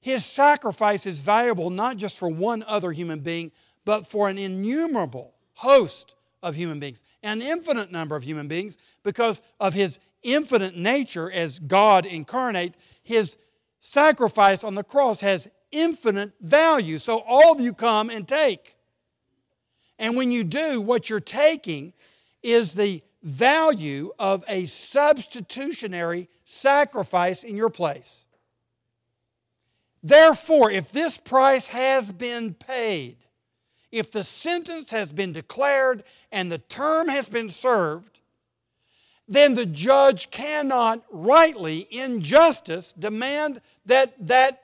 His 0.00 0.24
sacrifice 0.24 1.06
is 1.06 1.20
valuable 1.20 1.70
not 1.70 1.96
just 1.96 2.18
for 2.18 2.28
one 2.28 2.62
other 2.66 2.92
human 2.92 3.20
being, 3.20 3.52
but 3.84 4.06
for 4.06 4.28
an 4.28 4.38
innumerable 4.38 5.34
host 5.54 6.14
of 6.42 6.54
human 6.54 6.78
beings, 6.78 7.04
an 7.22 7.40
infinite 7.40 7.90
number 7.90 8.16
of 8.16 8.22
human 8.22 8.48
beings, 8.48 8.78
because 9.02 9.42
of 9.58 9.74
His 9.74 9.98
infinite 10.24 10.76
nature 10.76 11.30
as 11.30 11.60
God 11.60 12.06
incarnate, 12.06 12.74
His 13.02 13.36
sacrifice 13.78 14.64
on 14.64 14.74
the 14.74 14.82
cross 14.82 15.20
has 15.20 15.48
infinite 15.70 16.32
value. 16.40 16.98
So 16.98 17.18
all 17.18 17.52
of 17.52 17.60
you 17.60 17.72
come 17.72 18.10
and 18.10 18.26
take. 18.26 18.76
And 19.98 20.16
when 20.16 20.32
you 20.32 20.42
do, 20.42 20.80
what 20.80 21.08
you're 21.08 21.20
taking 21.20 21.92
is 22.42 22.74
the 22.74 23.02
value 23.22 24.12
of 24.18 24.44
a 24.48 24.64
substitutionary 24.66 26.28
sacrifice 26.44 27.44
in 27.44 27.56
your 27.56 27.70
place. 27.70 28.26
Therefore, 30.02 30.70
if 30.70 30.92
this 30.92 31.16
price 31.16 31.68
has 31.68 32.12
been 32.12 32.52
paid, 32.52 33.16
if 33.90 34.12
the 34.12 34.24
sentence 34.24 34.90
has 34.90 35.12
been 35.12 35.32
declared 35.32 36.04
and 36.30 36.52
the 36.52 36.58
term 36.58 37.08
has 37.08 37.28
been 37.28 37.48
served, 37.48 38.13
then 39.26 39.54
the 39.54 39.66
judge 39.66 40.30
cannot 40.30 41.02
rightly, 41.10 41.86
in 41.90 42.20
justice, 42.20 42.92
demand 42.92 43.60
that 43.86 44.14
that 44.26 44.62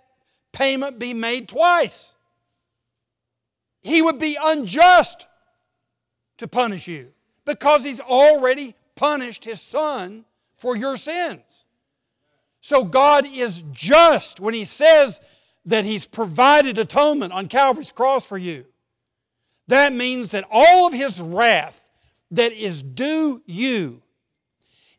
payment 0.52 0.98
be 0.98 1.14
made 1.14 1.48
twice. 1.48 2.14
He 3.82 4.02
would 4.02 4.18
be 4.18 4.36
unjust 4.42 5.26
to 6.36 6.46
punish 6.46 6.86
you 6.86 7.12
because 7.44 7.84
he's 7.84 8.00
already 8.00 8.74
punished 8.96 9.44
his 9.44 9.60
son 9.60 10.24
for 10.56 10.76
your 10.76 10.96
sins. 10.96 11.64
So 12.60 12.84
God 12.84 13.26
is 13.26 13.64
just 13.72 14.40
when 14.40 14.52
he 14.52 14.66
says 14.66 15.20
that 15.64 15.86
he's 15.86 16.06
provided 16.06 16.76
atonement 16.76 17.32
on 17.32 17.46
Calvary's 17.46 17.90
cross 17.90 18.26
for 18.26 18.36
you. 18.36 18.66
That 19.68 19.94
means 19.94 20.32
that 20.32 20.44
all 20.50 20.86
of 20.86 20.92
his 20.92 21.20
wrath 21.20 21.90
that 22.30 22.52
is 22.52 22.82
due 22.82 23.42
you 23.46 24.02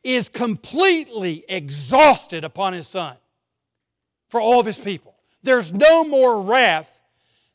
is 0.03 0.29
completely 0.29 1.45
exhausted 1.47 2.43
upon 2.43 2.73
his 2.73 2.87
son 2.87 3.15
for 4.29 4.41
all 4.41 4.59
of 4.59 4.65
his 4.65 4.79
people. 4.79 5.15
There's 5.43 5.73
no 5.73 6.03
more 6.03 6.41
wrath 6.41 7.01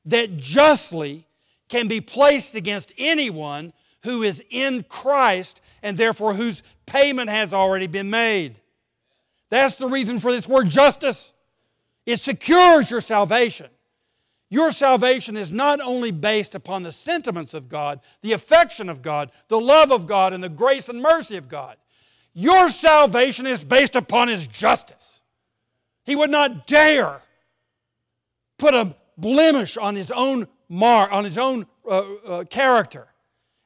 that 0.04 0.36
justly 0.36 1.26
can 1.68 1.88
be 1.88 2.00
placed 2.00 2.54
against 2.54 2.92
anyone 2.96 3.72
who 4.04 4.22
is 4.22 4.42
in 4.50 4.84
Christ 4.84 5.60
and 5.82 5.96
therefore 5.96 6.34
whose 6.34 6.62
payment 6.86 7.28
has 7.28 7.52
already 7.52 7.88
been 7.88 8.10
made. 8.10 8.60
That's 9.48 9.76
the 9.76 9.88
reason 9.88 10.20
for 10.20 10.32
this 10.32 10.48
word 10.48 10.68
justice. 10.68 11.32
It 12.04 12.20
secures 12.20 12.90
your 12.90 13.00
salvation. 13.00 13.68
Your 14.48 14.70
salvation 14.70 15.36
is 15.36 15.50
not 15.50 15.80
only 15.80 16.12
based 16.12 16.54
upon 16.54 16.84
the 16.84 16.92
sentiments 16.92 17.52
of 17.52 17.68
God, 17.68 18.00
the 18.22 18.32
affection 18.32 18.88
of 18.88 19.02
God, 19.02 19.32
the 19.48 19.60
love 19.60 19.90
of 19.90 20.06
God, 20.06 20.32
and 20.32 20.42
the 20.42 20.48
grace 20.48 20.88
and 20.88 21.02
mercy 21.02 21.36
of 21.36 21.48
God. 21.48 21.76
Your 22.38 22.68
salvation 22.68 23.46
is 23.46 23.64
based 23.64 23.96
upon 23.96 24.28
His 24.28 24.46
justice. 24.46 25.22
He 26.04 26.14
would 26.14 26.30
not 26.30 26.66
dare 26.68 27.20
put 28.58 28.74
a 28.74 28.94
blemish 29.18 29.76
on 29.76 29.96
his 29.96 30.10
own 30.10 30.46
mark, 30.68 31.12
on 31.12 31.24
his 31.24 31.38
own 31.38 31.66
uh, 31.88 32.02
uh, 32.26 32.44
character, 32.44 33.08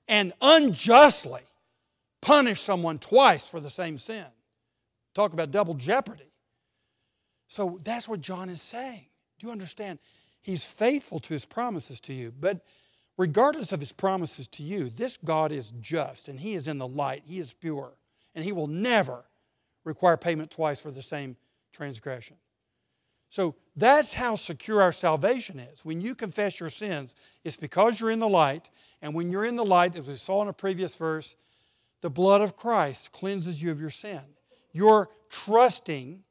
and 0.09 0.33
unjustly 0.41 1.43
punish 2.21 2.61
someone 2.61 2.99
twice 2.99 3.47
for 3.47 3.61
the 3.61 3.71
same 3.71 3.99
sin. 3.99 4.25
Talk 5.14 5.33
about 5.33 5.51
double 5.51 5.75
jeopardy. 5.75 6.33
So 7.49 7.79
that's 7.83 8.09
what 8.09 8.21
John 8.21 8.49
is 8.49 8.62
saying. 8.62 9.07
Do 9.39 9.47
you 9.47 9.53
understand? 9.53 9.99
He's 10.41 10.64
faithful 10.64 11.18
to 11.21 11.35
his 11.35 11.45
promises 11.45 12.01
to 12.01 12.14
you, 12.14 12.33
but 12.39 12.64
regardless 13.18 13.73
of 13.73 13.81
his 13.81 13.93
promises 13.93 14.49
to 14.49 14.62
you, 14.62 14.89
this 14.89 15.18
God 15.18 15.53
is 15.53 15.73
just 15.81 16.29
and 16.29 16.41
he 16.41 16.55
is 16.55 16.68
in 16.68 16.79
the 16.79 16.87
light, 16.87 17.23
he 17.27 17.39
is 17.39 17.53
pure, 17.53 17.93
and 18.41 18.47
he 18.47 18.53
will 18.53 18.68
never 18.68 19.22
require 19.84 20.16
payment 20.16 20.51
twice 20.51 20.80
for 20.80 20.91
the 20.91 21.03
same 21.03 21.36
transgression. 21.74 22.38
So 23.28 23.55
that's 23.76 24.14
how 24.14 24.34
secure 24.34 24.80
our 24.80 24.93
salvation 24.93 25.59
is. 25.59 25.84
When 25.84 26.01
you 26.01 26.14
confess 26.14 26.59
your 26.59 26.70
sins, 26.70 27.16
it's 27.45 27.59
because 27.59 28.01
you're 28.01 28.11
in 28.11 28.18
the 28.18 28.30
light. 28.30 28.70
And 29.03 29.14
when 29.14 29.30
you're 29.30 29.45
in 29.45 29.57
the 29.57 29.64
light, 29.64 29.95
as 29.95 30.07
we 30.07 30.14
saw 30.14 30.41
in 30.41 30.49
a 30.49 30.55
previous 30.55 30.95
verse, 30.95 31.36
the 32.01 32.09
blood 32.09 32.41
of 32.41 32.57
Christ 32.57 33.12
cleanses 33.12 33.61
you 33.61 33.70
of 33.70 33.78
your 33.78 33.91
sin. 33.91 34.22
You're 34.72 35.11
trusting, 35.28 36.22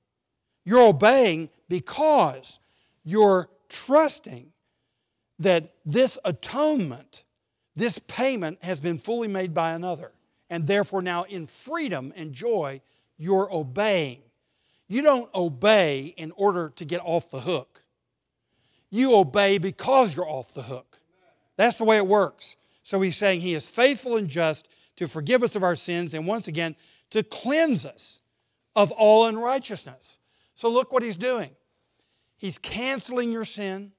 you're 0.66 0.88
obeying 0.88 1.52
because 1.70 2.60
you're 3.04 3.50
trusting 3.70 4.52
that 5.38 5.76
this 5.86 6.18
atonement, 6.26 7.24
this 7.76 8.00
payment 8.00 8.64
has 8.64 8.80
been 8.80 8.98
fully 8.98 9.28
made 9.28 9.54
by 9.54 9.74
another. 9.74 10.12
And 10.50 10.66
therefore, 10.66 11.02
now 11.02 11.24
in 11.24 11.46
freedom 11.46 12.12
and 12.16 12.34
joy, 12.34 12.82
you're 13.18 13.54
obeying. 13.54 14.22
You 14.88 15.04
don't 15.04 15.30
obey 15.36 16.14
in 16.18 16.32
order 16.36 16.70
to 16.76 16.86
get 16.86 17.02
off 17.04 17.30
the 17.30 17.42
hook. 17.42 17.84
You 18.90 19.16
obey 19.16 19.60
because 19.60 20.16
you're 20.16 20.28
off 20.28 20.54
the 20.54 20.64
hook. 20.64 21.00
That's 21.58 21.78
the 21.78 21.84
way 21.84 21.98
it 21.98 22.08
works. 22.08 22.56
So 22.82 23.00
he's 23.02 23.18
saying 23.18 23.42
he 23.42 23.54
is 23.54 23.70
faithful 23.70 24.18
and 24.18 24.28
just 24.28 24.68
to 24.96 25.08
forgive 25.08 25.44
us 25.44 25.56
of 25.56 25.64
our 25.64 25.76
sins 25.76 26.14
and 26.14 26.26
once 26.26 26.48
again 26.48 26.76
to 27.12 27.22
cleanse 27.22 27.86
us 27.86 28.22
of 28.76 28.92
all 28.92 29.26
unrighteousness. 29.26 30.20
So 30.56 30.70
look 30.70 30.92
what 30.92 31.04
he's 31.04 31.18
doing. 31.18 31.52
He's 32.38 32.58
canceling 32.58 33.32
your 33.32 33.46
sin. 33.46 33.92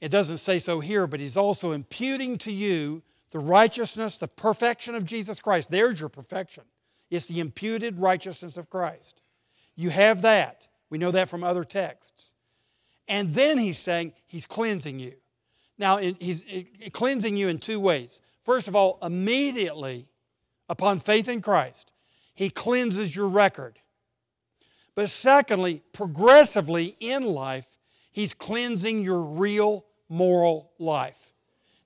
It 0.00 0.10
doesn't 0.10 0.38
say 0.38 0.58
so 0.58 0.80
here, 0.80 1.06
but 1.06 1.20
he's 1.20 1.36
also 1.36 1.72
imputing 1.72 2.36
to 2.38 2.52
you 2.52 3.02
The 3.30 3.38
righteousness, 3.38 4.18
the 4.18 4.28
perfection 4.28 4.94
of 4.94 5.04
Jesus 5.04 5.40
Christ. 5.40 5.70
There's 5.70 6.00
your 6.00 6.08
perfection. 6.08 6.64
It's 7.10 7.26
the 7.26 7.40
imputed 7.40 7.98
righteousness 7.98 8.56
of 8.56 8.70
Christ. 8.70 9.20
You 9.74 9.90
have 9.90 10.22
that. 10.22 10.68
We 10.90 10.98
know 10.98 11.10
that 11.10 11.28
from 11.28 11.44
other 11.44 11.64
texts. 11.64 12.34
And 13.08 13.34
then 13.34 13.58
he's 13.58 13.78
saying 13.78 14.12
he's 14.26 14.46
cleansing 14.46 14.98
you. 14.98 15.14
Now, 15.78 15.98
he's 15.98 16.42
eh, 16.48 16.64
eh, 16.82 16.88
cleansing 16.90 17.36
you 17.36 17.48
in 17.48 17.58
two 17.58 17.78
ways. 17.78 18.20
First 18.44 18.68
of 18.68 18.74
all, 18.74 18.98
immediately 19.02 20.08
upon 20.68 21.00
faith 21.00 21.28
in 21.28 21.42
Christ, 21.42 21.92
he 22.34 22.50
cleanses 22.50 23.14
your 23.14 23.28
record. 23.28 23.78
But 24.94 25.10
secondly, 25.10 25.82
progressively 25.92 26.96
in 27.00 27.24
life, 27.24 27.66
he's 28.12 28.32
cleansing 28.32 29.02
your 29.02 29.20
real 29.20 29.84
moral 30.08 30.72
life. 30.78 31.32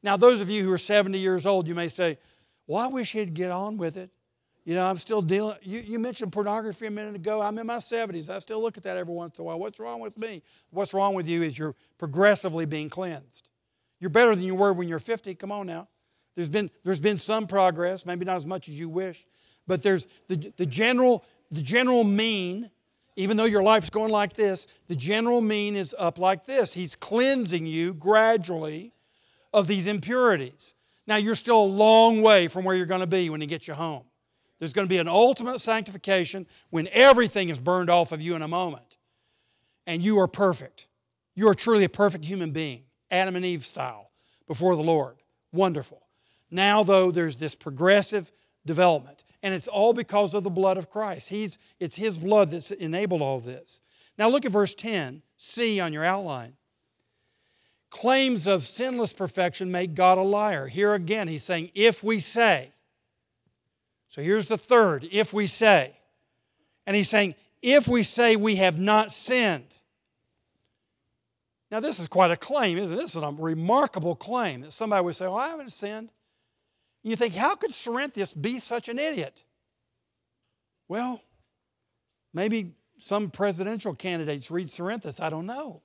Now, 0.03 0.17
those 0.17 0.41
of 0.41 0.49
you 0.49 0.63
who 0.65 0.73
are 0.73 0.79
70 0.79 1.19
years 1.19 1.47
old, 1.47 1.67
you 1.67 1.75
may 1.75 1.89
say, 1.89 2.19
Well, 2.67 2.79
I 2.79 2.87
wish 2.87 3.13
he'd 3.13 3.35
get 3.35 3.51
on 3.51 3.77
with 3.77 3.97
it. 3.97 4.11
You 4.65 4.75
know, 4.75 4.87
I'm 4.87 4.99
still 4.99 5.23
dealing. 5.23 5.57
You, 5.63 5.81
you 5.81 5.99
mentioned 5.99 6.33
pornography 6.33 6.87
a 6.87 6.91
minute 6.91 7.15
ago. 7.15 7.41
I'm 7.41 7.59
in 7.59 7.67
my 7.67 7.77
70s. 7.77 8.29
I 8.29 8.39
still 8.39 8.61
look 8.61 8.77
at 8.77 8.83
that 8.85 8.97
every 8.97 9.15
once 9.15 9.39
in 9.39 9.43
a 9.43 9.47
while. 9.47 9.59
What's 9.59 9.81
wrong 9.81 10.01
with 10.01 10.19
me? 10.19 10.43
What's 10.71 10.93
wrong 10.93 11.15
with 11.15 11.27
you 11.27 11.43
is 11.43 11.59
you're 11.59 11.75
progressively 11.99 12.67
being 12.67 12.91
cleansed. 12.91 13.49
You're 14.01 14.11
better 14.11 14.35
than 14.35 14.45
you 14.45 14.55
were 14.55 14.73
when 14.73 14.87
you're 14.87 14.99
50. 14.99 15.35
Come 15.35 15.51
on 15.51 15.67
now. 15.67 15.89
There's 16.37 16.49
been, 16.49 16.71
there's 16.85 17.01
been 17.01 17.19
some 17.19 17.47
progress, 17.47 18.07
maybe 18.07 18.25
not 18.25 18.37
as 18.37 18.47
much 18.47 18.69
as 18.69 18.79
you 18.79 18.89
wish, 18.89 19.27
but 19.67 19.83
there's 19.83 20.07
the, 20.29 20.53
the, 20.57 20.67
general, 20.67 21.25
the 21.51 21.63
general 21.63 22.05
mean, 22.05 22.71
even 23.17 23.37
though 23.37 23.45
your 23.45 23.63
life's 23.63 23.91
going 23.91 24.13
like 24.13 24.35
this, 24.35 24.67
the 24.87 24.97
general 24.97 25.41
mean 25.41 25.75
is 25.77 25.95
up 25.99 26.19
like 26.19 26.47
this. 26.47 26.73
He's 26.73 26.95
cleansing 26.95 27.67
you 27.67 27.93
gradually 27.95 28.93
of 29.53 29.67
these 29.67 29.87
impurities. 29.87 30.75
Now, 31.07 31.17
you're 31.17 31.35
still 31.35 31.63
a 31.63 31.65
long 31.65 32.23
way 32.23 32.47
from 32.49 32.65
where 32.65 32.77
you're 32.77 32.87
going 32.87 33.01
to 33.01 33.07
be 33.07 33.31
when 33.31 33.41
he 33.41 33.47
gets 33.47 33.67
you 33.67 33.75
home. 33.75 34.05
There's 34.59 34.73
going 34.73 34.87
to 34.87 34.91
be 34.91 34.99
an 34.99 35.09
ultimate 35.09 35.59
sanctification 35.61 36.47
when 36.69 36.89
everything 36.93 37.49
is 37.49 37.59
burned 37.59 37.91
off 37.91 38.13
of 38.13 38.21
you 38.21 38.35
in 38.37 38.43
a 38.43 38.49
moment. 38.49 38.99
And 39.87 40.03
you 40.03 40.21
are 40.21 40.29
perfect. 40.29 40.87
You 41.35 41.49
are 41.49 41.55
truly 41.55 41.85
a 41.85 41.89
perfect 41.89 42.27
human 42.27 42.51
being, 42.51 42.85
Adam 43.11 43.37
and 43.37 43.45
Eve 43.45 43.65
style, 43.65 44.11
before 44.47 44.77
the 44.77 44.83
Lord. 44.83 45.17
Wonderful. 45.53 46.03
Now, 46.51 46.83
though, 46.83 47.11
there's 47.11 47.39
this 47.39 47.55
progressive 47.55 48.31
development. 48.67 49.25
And 49.43 49.55
it's 49.55 49.69
all 49.69 49.95
because 49.95 50.35
of 50.35 50.45
the 50.45 50.51
blood 50.51 50.77
of 50.77 50.91
Christ. 50.91 51.31
He's, 51.31 51.59
it's 51.79 51.97
His 51.97 52.19
blood 52.19 52.51
that's 52.51 52.71
enabled 52.71 53.23
all 53.23 53.41
this. 53.41 53.81
Now, 54.19 54.29
look 54.29 54.45
at 54.45 54.53
verse 54.53 54.75
10, 54.75 55.23
C 55.39 55.81
on 55.81 55.95
your 55.95 56.05
outline. 56.05 56.55
Claims 57.91 58.47
of 58.47 58.67
sinless 58.67 59.13
perfection 59.13 59.71
make 59.71 59.95
God 59.95 60.17
a 60.17 60.23
liar. 60.23 60.69
Here 60.69 60.95
again, 60.95 61.27
he's 61.27 61.43
saying, 61.43 61.71
if 61.75 62.05
we 62.05 62.21
say, 62.21 62.71
so 64.09 64.23
here's 64.23 64.47
the 64.47 64.59
third 64.59 65.07
if 65.11 65.33
we 65.33 65.47
say. 65.47 65.93
And 66.87 66.97
he's 66.97 67.09
saying, 67.09 67.35
if 67.63 67.89
we 67.89 68.03
say 68.03 68.37
we 68.37 68.57
have 68.57 68.79
not 68.79 69.13
sinned. 69.13 69.67
Now, 71.71 71.79
this 71.79 72.01
is 72.01 72.09
quite 72.09 72.33
a 72.33 72.37
claim, 72.37 72.79
isn't 72.79 72.97
it? 72.97 73.01
This 73.01 73.15
is 73.15 73.23
a 73.23 73.31
remarkable 73.31 74.17
claim 74.17 74.63
that 74.63 74.73
somebody 74.73 75.05
would 75.05 75.15
say, 75.15 75.27
Well, 75.27 75.37
I 75.37 75.49
haven't 75.49 75.73
sinned. 75.73 76.11
And 77.05 77.11
you 77.11 77.17
think, 77.17 77.35
How 77.35 77.55
could 77.55 77.71
Cerinthus 77.71 78.41
be 78.41 78.59
such 78.59 78.89
an 78.89 78.99
idiot? 78.99 79.45
Well, 80.89 81.23
maybe 82.35 82.73
some 82.99 83.31
presidential 83.31 83.95
candidates 83.95 84.51
read 84.51 84.67
Cerinthus, 84.67 85.21
I 85.21 85.31
don't 85.31 85.47
know. 85.47 85.83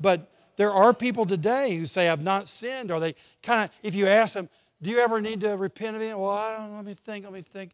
But 0.00 0.30
there 0.56 0.72
are 0.72 0.94
people 0.94 1.26
today 1.26 1.76
who 1.76 1.86
say, 1.86 2.08
I've 2.08 2.22
not 2.22 2.48
sinned, 2.48 2.90
or 2.90 3.00
they 3.00 3.14
kind 3.42 3.64
of, 3.64 3.70
if 3.82 3.94
you 3.94 4.06
ask 4.06 4.34
them, 4.34 4.48
do 4.82 4.90
you 4.90 4.98
ever 4.98 5.20
need 5.20 5.40
to 5.40 5.56
repent 5.56 5.96
of 5.96 6.02
it? 6.02 6.18
Well, 6.18 6.30
I 6.30 6.56
don't 6.58 6.76
Let 6.76 6.84
me 6.84 6.94
think. 6.94 7.24
Let 7.24 7.32
me 7.32 7.40
think. 7.40 7.72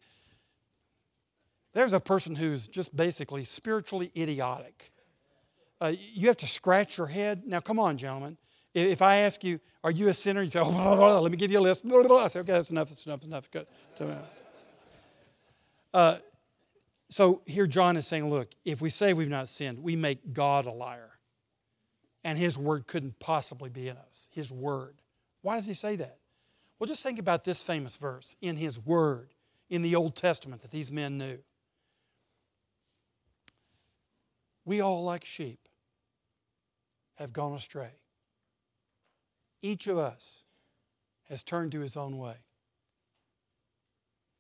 There's 1.73 1.93
a 1.93 2.01
person 2.01 2.35
who's 2.35 2.67
just 2.69 2.95
basically 2.95 3.45
spiritually 3.45 4.11
idiotic. 4.17 4.93
Uh, 5.81 5.93
you 5.99 6.29
have 6.29 6.37
to 6.39 6.47
scratch 6.47 6.99
your 6.99 7.07
head. 7.07 7.43
Now, 7.47 7.61
come 7.61 7.79
on, 7.79 7.97
gentlemen. 7.97 8.37
If 8.75 9.03
I 9.03 9.17
ask 9.17 9.43
you, 9.43 9.61
are 9.83 9.91
you 9.91 10.09
a 10.09 10.15
sinner? 10.15 10.43
You 10.43 10.51
say, 10.51 10.61
oh, 10.65 10.71
blah, 10.71 10.85
blah, 10.85 10.97
blah, 10.97 11.19
let 11.21 11.33
me 11.33 11.37
give 11.37 11.51
you 11.51 11.59
a 11.59 11.63
list. 11.63 11.85
I 11.87 12.29
say, 12.29 12.41
okay, 12.41 12.53
that's 12.53 12.71
enough, 12.71 12.89
that's 12.89 13.07
enough, 13.07 13.25
enough. 13.25 13.49
Uh, 15.93 16.19
so 17.09 17.43
here 17.47 17.67
John 17.67 17.97
is 17.97 18.07
saying, 18.07 18.31
look, 18.31 18.53
if 18.65 18.81
we 18.81 18.91
say 18.91 19.13
we've 19.13 19.29
not 19.29 19.49
sinned, 19.49 19.81
we 19.83 19.97
make 19.97 20.33
God 20.33 20.67
a 20.67 20.71
liar. 20.71 21.10
And 22.23 22.39
his 22.39 22.59
word 22.59 22.87
couldn't 22.87 23.19
possibly 23.19 23.71
be 23.71 23.89
in 23.89 23.97
us. 23.97 24.29
His 24.31 24.53
word. 24.53 24.97
Why 25.43 25.57
does 25.57 25.67
he 25.67 25.75
say 25.75 25.97
that? 25.97 26.19
Well, 26.81 26.89
just 26.89 27.03
think 27.03 27.19
about 27.19 27.45
this 27.45 27.63
famous 27.63 27.95
verse 27.95 28.35
in 28.41 28.57
His 28.57 28.85
Word 28.85 29.35
in 29.69 29.83
the 29.83 29.95
Old 29.95 30.17
Testament 30.17 30.63
that 30.63 30.71
these 30.71 30.91
men 30.91 31.19
knew. 31.19 31.39
We 34.65 34.81
all, 34.81 35.05
like 35.05 35.27
sheep, 35.27 35.61
have 37.19 37.35
gone 37.35 37.53
astray. 37.53 37.91
Each 39.61 39.87
of 39.89 39.99
us 39.99 40.45
has 41.29 41.45
turned 41.45 41.73
to 41.73 41.81
his 41.81 41.99
own 41.99 42.17
way. 42.17 42.37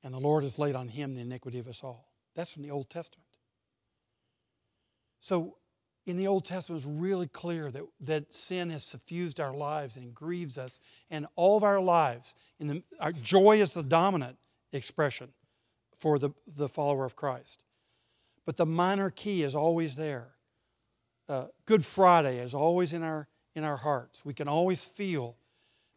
And 0.02 0.14
the 0.14 0.18
Lord 0.18 0.42
has 0.42 0.58
laid 0.58 0.74
on 0.74 0.88
him 0.88 1.14
the 1.14 1.20
iniquity 1.20 1.58
of 1.58 1.68
us 1.68 1.84
all. 1.84 2.10
That's 2.34 2.50
from 2.50 2.62
the 2.62 2.70
Old 2.70 2.88
Testament. 2.88 3.28
So 5.18 5.56
in 6.06 6.16
the 6.16 6.26
Old 6.26 6.44
Testament 6.44 6.80
is 6.80 6.86
really 6.86 7.28
clear 7.28 7.70
that, 7.70 7.82
that 8.00 8.34
sin 8.34 8.70
has 8.70 8.84
suffused 8.84 9.38
our 9.38 9.54
lives 9.54 9.96
and 9.96 10.14
grieves 10.14 10.58
us. 10.58 10.80
And 11.10 11.26
all 11.36 11.56
of 11.56 11.62
our 11.62 11.80
lives, 11.80 12.34
in 12.58 12.66
the, 12.66 12.82
our 12.98 13.12
joy 13.12 13.60
is 13.60 13.72
the 13.72 13.82
dominant 13.82 14.36
expression 14.72 15.28
for 15.98 16.18
the, 16.18 16.30
the 16.56 16.68
follower 16.68 17.04
of 17.04 17.16
Christ. 17.16 17.62
But 18.46 18.56
the 18.56 18.66
minor 18.66 19.10
key 19.10 19.42
is 19.42 19.54
always 19.54 19.96
there. 19.96 20.28
Uh, 21.28 21.46
Good 21.66 21.84
Friday 21.84 22.38
is 22.38 22.54
always 22.54 22.92
in 22.92 23.02
our, 23.02 23.28
in 23.54 23.62
our 23.62 23.76
hearts. 23.76 24.24
We 24.24 24.34
can 24.34 24.48
always 24.48 24.82
feel 24.82 25.36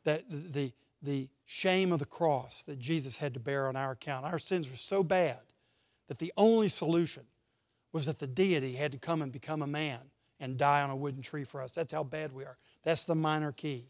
that 0.03 0.25
the, 0.29 0.73
the 1.01 1.29
shame 1.45 1.91
of 1.91 1.99
the 1.99 2.05
cross 2.05 2.63
that 2.63 2.77
Jesus 2.77 3.17
had 3.17 3.33
to 3.33 3.39
bear 3.39 3.67
on 3.67 3.75
our 3.75 3.91
account. 3.91 4.25
Our 4.25 4.37
sins 4.37 4.69
were 4.69 4.75
so 4.75 5.03
bad 5.03 5.39
that 6.07 6.19
the 6.19 6.33
only 6.37 6.67
solution 6.67 7.23
was 7.93 8.07
that 8.07 8.19
the 8.19 8.27
deity 8.27 8.73
had 8.73 8.91
to 8.91 8.97
come 8.97 9.21
and 9.21 9.31
become 9.31 9.61
a 9.61 9.67
man 9.67 9.99
and 10.39 10.57
die 10.57 10.81
on 10.81 10.89
a 10.89 10.95
wooden 10.95 11.21
tree 11.21 11.45
for 11.45 11.61
us. 11.61 11.71
That's 11.71 11.93
how 11.93 12.03
bad 12.03 12.33
we 12.33 12.43
are. 12.43 12.57
That's 12.83 13.05
the 13.05 13.15
minor 13.15 13.53
key. 13.53 13.87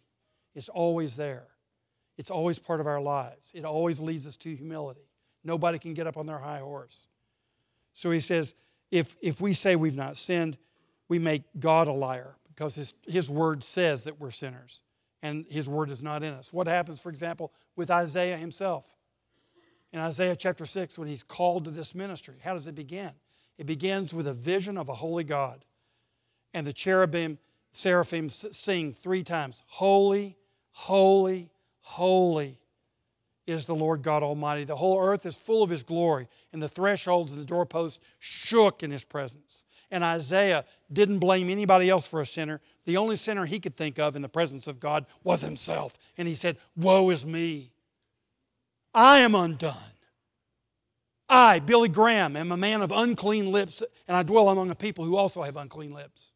It's 0.54 0.70
always 0.70 1.16
there, 1.16 1.48
it's 2.18 2.30
always 2.30 2.60
part 2.60 2.80
of 2.80 2.86
our 2.86 3.02
lives. 3.02 3.52
It 3.56 3.66
always 3.66 4.00
leads 4.00 4.28
us 4.28 4.38
to 4.38 4.56
humility. 4.56 5.10
Nobody 5.44 5.80
can 5.80 5.96
get 5.96 6.06
up 6.06 6.16
on 6.16 6.28
their 6.28 6.38
high 6.38 6.60
horse. 6.60 7.08
So 7.94 8.12
he 8.12 8.20
says, 8.20 8.54
if, 8.92 9.16
if 9.22 9.42
we 9.42 9.54
say 9.54 9.76
we've 9.76 9.96
not 9.96 10.18
sinned, 10.18 10.58
we 11.10 11.18
make 11.20 11.44
God 11.60 11.88
a 11.88 11.92
liar 11.92 12.36
because 12.48 12.76
his, 12.76 12.94
his 13.08 13.30
word 13.30 13.64
says 13.64 14.04
that 14.04 14.20
we're 14.20 14.32
sinners 14.32 14.84
and 15.22 15.46
his 15.50 15.68
word 15.68 15.90
is 15.90 16.04
not 16.04 16.22
in 16.22 16.34
us. 16.34 16.54
What 16.54 16.68
happens, 16.68 17.02
for 17.02 17.10
example, 17.10 17.52
with 17.76 17.90
Isaiah 17.90 18.38
himself? 18.38 18.86
In 19.92 20.00
Isaiah 20.00 20.36
chapter 20.36 20.66
6, 20.66 20.98
when 20.98 21.08
he's 21.08 21.24
called 21.24 21.66
to 21.66 21.72
this 21.72 21.94
ministry, 21.94 22.36
how 22.44 22.54
does 22.54 22.68
it 22.68 22.76
begin? 22.76 23.12
It 23.58 23.66
begins 23.66 24.14
with 24.14 24.28
a 24.28 24.34
vision 24.34 24.78
of 24.78 24.90
a 24.90 24.96
holy 24.96 25.24
God. 25.24 25.64
And 26.54 26.66
the 26.66 26.74
cherubim, 26.74 27.38
seraphim 27.72 28.30
sing 28.30 28.94
three 28.94 29.24
times 29.24 29.64
Holy, 29.68 30.38
holy, 30.72 31.52
holy 31.82 32.60
is 33.46 33.66
the 33.66 33.76
Lord 33.76 34.02
God 34.02 34.24
Almighty. 34.24 34.64
The 34.64 34.76
whole 34.76 35.02
earth 35.02 35.26
is 35.26 35.36
full 35.36 35.64
of 35.64 35.70
His 35.70 35.84
glory, 35.84 36.28
and 36.52 36.62
the 36.62 36.70
thresholds 36.70 37.32
and 37.32 37.42
the 37.42 37.46
doorposts 37.46 38.04
shook 38.20 38.84
in 38.84 38.92
His 38.92 39.04
presence. 39.04 39.66
And 39.94 40.04
Isaiah 40.04 40.66
didn't 40.92 41.20
blame 41.20 41.52
anybody 41.52 41.88
else 41.88 42.08
for 42.08 42.20
a 42.20 42.26
sinner. 42.26 42.62
The 42.86 42.98
only 42.98 43.16
sinner 43.16 43.46
he 43.46 43.60
could 43.60 43.76
think 43.76 44.00
of 44.00 44.16
in 44.16 44.24
the 44.24 44.30
presence 44.30 44.66
of 44.66 44.80
God 44.80 45.06
was 45.24 45.42
himself. 45.42 46.00
And 46.18 46.28
he 46.28 46.34
said, 46.34 46.58
Woe 46.76 47.12
is 47.12 47.28
me! 47.28 47.74
I 48.92 49.20
am 49.20 49.36
undone. 49.36 49.93
I, 51.34 51.60
Billy 51.60 51.90
Graham, 51.90 52.36
am 52.36 52.52
a 52.52 52.58
man 52.58 52.84
of 52.84 52.92
unclean 52.92 53.52
lips, 53.52 53.82
and 54.08 54.16
I 54.16 54.22
dwell 54.22 54.50
among 54.50 54.70
a 54.70 54.76
people 54.76 55.04
who 55.04 55.16
also 55.16 55.42
have 55.42 55.58
unclean 55.58 55.92
lips. 55.92 56.32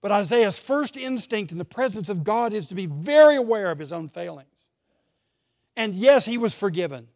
But 0.00 0.10
Isaiah's 0.10 0.58
first 0.58 0.96
instinct 0.96 1.52
in 1.52 1.58
the 1.58 1.64
presence 1.64 2.08
of 2.08 2.24
God 2.24 2.52
is 2.52 2.66
to 2.66 2.74
be 2.74 2.86
very 2.86 3.36
aware 3.36 3.70
of 3.70 3.78
his 3.78 3.92
own 3.92 4.08
failings. 4.08 4.70
And 5.76 5.94
yes, 5.94 6.26
he 6.26 6.38
was 6.38 6.58
forgiven. 6.58 7.06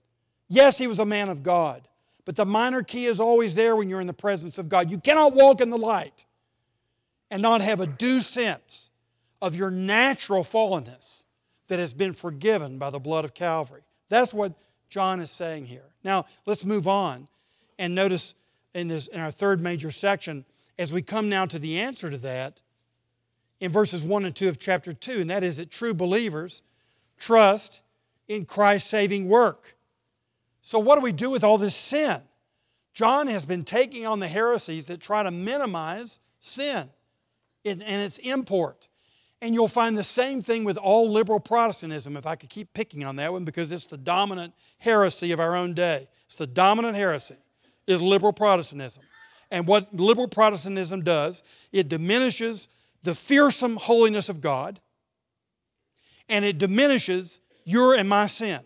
Yes, 0.49 0.79
he 0.79 0.87
was 0.87 1.01
a 1.01 1.05
man 1.05 1.29
of 1.31 1.43
God. 1.43 1.89
But 2.25 2.37
the 2.37 2.47
minor 2.47 2.85
key 2.85 3.07
is 3.07 3.19
always 3.19 3.57
there 3.57 3.75
when 3.75 3.89
you're 3.89 4.01
in 4.01 4.07
the 4.07 4.13
presence 4.13 4.57
of 4.57 4.69
God. 4.69 4.89
You 4.89 4.99
cannot 4.99 5.35
walk 5.35 5.61
in 5.61 5.71
the 5.71 5.79
light 5.79 6.27
and 7.29 7.43
not 7.43 7.61
have 7.61 7.81
a 7.81 7.87
due 7.87 8.21
sense 8.21 8.91
of 9.41 9.57
your 9.57 9.73
natural 9.73 10.45
fallenness 10.45 11.25
that 11.67 11.81
has 11.81 11.93
been 11.93 12.15
forgiven 12.15 12.79
by 12.79 12.91
the 12.91 13.01
blood 13.01 13.25
of 13.25 13.35
Calvary. 13.35 13.83
That's 14.09 14.33
what 14.33 14.53
John 14.93 15.21
is 15.21 15.31
saying 15.31 15.65
here. 15.65 15.87
Now, 16.05 16.27
let's 16.45 16.67
move 16.67 16.87
on 16.87 17.27
and 17.79 17.95
notice 17.95 18.35
in, 18.75 18.89
this, 18.89 19.09
in 19.09 19.21
our 19.21 19.31
third 19.31 19.59
major 19.59 19.91
section, 19.91 20.45
as 20.79 20.93
we 20.93 21.01
come 21.01 21.31
now 21.31 21.47
to 21.47 21.59
the 21.59 21.81
answer 21.81 22.11
to 22.11 22.19
that, 22.19 22.61
in 23.59 23.73
verses 23.73 24.05
1 24.05 24.27
and 24.27 24.37
2 24.37 24.51
of 24.51 24.59
chapter 24.59 24.93
2, 24.93 25.23
and 25.23 25.31
that 25.31 25.43
is 25.43 25.57
that 25.57 25.71
true 25.71 25.95
believers 25.95 26.63
trust 27.19 27.81
in 28.29 28.45
Christ's 28.45 28.91
saving 28.91 29.29
work. 29.29 29.77
So, 30.61 30.79
what 30.79 30.97
do 30.97 31.03
we 31.03 31.13
do 31.13 31.31
with 31.31 31.43
all 31.43 31.57
this 31.57 31.75
sin? 31.75 32.21
John 32.93 33.29
has 33.29 33.47
been 33.47 33.65
taking 33.65 34.05
on 34.05 34.21
the 34.21 34.29
heresies 34.29 34.89
that 34.89 35.01
try 35.01 35.23
to 35.23 35.31
minimize 35.31 36.21
sin 36.39 36.91
and 37.65 37.83
its 37.83 38.19
import. 38.19 38.89
And 39.43 39.55
you'll 39.55 39.67
find 39.67 39.99
the 39.99 40.05
same 40.05 40.41
thing 40.41 40.63
with 40.63 40.77
all 40.77 41.11
liberal 41.11 41.41
Protestantism, 41.41 42.17
if 42.17 42.27
I 42.27 42.37
could 42.37 42.49
keep 42.49 42.73
picking 42.75 43.03
on 43.03 43.17
that 43.17 43.33
one, 43.33 43.45
because 43.45 43.73
it's 43.73 43.89
the 43.89 43.99
dominant 43.99 44.55
heresy 44.79 45.33
of 45.33 45.41
our 45.41 45.57
own 45.57 45.75
day. 45.75 46.07
It's 46.27 46.37
the 46.37 46.47
dominant 46.47 46.95
heresy, 46.95 47.35
is 47.89 48.01
liberal 48.01 48.33
Protestantism. 48.33 49.03
And 49.51 49.67
what 49.67 49.93
liberal 49.93 50.29
Protestantism 50.29 51.03
does, 51.03 51.43
it 51.73 51.89
diminishes 51.89 52.69
the 53.03 53.17
fearsome 53.17 53.77
holiness 53.77 54.29
of 54.29 54.41
God, 54.41 54.79
and 56.29 56.45
it 56.45 56.59
diminishes 56.59 57.41
your 57.65 57.95
and 57.95 58.09
my 58.09 58.29
sin. 58.29 58.61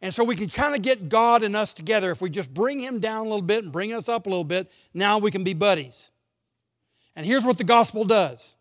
And 0.00 0.14
so 0.14 0.22
we 0.22 0.36
can 0.36 0.50
kind 0.50 0.76
of 0.76 0.82
get 0.82 1.08
God 1.08 1.42
and 1.42 1.56
us 1.56 1.74
together. 1.74 2.12
If 2.12 2.20
we 2.20 2.30
just 2.30 2.54
bring 2.54 2.78
Him 2.78 3.00
down 3.00 3.26
a 3.26 3.28
little 3.28 3.42
bit 3.42 3.64
and 3.64 3.72
bring 3.72 3.92
us 3.92 4.08
up 4.08 4.26
a 4.26 4.28
little 4.28 4.44
bit, 4.44 4.70
now 4.94 5.18
we 5.18 5.32
can 5.32 5.42
be 5.42 5.52
buddies. 5.52 6.10
And 7.16 7.26
here's 7.26 7.44
what 7.44 7.58
the 7.58 7.64
gospel 7.64 8.04
does. 8.04 8.54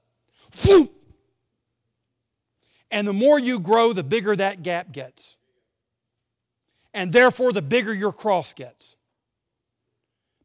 And 2.91 3.07
the 3.07 3.13
more 3.13 3.39
you 3.39 3.59
grow, 3.59 3.93
the 3.93 4.03
bigger 4.03 4.35
that 4.35 4.63
gap 4.63 4.91
gets. 4.91 5.37
And 6.93 7.13
therefore, 7.13 7.53
the 7.53 7.61
bigger 7.61 7.93
your 7.93 8.11
cross 8.11 8.53
gets. 8.53 8.97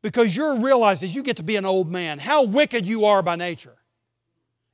Because 0.01 0.37
you 0.37 0.65
realize 0.65 1.03
as 1.03 1.15
you 1.15 1.25
get 1.25 1.39
to 1.39 1.43
be 1.43 1.57
an 1.57 1.65
old 1.65 1.91
man 1.91 2.21
how 2.21 2.45
wicked 2.45 2.87
you 2.87 3.07
are 3.07 3.23
by 3.23 3.35
nature. 3.35 3.77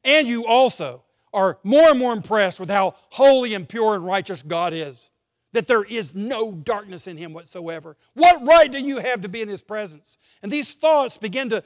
And 0.04 0.28
you 0.28 0.46
also 0.46 1.04
are 1.32 1.58
more 1.64 1.88
and 1.88 1.98
more 1.98 2.12
impressed 2.12 2.60
with 2.60 2.68
how 2.68 2.94
holy 3.10 3.54
and 3.54 3.66
pure 3.66 3.94
and 3.94 4.04
righteous 4.04 4.42
God 4.42 4.74
is 4.74 5.10
that 5.52 5.66
there 5.66 5.84
is 5.84 6.14
no 6.14 6.52
darkness 6.52 7.06
in 7.06 7.16
him 7.16 7.32
whatsoever. 7.32 7.96
What 8.14 8.46
right 8.46 8.70
do 8.70 8.78
you 8.78 8.98
have 8.98 9.20
to 9.22 9.28
be 9.28 9.42
in 9.42 9.48
his 9.48 9.62
presence? 9.62 10.18
And 10.42 10.50
these 10.50 10.74
thoughts 10.74 11.18
begin 11.18 11.50
to 11.50 11.62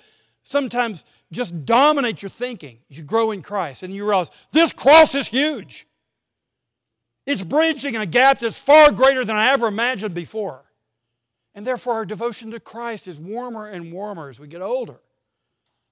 sometimes 0.47 1.05
just 1.33 1.65
dominate 1.65 2.23
your 2.23 2.31
thinking 2.31 2.79
as 2.89 2.97
you 2.97 3.03
grow 3.03 3.33
in 3.33 3.43
Christ 3.43 3.83
and 3.83 3.93
you 3.93 4.07
realize 4.07 4.31
this 4.53 4.73
cross 4.73 5.15
is 5.17 5.27
huge. 5.27 5.89
It's 7.27 7.43
bridging 7.43 7.97
a 7.97 8.07
gap 8.07 8.39
that's 8.39 8.59
far 8.59 8.93
greater 8.93 9.25
than 9.25 9.35
I 9.35 9.49
ever 9.49 9.67
imagined 9.67 10.15
before. 10.15 10.63
And 11.57 11.67
therefore, 11.67 11.95
our 11.95 12.05
devotion 12.05 12.53
to 12.53 12.61
Christ 12.61 13.09
is 13.09 13.19
warmer 13.19 13.67
and 13.67 13.91
warmer 13.91 14.29
as 14.29 14.39
we 14.39 14.47
get 14.47 14.63
older 14.63 15.01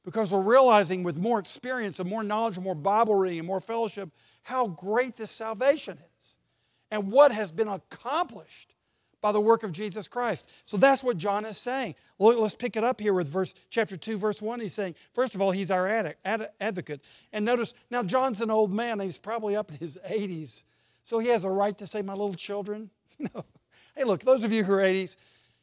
because 0.05 0.33
we're 0.33 0.41
realizing 0.41 1.03
with 1.03 1.19
more 1.19 1.41
experience 1.41 1.99
and 1.99 2.09
more 2.09 2.23
knowledge 2.23 2.57
and 2.57 2.65
more 2.65 2.77
Bible 2.77 3.17
reading 3.17 3.41
and 3.41 3.49
more 3.49 3.61
fellowship 3.61 4.11
how 4.43 4.69
great 4.69 5.17
this 5.17 5.33
salvation 5.33 5.99
is 6.21 6.37
and 6.93 7.11
what 7.11 7.33
has 7.33 7.51
been 7.51 7.67
accomplished 7.69 8.74
by 9.25 9.33
the 9.33 9.41
work 9.41 9.62
of 9.62 9.72
Jesus 9.72 10.07
Christ. 10.07 10.47
So 10.66 10.77
that's 10.77 11.03
what 11.03 11.16
John 11.16 11.47
is 11.47 11.57
saying. 11.57 11.95
Let's 12.18 12.55
pick 12.55 12.77
it 12.77 12.85
up 12.85 13.01
here 13.01 13.14
with 13.14 13.27
verse 13.27 13.55
chapter 13.70 13.97
2 13.97 14.18
verse 14.18 14.43
1. 14.43 14.61
He's 14.61 14.75
saying, 14.75 14.97
first 15.14 15.35
of 15.35 15.41
all, 15.41 15.51
he's 15.51 15.70
our 15.70 16.14
advocate. 16.61 17.01
And 17.33 17.43
notice 17.43 17.72
now 17.89 18.03
John's 18.03 18.43
an 18.43 18.51
old 18.51 18.70
man, 18.70 19.01
he's 19.01 19.16
probably 19.16 19.57
up 19.57 19.70
in 19.70 19.79
his 19.79 19.99
80s. 20.07 20.64
So 21.05 21.20
he 21.20 21.29
has 21.29 21.45
a 21.45 21.49
right 21.49 21.77
to 21.79 21.87
say 21.87 22.03
my 22.03 22.12
little 22.12 22.35
children. 22.35 22.91
no. 23.18 23.47
Hey, 23.97 24.05
look, 24.05 24.20
those 24.20 24.45
of 24.45 24.53
you 24.53 24.62
who 24.62 24.75
are 24.75 24.83
80s, 24.83 25.16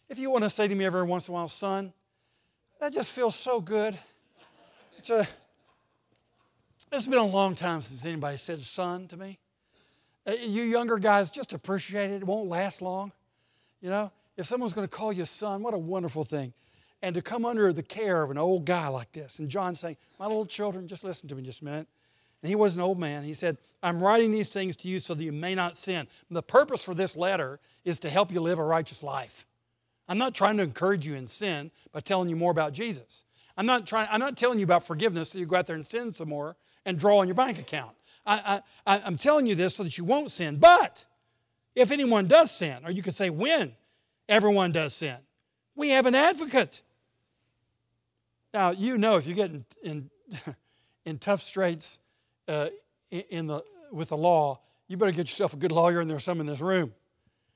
if 0.09 0.18
you 0.18 0.32
want 0.32 0.43
to 0.43 0.49
say 0.49 0.68
to 0.68 0.74
me 0.74 0.84
every 0.84 1.03
once 1.03 1.28
in 1.28 1.34
a 1.34 1.36
while, 1.36 1.47
son, 1.47 1.93
that 2.80 2.91
just 2.93 3.12
feels 3.12 3.36
so 3.36 3.62
good. 3.62 3.95
It's 4.97 5.12
a 5.12 5.28
it's 6.91 7.05
been 7.05 7.20
a 7.20 7.24
long 7.24 7.53
time 7.53 7.84
since 7.84 8.03
anybody 8.07 8.38
said 8.38 8.64
son 8.64 9.07
to 9.09 9.18
me. 9.18 9.38
Uh, 10.26 10.32
you 10.32 10.64
younger 10.64 10.97
guys, 10.97 11.30
just 11.30 11.53
appreciate 11.53 12.09
it. 12.09 12.24
It 12.24 12.24
won't 12.24 12.49
last 12.49 12.82
long. 12.82 13.12
You 13.82 13.90
know, 13.90 14.12
if 14.38 14.46
someone's 14.46 14.74
going 14.74 14.88
to 14.88 14.94
call 14.94 15.12
you 15.12 15.26
son, 15.26 15.64
what 15.64 15.74
a 15.74 15.78
wonderful 15.78 16.24
thing. 16.24 16.54
And 17.02 17.16
to 17.16 17.22
come 17.22 17.46
under 17.46 17.74
the 17.74 17.84
care 17.84 18.22
of 18.22 18.30
an 18.30 18.38
old 18.38 18.66
guy 18.66 18.88
like 18.88 19.12
this. 19.12 19.40
And 19.40 19.50
John 19.50 19.76
saying, 19.76 19.98
My 20.20 20.28
little 20.28 20.46
children, 20.46 20.88
just 20.88 21.04
listen 21.04 21.28
to 21.30 21.36
me 21.36 21.42
just 21.42 21.62
a 21.62 21.66
minute. 21.66 21.88
And 22.42 22.50
he 22.50 22.56
was 22.56 22.76
an 22.76 22.82
old 22.82 23.00
man. 23.00 23.24
He 23.24 23.34
said, 23.34 23.58
I'm 23.84 24.02
writing 24.04 24.32
these 24.32 24.52
things 24.52 24.76
to 24.78 24.88
you 24.88 25.00
so 25.00 25.14
that 25.14 25.24
you 25.24 25.32
may 25.32 25.56
not 25.56 25.78
sin. 25.78 26.08
The 26.30 26.44
purpose 26.44 26.84
for 26.84 26.94
this 26.94 27.16
letter 27.16 27.60
is 27.86 28.00
to 28.02 28.10
help 28.10 28.32
you 28.32 28.40
live 28.40 28.60
a 28.60 28.64
righteous 28.64 29.04
life. 29.04 29.46
I'm 30.08 30.18
not 30.18 30.34
trying 30.34 30.58
to 30.58 30.64
encourage 30.64 31.06
you 31.06 31.16
in 31.16 31.28
sin 31.28 31.72
by 31.92 32.00
telling 32.00 32.30
you 32.30 32.36
more 32.36 32.52
about 32.52 32.74
Jesus. 32.74 33.26
I'm 33.58 33.66
not, 33.66 33.86
trying, 33.86 34.08
I'm 34.12 34.20
not 34.20 34.38
telling 34.38 34.60
you 34.60 34.66
about 34.66 34.86
forgiveness 34.86 35.30
so 35.30 35.40
you 35.40 35.46
go 35.46 35.56
out 35.56 35.68
there 35.68 35.76
and 35.76 35.86
sin 35.86 36.14
some 36.14 36.30
more 36.30 36.56
and 36.86 36.98
draw 36.98 37.20
on 37.20 37.28
your 37.28 37.36
bank 37.36 37.60
account. 37.60 37.92
I, 38.26 38.62
I, 38.86 39.02
I'm 39.06 39.18
telling 39.18 39.48
you 39.48 39.56
this 39.56 39.76
so 39.76 39.84
that 39.84 39.98
you 39.98 40.04
won't 40.04 40.32
sin. 40.32 40.58
But 40.58 41.06
if 41.76 41.91
anyone 41.91 42.28
does 42.28 42.51
sin, 42.51 42.78
or 42.86 42.91
you 42.91 43.01
could 43.01 43.15
say 43.15 43.30
when 43.30 43.74
everyone 44.28 44.72
does 44.72 44.93
sin, 44.93 45.17
we 45.76 45.89
have 45.89 46.05
an 46.05 46.15
advocate. 46.15 46.82
Now, 48.53 48.72
you 48.72 48.97
know 48.97 49.17
if 49.17 49.26
you 49.26 49.34
get 49.34 49.51
in, 49.51 49.65
in, 49.84 50.09
in 51.05 51.17
tough 51.17 51.41
straits 51.41 51.99
uh, 52.47 52.67
in 53.09 53.47
the, 53.47 53.63
with 53.91 54.09
the 54.09 54.17
law, 54.17 54.59
you 54.88 54.97
better 54.97 55.11
get 55.11 55.28
yourself 55.28 55.53
a 55.53 55.57
good 55.57 55.72
lawyer, 55.72 55.99
and 55.99 56.09
there's 56.09 56.24
some 56.24 56.39
in 56.39 56.45
this 56.45 56.59
room. 56.59 56.93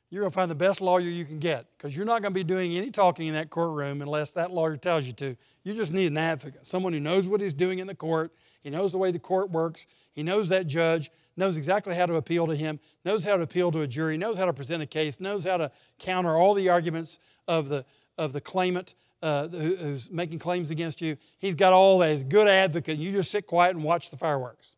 You're 0.10 0.22
going 0.22 0.32
to 0.32 0.36
find 0.36 0.50
the 0.50 0.56
best 0.56 0.80
lawyer 0.80 1.02
you 1.02 1.26
can 1.26 1.40
get 1.40 1.66
because 1.78 1.98
you're 1.98 2.06
not 2.06 2.22
going 2.22 2.32
to 2.32 2.36
be 2.36 2.44
doing 2.44 2.78
any 2.78 2.92
talking 2.92 3.28
in 3.28 3.34
that 3.34 3.50
courtroom 3.50 4.02
unless 4.02 4.32
that 4.32 4.52
lawyer 4.52 4.78
tells 4.78 5.06
you 5.06 5.14
to. 5.14 5.36
You 5.64 5.74
just 5.74 5.92
need 5.92 6.06
an 6.06 6.18
advocate, 6.18 6.66
someone 6.66 6.94
who 6.94 7.00
knows 7.00 7.28
what 7.28 7.42
he's 7.42 7.54
doing 7.54 7.80
in 7.80 7.88
the 7.88 7.96
court 7.96 8.32
he 8.66 8.72
knows 8.72 8.92
the 8.92 8.98
way 8.98 9.12
the 9.12 9.20
court 9.20 9.52
works. 9.52 9.86
He 10.12 10.24
knows 10.24 10.50
that 10.50 10.66
judge, 10.66 11.12
knows 11.38 11.58
exactly 11.58 11.96
how 11.96 12.06
to 12.06 12.16
appeal 12.16 12.48
to 12.48 12.56
him, 12.56 12.80
knows 13.04 13.24
how 13.24 13.38
to 13.38 13.44
appeal 13.44 13.72
to 13.72 13.82
a 13.82 13.88
jury, 13.88 14.18
knows 14.18 14.38
how 14.38 14.46
to 14.46 14.54
present 14.54 14.82
a 14.82 14.86
case, 14.86 15.20
knows 15.20 15.46
how 15.46 15.58
to 15.58 15.72
counter 16.00 16.36
all 16.36 16.54
the 16.54 16.70
arguments 16.70 17.20
of 17.48 17.70
the, 17.70 17.86
of 18.18 18.34
the 18.34 18.42
claimant 18.42 18.96
uh, 19.22 19.48
who's 19.48 20.12
making 20.12 20.40
claims 20.40 20.70
against 20.70 21.02
you. 21.02 21.18
He's 21.40 21.56
got 21.56 21.74
all 21.74 22.00
that. 22.00 22.12
He's 22.12 22.22
a 22.22 22.26
good 22.26 22.48
advocate. 22.48 22.96
And 22.96 23.04
you 23.04 23.12
just 23.12 23.32
sit 23.32 23.48
quiet 23.48 23.76
and 23.76 23.84
watch 23.84 24.10
the 24.10 24.18
fireworks. 24.18 24.76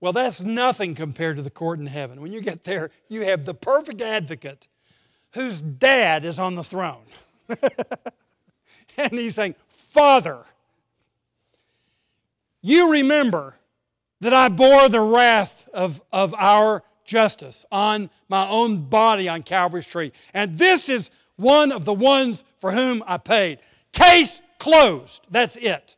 Well, 0.00 0.12
that's 0.12 0.42
nothing 0.42 0.94
compared 0.94 1.36
to 1.36 1.42
the 1.42 1.50
court 1.50 1.78
in 1.78 1.86
heaven. 1.86 2.20
When 2.20 2.32
you 2.32 2.40
get 2.40 2.64
there, 2.64 2.90
you 3.08 3.22
have 3.22 3.44
the 3.44 3.54
perfect 3.54 4.00
advocate 4.00 4.68
whose 5.34 5.60
dad 5.60 6.24
is 6.24 6.38
on 6.38 6.54
the 6.54 6.64
throne. 6.64 7.04
and 8.98 9.12
he's 9.12 9.34
saying, 9.34 9.54
Father, 9.68 10.44
you 12.60 12.92
remember 12.92 13.54
that 14.20 14.32
I 14.32 14.48
bore 14.48 14.88
the 14.88 15.00
wrath 15.00 15.68
of, 15.72 16.02
of 16.12 16.34
our 16.34 16.82
justice 17.04 17.64
on 17.72 18.10
my 18.28 18.46
own 18.48 18.82
body 18.82 19.28
on 19.28 19.42
Calvary's 19.42 19.86
tree. 19.86 20.12
And 20.34 20.58
this 20.58 20.88
is 20.88 21.10
one 21.36 21.72
of 21.72 21.84
the 21.84 21.94
ones 21.94 22.44
for 22.60 22.72
whom 22.72 23.02
I 23.06 23.16
paid. 23.18 23.60
Case 23.92 24.42
closed. 24.58 25.26
That's 25.30 25.56
it. 25.56 25.96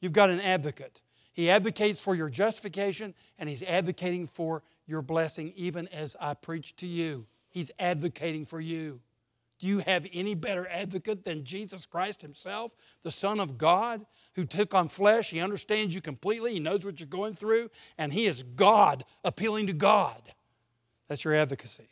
You've 0.00 0.12
got 0.12 0.30
an 0.30 0.40
advocate. 0.40 1.00
He 1.32 1.50
advocates 1.50 2.00
for 2.00 2.14
your 2.14 2.28
justification 2.28 3.14
and 3.38 3.48
he's 3.48 3.62
advocating 3.62 4.26
for 4.26 4.62
your 4.86 5.02
blessing, 5.02 5.52
even 5.56 5.88
as 5.88 6.16
I 6.20 6.34
preach 6.34 6.76
to 6.76 6.86
you. 6.86 7.26
He's 7.50 7.70
advocating 7.78 8.46
for 8.46 8.60
you. 8.60 9.00
Do 9.58 9.66
you 9.66 9.78
have 9.78 10.06
any 10.12 10.34
better 10.34 10.68
advocate 10.70 11.24
than 11.24 11.44
Jesus 11.44 11.84
Christ 11.84 12.22
Himself, 12.22 12.76
the 13.02 13.10
Son 13.10 13.40
of 13.40 13.58
God, 13.58 14.06
who 14.34 14.44
took 14.44 14.74
on 14.74 14.88
flesh? 14.88 15.30
He 15.30 15.40
understands 15.40 15.94
you 15.94 16.00
completely, 16.00 16.52
He 16.52 16.60
knows 16.60 16.84
what 16.84 17.00
you're 17.00 17.08
going 17.08 17.34
through, 17.34 17.70
and 17.96 18.12
He 18.12 18.26
is 18.26 18.42
God 18.42 19.04
appealing 19.24 19.66
to 19.66 19.72
God. 19.72 20.22
That's 21.08 21.24
your 21.24 21.34
advocacy. 21.34 21.88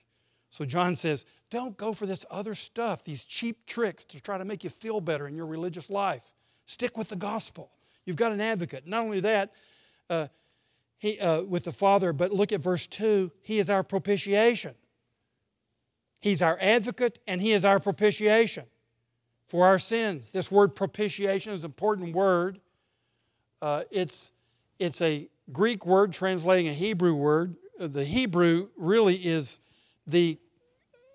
So 0.51 0.65
John 0.65 0.97
says, 0.97 1.27
don't 1.51 1.77
go 1.77 1.93
for 1.93 2.07
this 2.07 2.25
other 2.31 2.55
stuff, 2.55 3.05
these 3.05 3.25
cheap 3.25 3.67
tricks 3.67 4.05
to 4.07 4.21
try 4.21 4.39
to 4.39 4.45
make 4.45 4.65
you 4.65 4.71
feel 4.71 5.01
better 5.01 5.27
in 5.27 5.37
your 5.37 5.47
religious 5.47 5.91
life. 5.91 6.35
Stick 6.67 6.97
with 6.97 7.09
the 7.09 7.17
gospel. 7.17 7.71
You've 8.05 8.17
got 8.17 8.33
an 8.33 8.41
advocate. 8.41 8.87
Not 8.87 9.03
only 9.03 9.21
that, 9.21 9.53
uh, 10.09 10.29
he, 10.99 11.19
uh, 11.19 11.43
with 11.43 11.65
the 11.65 11.73
Father, 11.73 12.13
but 12.13 12.33
look 12.33 12.53
at 12.53 12.61
verse 12.61 12.87
2 12.87 13.31
He 13.43 13.59
is 13.59 13.69
our 13.69 13.83
propitiation. 13.83 14.75
He's 16.21 16.43
our 16.43 16.59
advocate 16.61 17.19
and 17.27 17.41
He 17.41 17.53
is 17.53 17.65
our 17.65 17.81
propitiation 17.81 18.65
for 19.49 19.67
our 19.67 19.79
sins. 19.79 20.33
This 20.33 20.51
word 20.51 20.75
propitiation 20.75 21.53
is 21.53 21.65
an 21.65 21.71
important 21.71 22.15
word. 22.15 22.61
Uh, 23.63 23.85
it's, 23.91 24.33
it's 24.79 25.01
a 25.01 25.29
Greek 25.53 25.87
word 25.87 26.13
translating 26.13 26.69
a 26.69 26.73
Hebrew 26.73 27.15
word. 27.15 27.57
The 27.79 28.05
Hebrew 28.05 28.69
really 28.77 29.17
is 29.17 29.61
the 30.07 30.39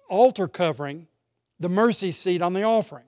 altar 0.09 0.47
covering, 0.47 1.07
the 1.59 1.69
mercy 1.69 2.11
seat 2.11 2.41
on 2.41 2.53
the 2.53 2.63
offering. 2.63 3.05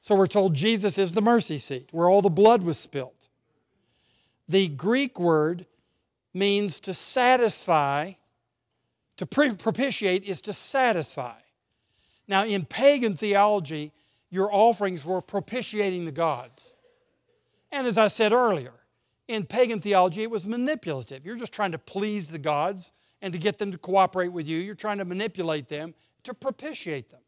So 0.00 0.14
we're 0.14 0.26
told 0.26 0.54
Jesus 0.54 0.98
is 0.98 1.14
the 1.14 1.20
mercy 1.20 1.58
seat 1.58 1.88
where 1.90 2.08
all 2.08 2.22
the 2.22 2.30
blood 2.30 2.62
was 2.62 2.78
spilt. 2.78 3.28
The 4.48 4.68
Greek 4.68 5.18
word 5.18 5.66
means 6.32 6.78
to 6.80 6.94
satisfy 6.94 8.12
to 9.16 9.26
propitiate 9.26 10.24
is 10.24 10.42
to 10.42 10.52
satisfy. 10.52 11.38
Now, 12.28 12.44
in 12.44 12.64
pagan 12.64 13.16
theology, 13.16 13.92
your 14.30 14.52
offerings 14.52 15.04
were 15.04 15.22
propitiating 15.22 16.04
the 16.04 16.12
gods. 16.12 16.76
And 17.72 17.86
as 17.86 17.96
I 17.96 18.08
said 18.08 18.32
earlier, 18.32 18.72
in 19.28 19.44
pagan 19.44 19.80
theology, 19.80 20.22
it 20.22 20.30
was 20.30 20.46
manipulative. 20.46 21.24
You're 21.24 21.36
just 21.36 21.52
trying 21.52 21.72
to 21.72 21.78
please 21.78 22.28
the 22.28 22.38
gods 22.38 22.92
and 23.22 23.32
to 23.32 23.38
get 23.38 23.58
them 23.58 23.72
to 23.72 23.78
cooperate 23.78 24.28
with 24.28 24.46
you. 24.46 24.58
You're 24.58 24.74
trying 24.74 24.98
to 24.98 25.04
manipulate 25.04 25.68
them 25.68 25.94
to 26.24 26.34
propitiate 26.34 27.10
them. 27.10 27.20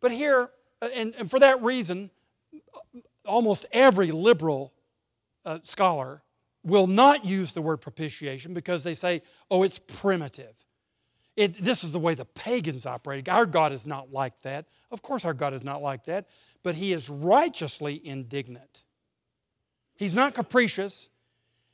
But 0.00 0.12
here, 0.12 0.50
uh, 0.82 0.88
and, 0.94 1.14
and 1.18 1.30
for 1.30 1.38
that 1.38 1.62
reason, 1.62 2.10
almost 3.24 3.66
every 3.72 4.10
liberal 4.10 4.72
uh, 5.44 5.60
scholar 5.62 6.22
will 6.62 6.86
not 6.86 7.24
use 7.24 7.52
the 7.52 7.62
word 7.62 7.78
propitiation 7.78 8.54
because 8.54 8.84
they 8.84 8.94
say, 8.94 9.22
oh, 9.50 9.62
it's 9.62 9.78
primitive. 9.78 10.63
It, 11.36 11.54
this 11.54 11.82
is 11.82 11.92
the 11.92 11.98
way 11.98 12.14
the 12.14 12.24
pagans 12.24 12.86
operated. 12.86 13.28
Our 13.28 13.46
God 13.46 13.72
is 13.72 13.86
not 13.86 14.12
like 14.12 14.40
that. 14.42 14.66
Of 14.90 15.02
course, 15.02 15.24
our 15.24 15.34
God 15.34 15.52
is 15.52 15.64
not 15.64 15.82
like 15.82 16.04
that, 16.04 16.28
but 16.62 16.76
He 16.76 16.92
is 16.92 17.10
righteously 17.10 18.00
indignant. 18.04 18.84
He's 19.96 20.14
not 20.14 20.34
capricious 20.34 21.10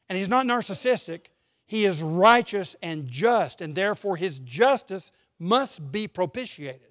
and 0.08 0.16
He's 0.16 0.28
not 0.28 0.46
narcissistic. 0.46 1.26
He 1.66 1.84
is 1.84 2.02
righteous 2.02 2.74
and 2.82 3.06
just, 3.06 3.60
and 3.60 3.74
therefore 3.74 4.16
His 4.16 4.38
justice 4.38 5.12
must 5.38 5.92
be 5.92 6.08
propitiated. 6.08 6.82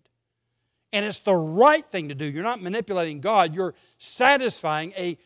And 0.94 1.06
it's 1.06 1.20
the 1.20 1.36
right 1.36 1.86
thing 1.86 2.10
to 2.10 2.16
do. 2.16 2.26
You're 2.26 2.44
not 2.44 2.62
manipulating 2.62 3.20
God, 3.20 3.56
you're 3.56 3.76
satisfying 3.98 4.94
a 4.96 5.18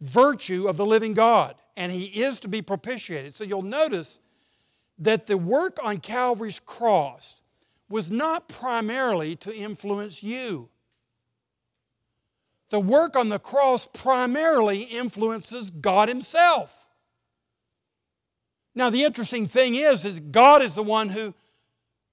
virtue 0.00 0.68
of 0.68 0.76
the 0.76 0.86
living 0.86 1.14
God, 1.14 1.54
and 1.76 1.92
He 1.92 2.04
is 2.04 2.40
to 2.40 2.48
be 2.48 2.60
propitiated. 2.60 3.34
So 3.34 3.44
you'll 3.44 3.62
notice 3.62 4.20
that 4.98 5.26
the 5.26 5.38
work 5.38 5.78
on 5.82 5.98
Calvary's 5.98 6.60
cross 6.60 7.42
was 7.88 8.10
not 8.10 8.48
primarily 8.48 9.36
to 9.36 9.54
influence 9.54 10.22
you. 10.22 10.68
The 12.70 12.80
work 12.80 13.16
on 13.16 13.28
the 13.30 13.38
cross 13.38 13.86
primarily 13.86 14.80
influences 14.82 15.70
God 15.70 16.08
Himself. 16.08 16.86
Now, 18.74 18.90
the 18.90 19.04
interesting 19.04 19.46
thing 19.46 19.74
is, 19.74 20.04
is 20.04 20.20
God 20.20 20.62
is 20.62 20.74
the 20.74 20.82
one 20.82 21.08
who 21.08 21.34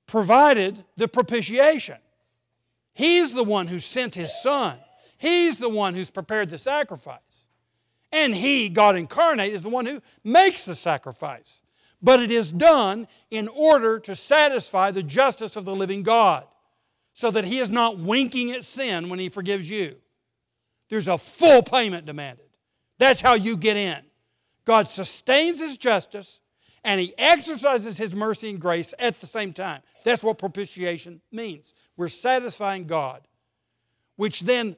provided 0.08 0.84
the 0.96 1.08
propitiation. 1.08 1.98
He's 2.94 3.34
the 3.34 3.44
one 3.44 3.68
who 3.68 3.80
sent 3.80 4.16
His 4.16 4.34
Son. 4.42 4.78
He's 5.18 5.58
the 5.58 5.70
one 5.70 5.96
who's 5.96 6.10
prepared 6.10 6.50
the 6.50 6.58
sacrifice. 6.58 7.48
And 8.12 8.34
He, 8.34 8.70
God 8.70 8.96
incarnate, 8.96 9.52
is 9.52 9.64
the 9.64 9.70
one 9.70 9.86
who 9.86 10.02
makes 10.24 10.66
the 10.66 10.76
sacrifice. 10.76 11.62
But 12.02 12.20
it 12.20 12.32
is 12.32 12.52
done 12.52 13.08
in 13.32 13.48
order 13.48 14.00
to 14.00 14.16
satisfy 14.16 14.92
the 14.92 15.04
justice 15.04 15.56
of 15.56 15.66
the 15.66 15.76
living 15.76 16.04
God, 16.04 16.46
so 17.14 17.32
that 17.32 17.46
He 17.46 17.60
is 17.60 17.70
not 17.70 17.98
winking 17.98 18.52
at 18.52 18.64
sin 18.64 19.10
when 19.10 19.20
He 19.20 19.30
forgives 19.30 19.70
you. 19.70 19.96
There's 20.90 21.08
a 21.08 21.18
full 21.18 21.64
payment 21.64 22.06
demanded. 22.06 22.46
That's 22.98 23.22
how 23.22 23.34
you 23.34 23.58
get 23.58 23.78
in. 23.78 24.00
God 24.66 24.88
sustains 24.88 25.60
His 25.60 25.78
justice 25.78 26.40
and 26.84 27.02
He 27.02 27.14
exercises 27.18 27.98
His 27.98 28.14
mercy 28.14 28.50
and 28.50 28.60
grace 28.60 28.94
at 29.00 29.20
the 29.20 29.28
same 29.28 29.54
time. 29.54 29.82
That's 30.04 30.24
what 30.24 30.38
propitiation 30.38 31.22
means. 31.32 31.74
We're 31.98 32.10
satisfying 32.10 32.86
God, 32.86 33.22
which 34.16 34.42
then 34.42 34.76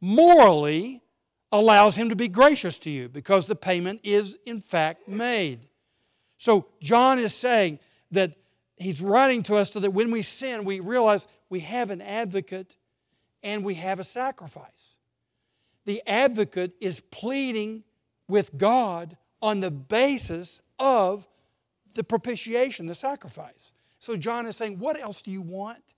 morally 0.00 1.02
allows 1.52 1.96
him 1.96 2.08
to 2.08 2.16
be 2.16 2.28
gracious 2.28 2.78
to 2.80 2.90
you 2.90 3.08
because 3.08 3.46
the 3.46 3.54
payment 3.54 4.00
is 4.02 4.36
in 4.46 4.60
fact 4.60 5.06
made. 5.06 5.60
So 6.42 6.66
John 6.80 7.20
is 7.20 7.32
saying 7.32 7.78
that 8.10 8.32
he's 8.76 9.00
writing 9.00 9.44
to 9.44 9.54
us 9.54 9.70
so 9.70 9.78
that 9.78 9.92
when 9.92 10.10
we 10.10 10.22
sin, 10.22 10.64
we 10.64 10.80
realize 10.80 11.28
we 11.48 11.60
have 11.60 11.90
an 11.90 12.00
advocate 12.02 12.74
and 13.44 13.64
we 13.64 13.74
have 13.74 14.00
a 14.00 14.04
sacrifice. 14.04 14.98
The 15.84 16.02
advocate 16.04 16.72
is 16.80 16.98
pleading 16.98 17.84
with 18.26 18.58
God 18.58 19.16
on 19.40 19.60
the 19.60 19.70
basis 19.70 20.60
of 20.80 21.28
the 21.94 22.02
propitiation, 22.02 22.86
the 22.86 22.96
sacrifice. 22.96 23.72
So 24.00 24.16
John 24.16 24.44
is 24.46 24.56
saying, 24.56 24.80
What 24.80 24.98
else 24.98 25.22
do 25.22 25.30
you 25.30 25.42
want? 25.42 25.94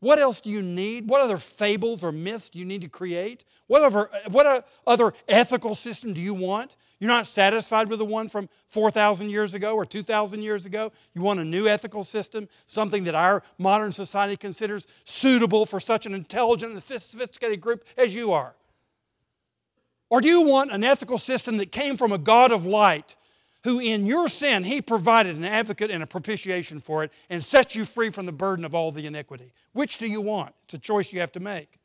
What 0.00 0.18
else 0.18 0.40
do 0.40 0.48
you 0.48 0.62
need? 0.62 1.10
What 1.10 1.20
other 1.20 1.36
fables 1.36 2.02
or 2.02 2.10
myths 2.10 2.48
do 2.48 2.58
you 2.58 2.64
need 2.64 2.80
to 2.80 2.88
create? 2.88 3.44
What 3.66 3.82
other, 3.82 4.08
what 4.30 4.66
other 4.86 5.12
ethical 5.28 5.74
system 5.74 6.14
do 6.14 6.22
you 6.22 6.32
want? 6.32 6.78
You're 6.98 7.10
not 7.10 7.26
satisfied 7.26 7.88
with 7.88 7.98
the 7.98 8.06
one 8.06 8.28
from 8.28 8.48
4,000 8.68 9.28
years 9.28 9.52
ago 9.52 9.74
or 9.74 9.84
2,000 9.84 10.42
years 10.42 10.64
ago. 10.64 10.92
You 11.14 11.20
want 11.20 11.40
a 11.40 11.44
new 11.44 11.68
ethical 11.68 12.04
system, 12.04 12.48
something 12.64 13.04
that 13.04 13.14
our 13.14 13.42
modern 13.58 13.92
society 13.92 14.36
considers 14.36 14.86
suitable 15.04 15.66
for 15.66 15.78
such 15.78 16.06
an 16.06 16.14
intelligent 16.14 16.72
and 16.72 16.82
sophisticated 16.82 17.60
group 17.60 17.84
as 17.98 18.14
you 18.14 18.32
are. 18.32 18.54
Or 20.08 20.20
do 20.20 20.28
you 20.28 20.42
want 20.42 20.72
an 20.72 20.84
ethical 20.84 21.18
system 21.18 21.58
that 21.58 21.72
came 21.72 21.96
from 21.96 22.12
a 22.12 22.18
God 22.18 22.50
of 22.50 22.64
light 22.64 23.16
who 23.64 23.80
in 23.80 24.06
your 24.06 24.28
sin 24.28 24.64
he 24.64 24.80
provided 24.80 25.36
an 25.36 25.44
advocate 25.44 25.90
and 25.90 26.02
a 26.02 26.06
propitiation 26.06 26.80
for 26.80 27.02
it 27.02 27.12
and 27.28 27.42
set 27.42 27.74
you 27.74 27.84
free 27.84 28.10
from 28.10 28.24
the 28.24 28.32
burden 28.32 28.64
of 28.64 28.74
all 28.74 28.92
the 28.92 29.06
iniquity. 29.06 29.52
Which 29.72 29.98
do 29.98 30.06
you 30.06 30.20
want? 30.20 30.54
It's 30.64 30.74
a 30.74 30.78
choice 30.78 31.12
you 31.12 31.20
have 31.20 31.32
to 31.32 31.40
make. 31.40 31.80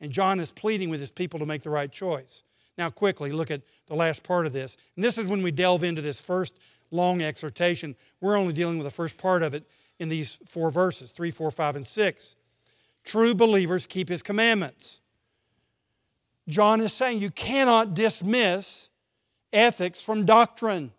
And 0.00 0.10
John 0.10 0.40
is 0.40 0.50
pleading 0.50 0.88
with 0.88 0.98
his 0.98 1.10
people 1.10 1.38
to 1.38 1.46
make 1.46 1.62
the 1.62 1.70
right 1.70 1.92
choice. 1.92 2.42
Now, 2.80 2.88
quickly, 2.88 3.30
look 3.30 3.50
at 3.50 3.60
the 3.88 3.94
last 3.94 4.22
part 4.22 4.46
of 4.46 4.54
this. 4.54 4.78
And 4.96 5.04
this 5.04 5.18
is 5.18 5.26
when 5.26 5.42
we 5.42 5.50
delve 5.50 5.84
into 5.84 6.00
this 6.00 6.18
first 6.18 6.58
long 6.90 7.20
exhortation. 7.20 7.94
We're 8.22 8.38
only 8.38 8.54
dealing 8.54 8.78
with 8.78 8.86
the 8.86 8.90
first 8.90 9.18
part 9.18 9.42
of 9.42 9.52
it 9.52 9.64
in 9.98 10.08
these 10.08 10.38
four 10.48 10.70
verses 10.70 11.10
3, 11.10 11.30
4, 11.30 11.50
5, 11.50 11.76
and 11.76 11.86
6. 11.86 12.36
True 13.04 13.34
believers 13.34 13.86
keep 13.86 14.08
his 14.08 14.22
commandments. 14.22 15.02
John 16.48 16.80
is 16.80 16.94
saying 16.94 17.20
you 17.20 17.28
cannot 17.28 17.92
dismiss 17.92 18.88
ethics 19.52 20.00
from 20.00 20.24
doctrine. 20.24 20.90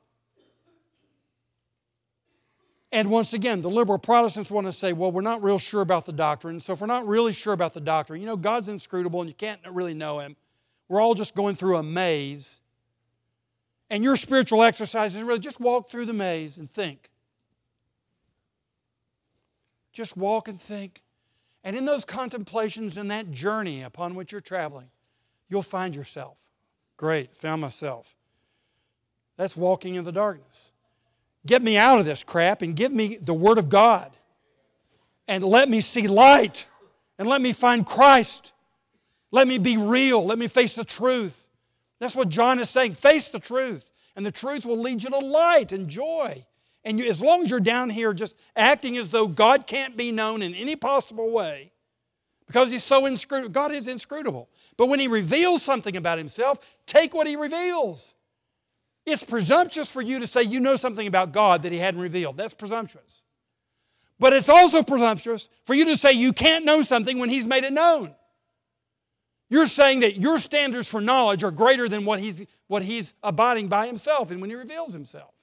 And 2.91 3.09
once 3.09 3.33
again, 3.33 3.63
the 3.63 3.71
liberal 3.71 3.97
Protestants 3.97 4.51
want 4.51 4.67
to 4.67 4.71
say, 4.71 4.93
well, 4.93 5.11
we're 5.11 5.21
not 5.21 5.41
real 5.41 5.57
sure 5.57 5.81
about 5.81 6.05
the 6.05 6.13
doctrine. 6.13 6.59
So 6.59 6.73
if 6.73 6.81
we're 6.81 6.85
not 6.85 7.07
really 7.07 7.33
sure 7.33 7.53
about 7.53 7.73
the 7.73 7.81
doctrine, 7.81 8.21
you 8.21 8.27
know, 8.27 8.37
God's 8.37 8.67
inscrutable 8.67 9.21
and 9.21 9.27
you 9.27 9.33
can't 9.33 9.59
really 9.67 9.95
know 9.95 10.19
Him. 10.19 10.35
We're 10.91 10.99
all 10.99 11.13
just 11.13 11.35
going 11.35 11.55
through 11.55 11.77
a 11.77 11.83
maze. 11.83 12.59
And 13.89 14.03
your 14.03 14.17
spiritual 14.17 14.61
exercise 14.61 15.15
is 15.15 15.23
really 15.23 15.39
just 15.39 15.61
walk 15.61 15.89
through 15.89 16.05
the 16.05 16.11
maze 16.11 16.57
and 16.57 16.69
think. 16.69 17.09
Just 19.93 20.17
walk 20.17 20.49
and 20.49 20.59
think. 20.59 20.99
And 21.63 21.77
in 21.77 21.85
those 21.85 22.03
contemplations 22.03 22.97
and 22.97 23.09
that 23.09 23.31
journey 23.31 23.83
upon 23.83 24.15
which 24.15 24.33
you're 24.33 24.41
traveling, 24.41 24.89
you'll 25.47 25.61
find 25.61 25.95
yourself. 25.95 26.35
Great, 26.97 27.37
found 27.37 27.61
myself. 27.61 28.13
That's 29.37 29.55
walking 29.55 29.95
in 29.95 30.03
the 30.03 30.11
darkness. 30.11 30.73
Get 31.45 31.61
me 31.61 31.77
out 31.77 31.99
of 31.99 32.05
this 32.05 32.21
crap 32.21 32.61
and 32.61 32.75
give 32.75 32.91
me 32.91 33.15
the 33.15 33.33
Word 33.33 33.59
of 33.59 33.69
God. 33.69 34.11
And 35.25 35.41
let 35.45 35.69
me 35.69 35.79
see 35.79 36.09
light. 36.09 36.65
And 37.17 37.29
let 37.29 37.39
me 37.39 37.53
find 37.53 37.85
Christ. 37.85 38.51
Let 39.31 39.47
me 39.47 39.57
be 39.57 39.77
real. 39.77 40.25
Let 40.25 40.37
me 40.37 40.47
face 40.47 40.75
the 40.75 40.83
truth. 40.83 41.47
That's 41.99 42.15
what 42.15 42.29
John 42.29 42.59
is 42.59 42.69
saying. 42.69 42.95
Face 42.95 43.29
the 43.29 43.39
truth. 43.39 43.91
And 44.15 44.25
the 44.25 44.31
truth 44.31 44.65
will 44.65 44.79
lead 44.79 45.03
you 45.03 45.09
to 45.09 45.19
light 45.19 45.71
and 45.71 45.87
joy. 45.87 46.45
And 46.83 46.99
you, 46.99 47.09
as 47.09 47.21
long 47.21 47.43
as 47.43 47.49
you're 47.49 47.59
down 47.59 47.89
here 47.89 48.13
just 48.13 48.35
acting 48.55 48.97
as 48.97 49.11
though 49.11 49.27
God 49.27 49.67
can't 49.67 49.95
be 49.95 50.11
known 50.11 50.41
in 50.41 50.53
any 50.53 50.75
possible 50.75 51.31
way, 51.31 51.71
because 52.47 52.71
He's 52.71 52.83
so 52.83 53.05
inscrutable, 53.05 53.51
God 53.51 53.71
is 53.71 53.87
inscrutable. 53.87 54.49
But 54.77 54.87
when 54.87 54.99
He 54.99 55.07
reveals 55.07 55.63
something 55.63 55.95
about 55.95 56.17
Himself, 56.17 56.59
take 56.85 57.13
what 57.13 57.27
He 57.27 57.35
reveals. 57.35 58.15
It's 59.05 59.23
presumptuous 59.23 59.91
for 59.91 60.01
you 60.01 60.19
to 60.19 60.27
say 60.27 60.43
you 60.43 60.59
know 60.59 60.75
something 60.75 61.07
about 61.07 61.31
God 61.31 61.61
that 61.61 61.71
He 61.71 61.77
hadn't 61.77 62.01
revealed. 62.01 62.35
That's 62.35 62.53
presumptuous. 62.53 63.23
But 64.19 64.33
it's 64.33 64.49
also 64.49 64.83
presumptuous 64.83 65.49
for 65.63 65.73
you 65.73 65.85
to 65.85 65.97
say 65.97 66.11
you 66.11 66.33
can't 66.33 66.65
know 66.65 66.81
something 66.81 67.19
when 67.19 67.29
He's 67.29 67.45
made 67.45 67.63
it 67.63 67.73
known. 67.73 68.15
You're 69.51 69.67
saying 69.67 69.99
that 69.99 70.15
your 70.15 70.39
standards 70.39 70.87
for 70.87 71.01
knowledge 71.01 71.43
are 71.43 71.51
greater 71.51 71.87
than 71.89 72.05
what 72.05 72.21
He's, 72.21 72.47
what 72.67 72.83
he's 72.83 73.13
abiding 73.21 73.67
by 73.67 73.85
Himself 73.85 74.31
and 74.31 74.39
when 74.39 74.49
He 74.49 74.55
reveals 74.55 74.93
Himself. 74.93 75.33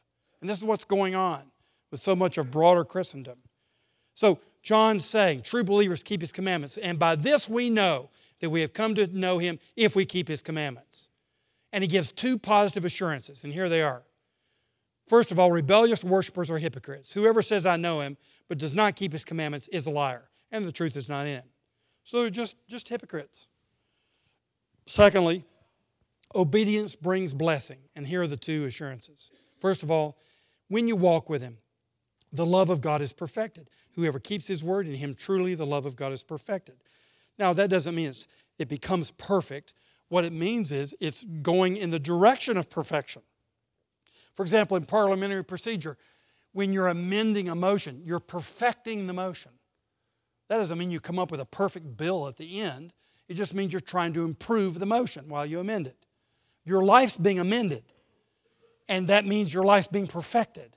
And 0.40 0.48
this 0.48 0.58
is 0.58 0.64
what's 0.64 0.84
going 0.84 1.14
on 1.14 1.42
with 1.90 2.00
so 2.00 2.16
much 2.16 2.38
of 2.38 2.50
broader 2.50 2.84
Christendom. 2.84 3.38
So, 4.14 4.40
John's 4.62 5.04
saying, 5.04 5.42
true 5.42 5.62
believers 5.62 6.02
keep 6.02 6.22
His 6.22 6.32
commandments. 6.32 6.78
And 6.78 6.98
by 6.98 7.16
this 7.16 7.50
we 7.50 7.68
know 7.68 8.08
that 8.40 8.48
we 8.48 8.62
have 8.62 8.72
come 8.72 8.94
to 8.94 9.06
know 9.06 9.38
Him 9.38 9.58
if 9.76 9.94
we 9.94 10.06
keep 10.06 10.26
His 10.26 10.40
commandments. 10.40 11.10
And 11.70 11.84
he 11.84 11.88
gives 11.88 12.12
two 12.12 12.38
positive 12.38 12.86
assurances, 12.86 13.44
and 13.44 13.52
here 13.52 13.68
they 13.68 13.82
are. 13.82 14.02
First 15.06 15.30
of 15.30 15.38
all, 15.38 15.52
rebellious 15.52 16.02
worshippers 16.02 16.50
are 16.50 16.58
hypocrites. 16.58 17.12
Whoever 17.12 17.42
says, 17.42 17.66
I 17.66 17.76
know 17.76 18.00
him, 18.00 18.16
but 18.48 18.58
does 18.58 18.74
not 18.74 18.96
keep 18.96 19.12
his 19.12 19.24
commandments 19.24 19.68
is 19.68 19.86
a 19.86 19.90
liar, 19.90 20.30
and 20.50 20.64
the 20.64 20.72
truth 20.72 20.96
is 20.96 21.10
not 21.10 21.26
in 21.26 21.34
him. 21.34 21.48
So 22.04 22.22
they're 22.22 22.30
just, 22.30 22.56
just 22.68 22.88
hypocrites. 22.88 23.48
Secondly, 24.88 25.44
obedience 26.34 26.96
brings 26.96 27.34
blessing, 27.34 27.76
and 27.94 28.06
here 28.06 28.22
are 28.22 28.26
the 28.26 28.38
two 28.38 28.64
assurances. 28.64 29.30
First 29.60 29.82
of 29.82 29.90
all, 29.90 30.16
when 30.68 30.88
you 30.88 30.96
walk 30.96 31.28
with 31.28 31.42
him, 31.42 31.58
the 32.32 32.46
love 32.46 32.70
of 32.70 32.80
God 32.80 33.02
is 33.02 33.12
perfected. 33.12 33.68
Whoever 33.96 34.18
keeps 34.18 34.46
his 34.46 34.64
word, 34.64 34.86
in 34.86 34.94
him 34.94 35.14
truly 35.14 35.54
the 35.54 35.66
love 35.66 35.84
of 35.84 35.94
God 35.94 36.12
is 36.12 36.22
perfected. 36.22 36.76
Now, 37.38 37.52
that 37.52 37.68
doesn't 37.68 37.94
mean 37.94 38.10
it 38.58 38.70
becomes 38.70 39.10
perfect, 39.10 39.74
what 40.08 40.24
it 40.24 40.32
means 40.32 40.72
is 40.72 40.96
it's 41.00 41.22
going 41.22 41.76
in 41.76 41.90
the 41.90 42.00
direction 42.00 42.56
of 42.56 42.70
perfection. 42.70 43.20
For 44.32 44.42
example, 44.42 44.78
in 44.78 44.86
parliamentary 44.86 45.44
procedure, 45.44 45.98
when 46.52 46.72
you're 46.72 46.88
amending 46.88 47.50
a 47.50 47.54
motion, 47.54 48.00
you're 48.06 48.20
perfecting 48.20 49.06
the 49.06 49.12
motion. 49.12 49.52
That 50.48 50.56
doesn't 50.56 50.78
mean 50.78 50.90
you 50.90 50.98
come 50.98 51.18
up 51.18 51.30
with 51.30 51.40
a 51.40 51.44
perfect 51.44 51.98
bill 51.98 52.26
at 52.26 52.38
the 52.38 52.62
end. 52.62 52.94
It 53.28 53.34
just 53.34 53.54
means 53.54 53.72
you're 53.72 53.80
trying 53.80 54.14
to 54.14 54.24
improve 54.24 54.78
the 54.78 54.86
motion 54.86 55.28
while 55.28 55.44
you 55.44 55.60
amend 55.60 55.86
it. 55.86 55.96
Your 56.64 56.82
life's 56.82 57.16
being 57.16 57.38
amended, 57.38 57.82
and 58.88 59.08
that 59.08 59.26
means 59.26 59.52
your 59.52 59.64
life's 59.64 59.86
being 59.86 60.06
perfected. 60.06 60.76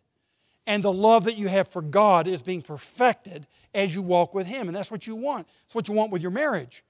And 0.68 0.84
the 0.84 0.94
love 0.94 1.24
that 1.26 1.38
you 1.38 1.48
have 1.48 1.68
for 1.68 1.82
God 1.82 2.28
is 2.28 2.42
being 2.42 2.62
perfected 2.62 3.48
as 3.74 3.96
you 3.96 4.02
walk 4.02 4.34
with 4.34 4.48
Him. 4.48 4.68
And 4.68 4.76
that's 4.76 4.92
what 4.92 5.08
you 5.08 5.16
want. 5.16 5.48
It's 5.66 5.74
what 5.74 5.88
you 5.88 5.94
want 5.94 6.12
with 6.12 6.22
your 6.22 6.32
marriage. 6.32 6.84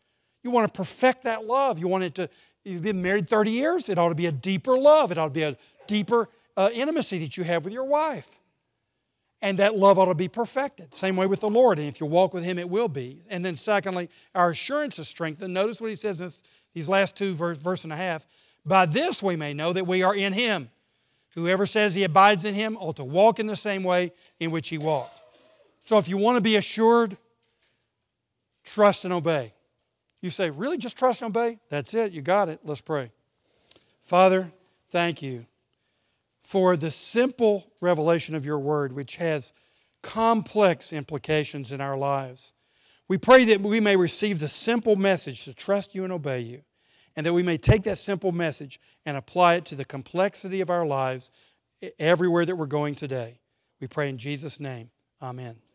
You 0.43 0.51
want 0.51 0.71
to 0.71 0.77
perfect 0.77 1.23
that 1.23 1.45
love. 1.45 1.79
You 1.79 1.87
want 1.87 2.03
it 2.03 2.15
to, 2.15 2.29
you've 2.65 2.81
been 2.81 3.01
married 3.01 3.29
30 3.29 3.51
years, 3.51 3.89
it 3.89 3.97
ought 3.97 4.09
to 4.09 4.15
be 4.15 4.25
a 4.25 4.31
deeper 4.31 4.77
love. 4.77 5.11
It 5.11 5.17
ought 5.17 5.27
to 5.27 5.33
be 5.33 5.43
a 5.43 5.57
deeper 5.87 6.29
uh, 6.57 6.69
intimacy 6.73 7.19
that 7.19 7.37
you 7.37 7.43
have 7.43 7.63
with 7.63 7.73
your 7.73 7.85
wife. 7.85 8.39
And 9.41 9.57
that 9.57 9.75
love 9.75 9.97
ought 9.97 10.05
to 10.05 10.15
be 10.15 10.27
perfected. 10.27 10.93
Same 10.93 11.15
way 11.15 11.25
with 11.25 11.39
the 11.39 11.49
Lord. 11.49 11.79
And 11.79 11.87
if 11.87 11.99
you 11.99 12.05
walk 12.05 12.33
with 12.33 12.43
Him, 12.43 12.59
it 12.59 12.69
will 12.69 12.87
be. 12.87 13.23
And 13.29 13.43
then, 13.43 13.57
secondly, 13.57 14.09
our 14.35 14.51
assurance 14.51 14.99
is 14.99 15.07
strengthened. 15.07 15.53
Notice 15.53 15.81
what 15.81 15.89
He 15.89 15.95
says 15.95 16.21
in 16.21 16.29
these 16.73 16.87
last 16.87 17.15
two 17.15 17.33
verse, 17.33 17.57
verse 17.57 17.83
and 17.83 17.91
a 17.91 17.95
half. 17.95 18.27
By 18.65 18.85
this 18.85 19.23
we 19.23 19.35
may 19.35 19.53
know 19.53 19.73
that 19.73 19.87
we 19.87 20.03
are 20.03 20.15
in 20.15 20.33
Him. 20.33 20.69
Whoever 21.33 21.65
says 21.65 21.95
he 21.95 22.03
abides 22.03 22.45
in 22.45 22.53
Him 22.53 22.77
ought 22.77 22.97
to 22.97 23.03
walk 23.03 23.39
in 23.39 23.47
the 23.47 23.55
same 23.55 23.83
way 23.83 24.11
in 24.39 24.51
which 24.51 24.69
He 24.69 24.77
walked. 24.77 25.19
So 25.85 25.97
if 25.97 26.07
you 26.07 26.17
want 26.17 26.37
to 26.37 26.41
be 26.41 26.55
assured, 26.55 27.17
trust 28.63 29.05
and 29.05 29.13
obey. 29.13 29.53
You 30.21 30.29
say, 30.29 30.51
really, 30.51 30.77
just 30.77 30.97
trust 30.99 31.23
and 31.23 31.35
obey? 31.35 31.57
That's 31.69 31.93
it, 31.95 32.11
you 32.11 32.21
got 32.21 32.49
it. 32.49 32.59
Let's 32.63 32.81
pray. 32.81 33.11
Father, 34.03 34.51
thank 34.91 35.21
you 35.21 35.45
for 36.41 36.75
the 36.75 36.91
simple 36.91 37.71
revelation 37.79 38.35
of 38.35 38.45
your 38.45 38.59
word, 38.59 38.93
which 38.93 39.17
has 39.17 39.53
complex 40.01 40.91
implications 40.91 41.71
in 41.71 41.81
our 41.81 41.97
lives. 41.97 42.53
We 43.07 43.17
pray 43.17 43.45
that 43.45 43.61
we 43.61 43.79
may 43.79 43.95
receive 43.95 44.39
the 44.39 44.47
simple 44.47 44.95
message 44.95 45.45
to 45.45 45.53
trust 45.53 45.93
you 45.93 46.03
and 46.03 46.13
obey 46.13 46.39
you, 46.39 46.63
and 47.15 47.25
that 47.25 47.33
we 47.33 47.43
may 47.43 47.57
take 47.57 47.83
that 47.83 47.97
simple 47.97 48.31
message 48.31 48.79
and 49.05 49.17
apply 49.17 49.55
it 49.55 49.65
to 49.65 49.75
the 49.75 49.85
complexity 49.85 50.61
of 50.61 50.69
our 50.69 50.85
lives 50.85 51.31
everywhere 51.99 52.45
that 52.45 52.55
we're 52.55 52.65
going 52.65 52.95
today. 52.95 53.39
We 53.79 53.87
pray 53.87 54.09
in 54.09 54.17
Jesus' 54.17 54.59
name. 54.59 54.91
Amen. 55.21 55.61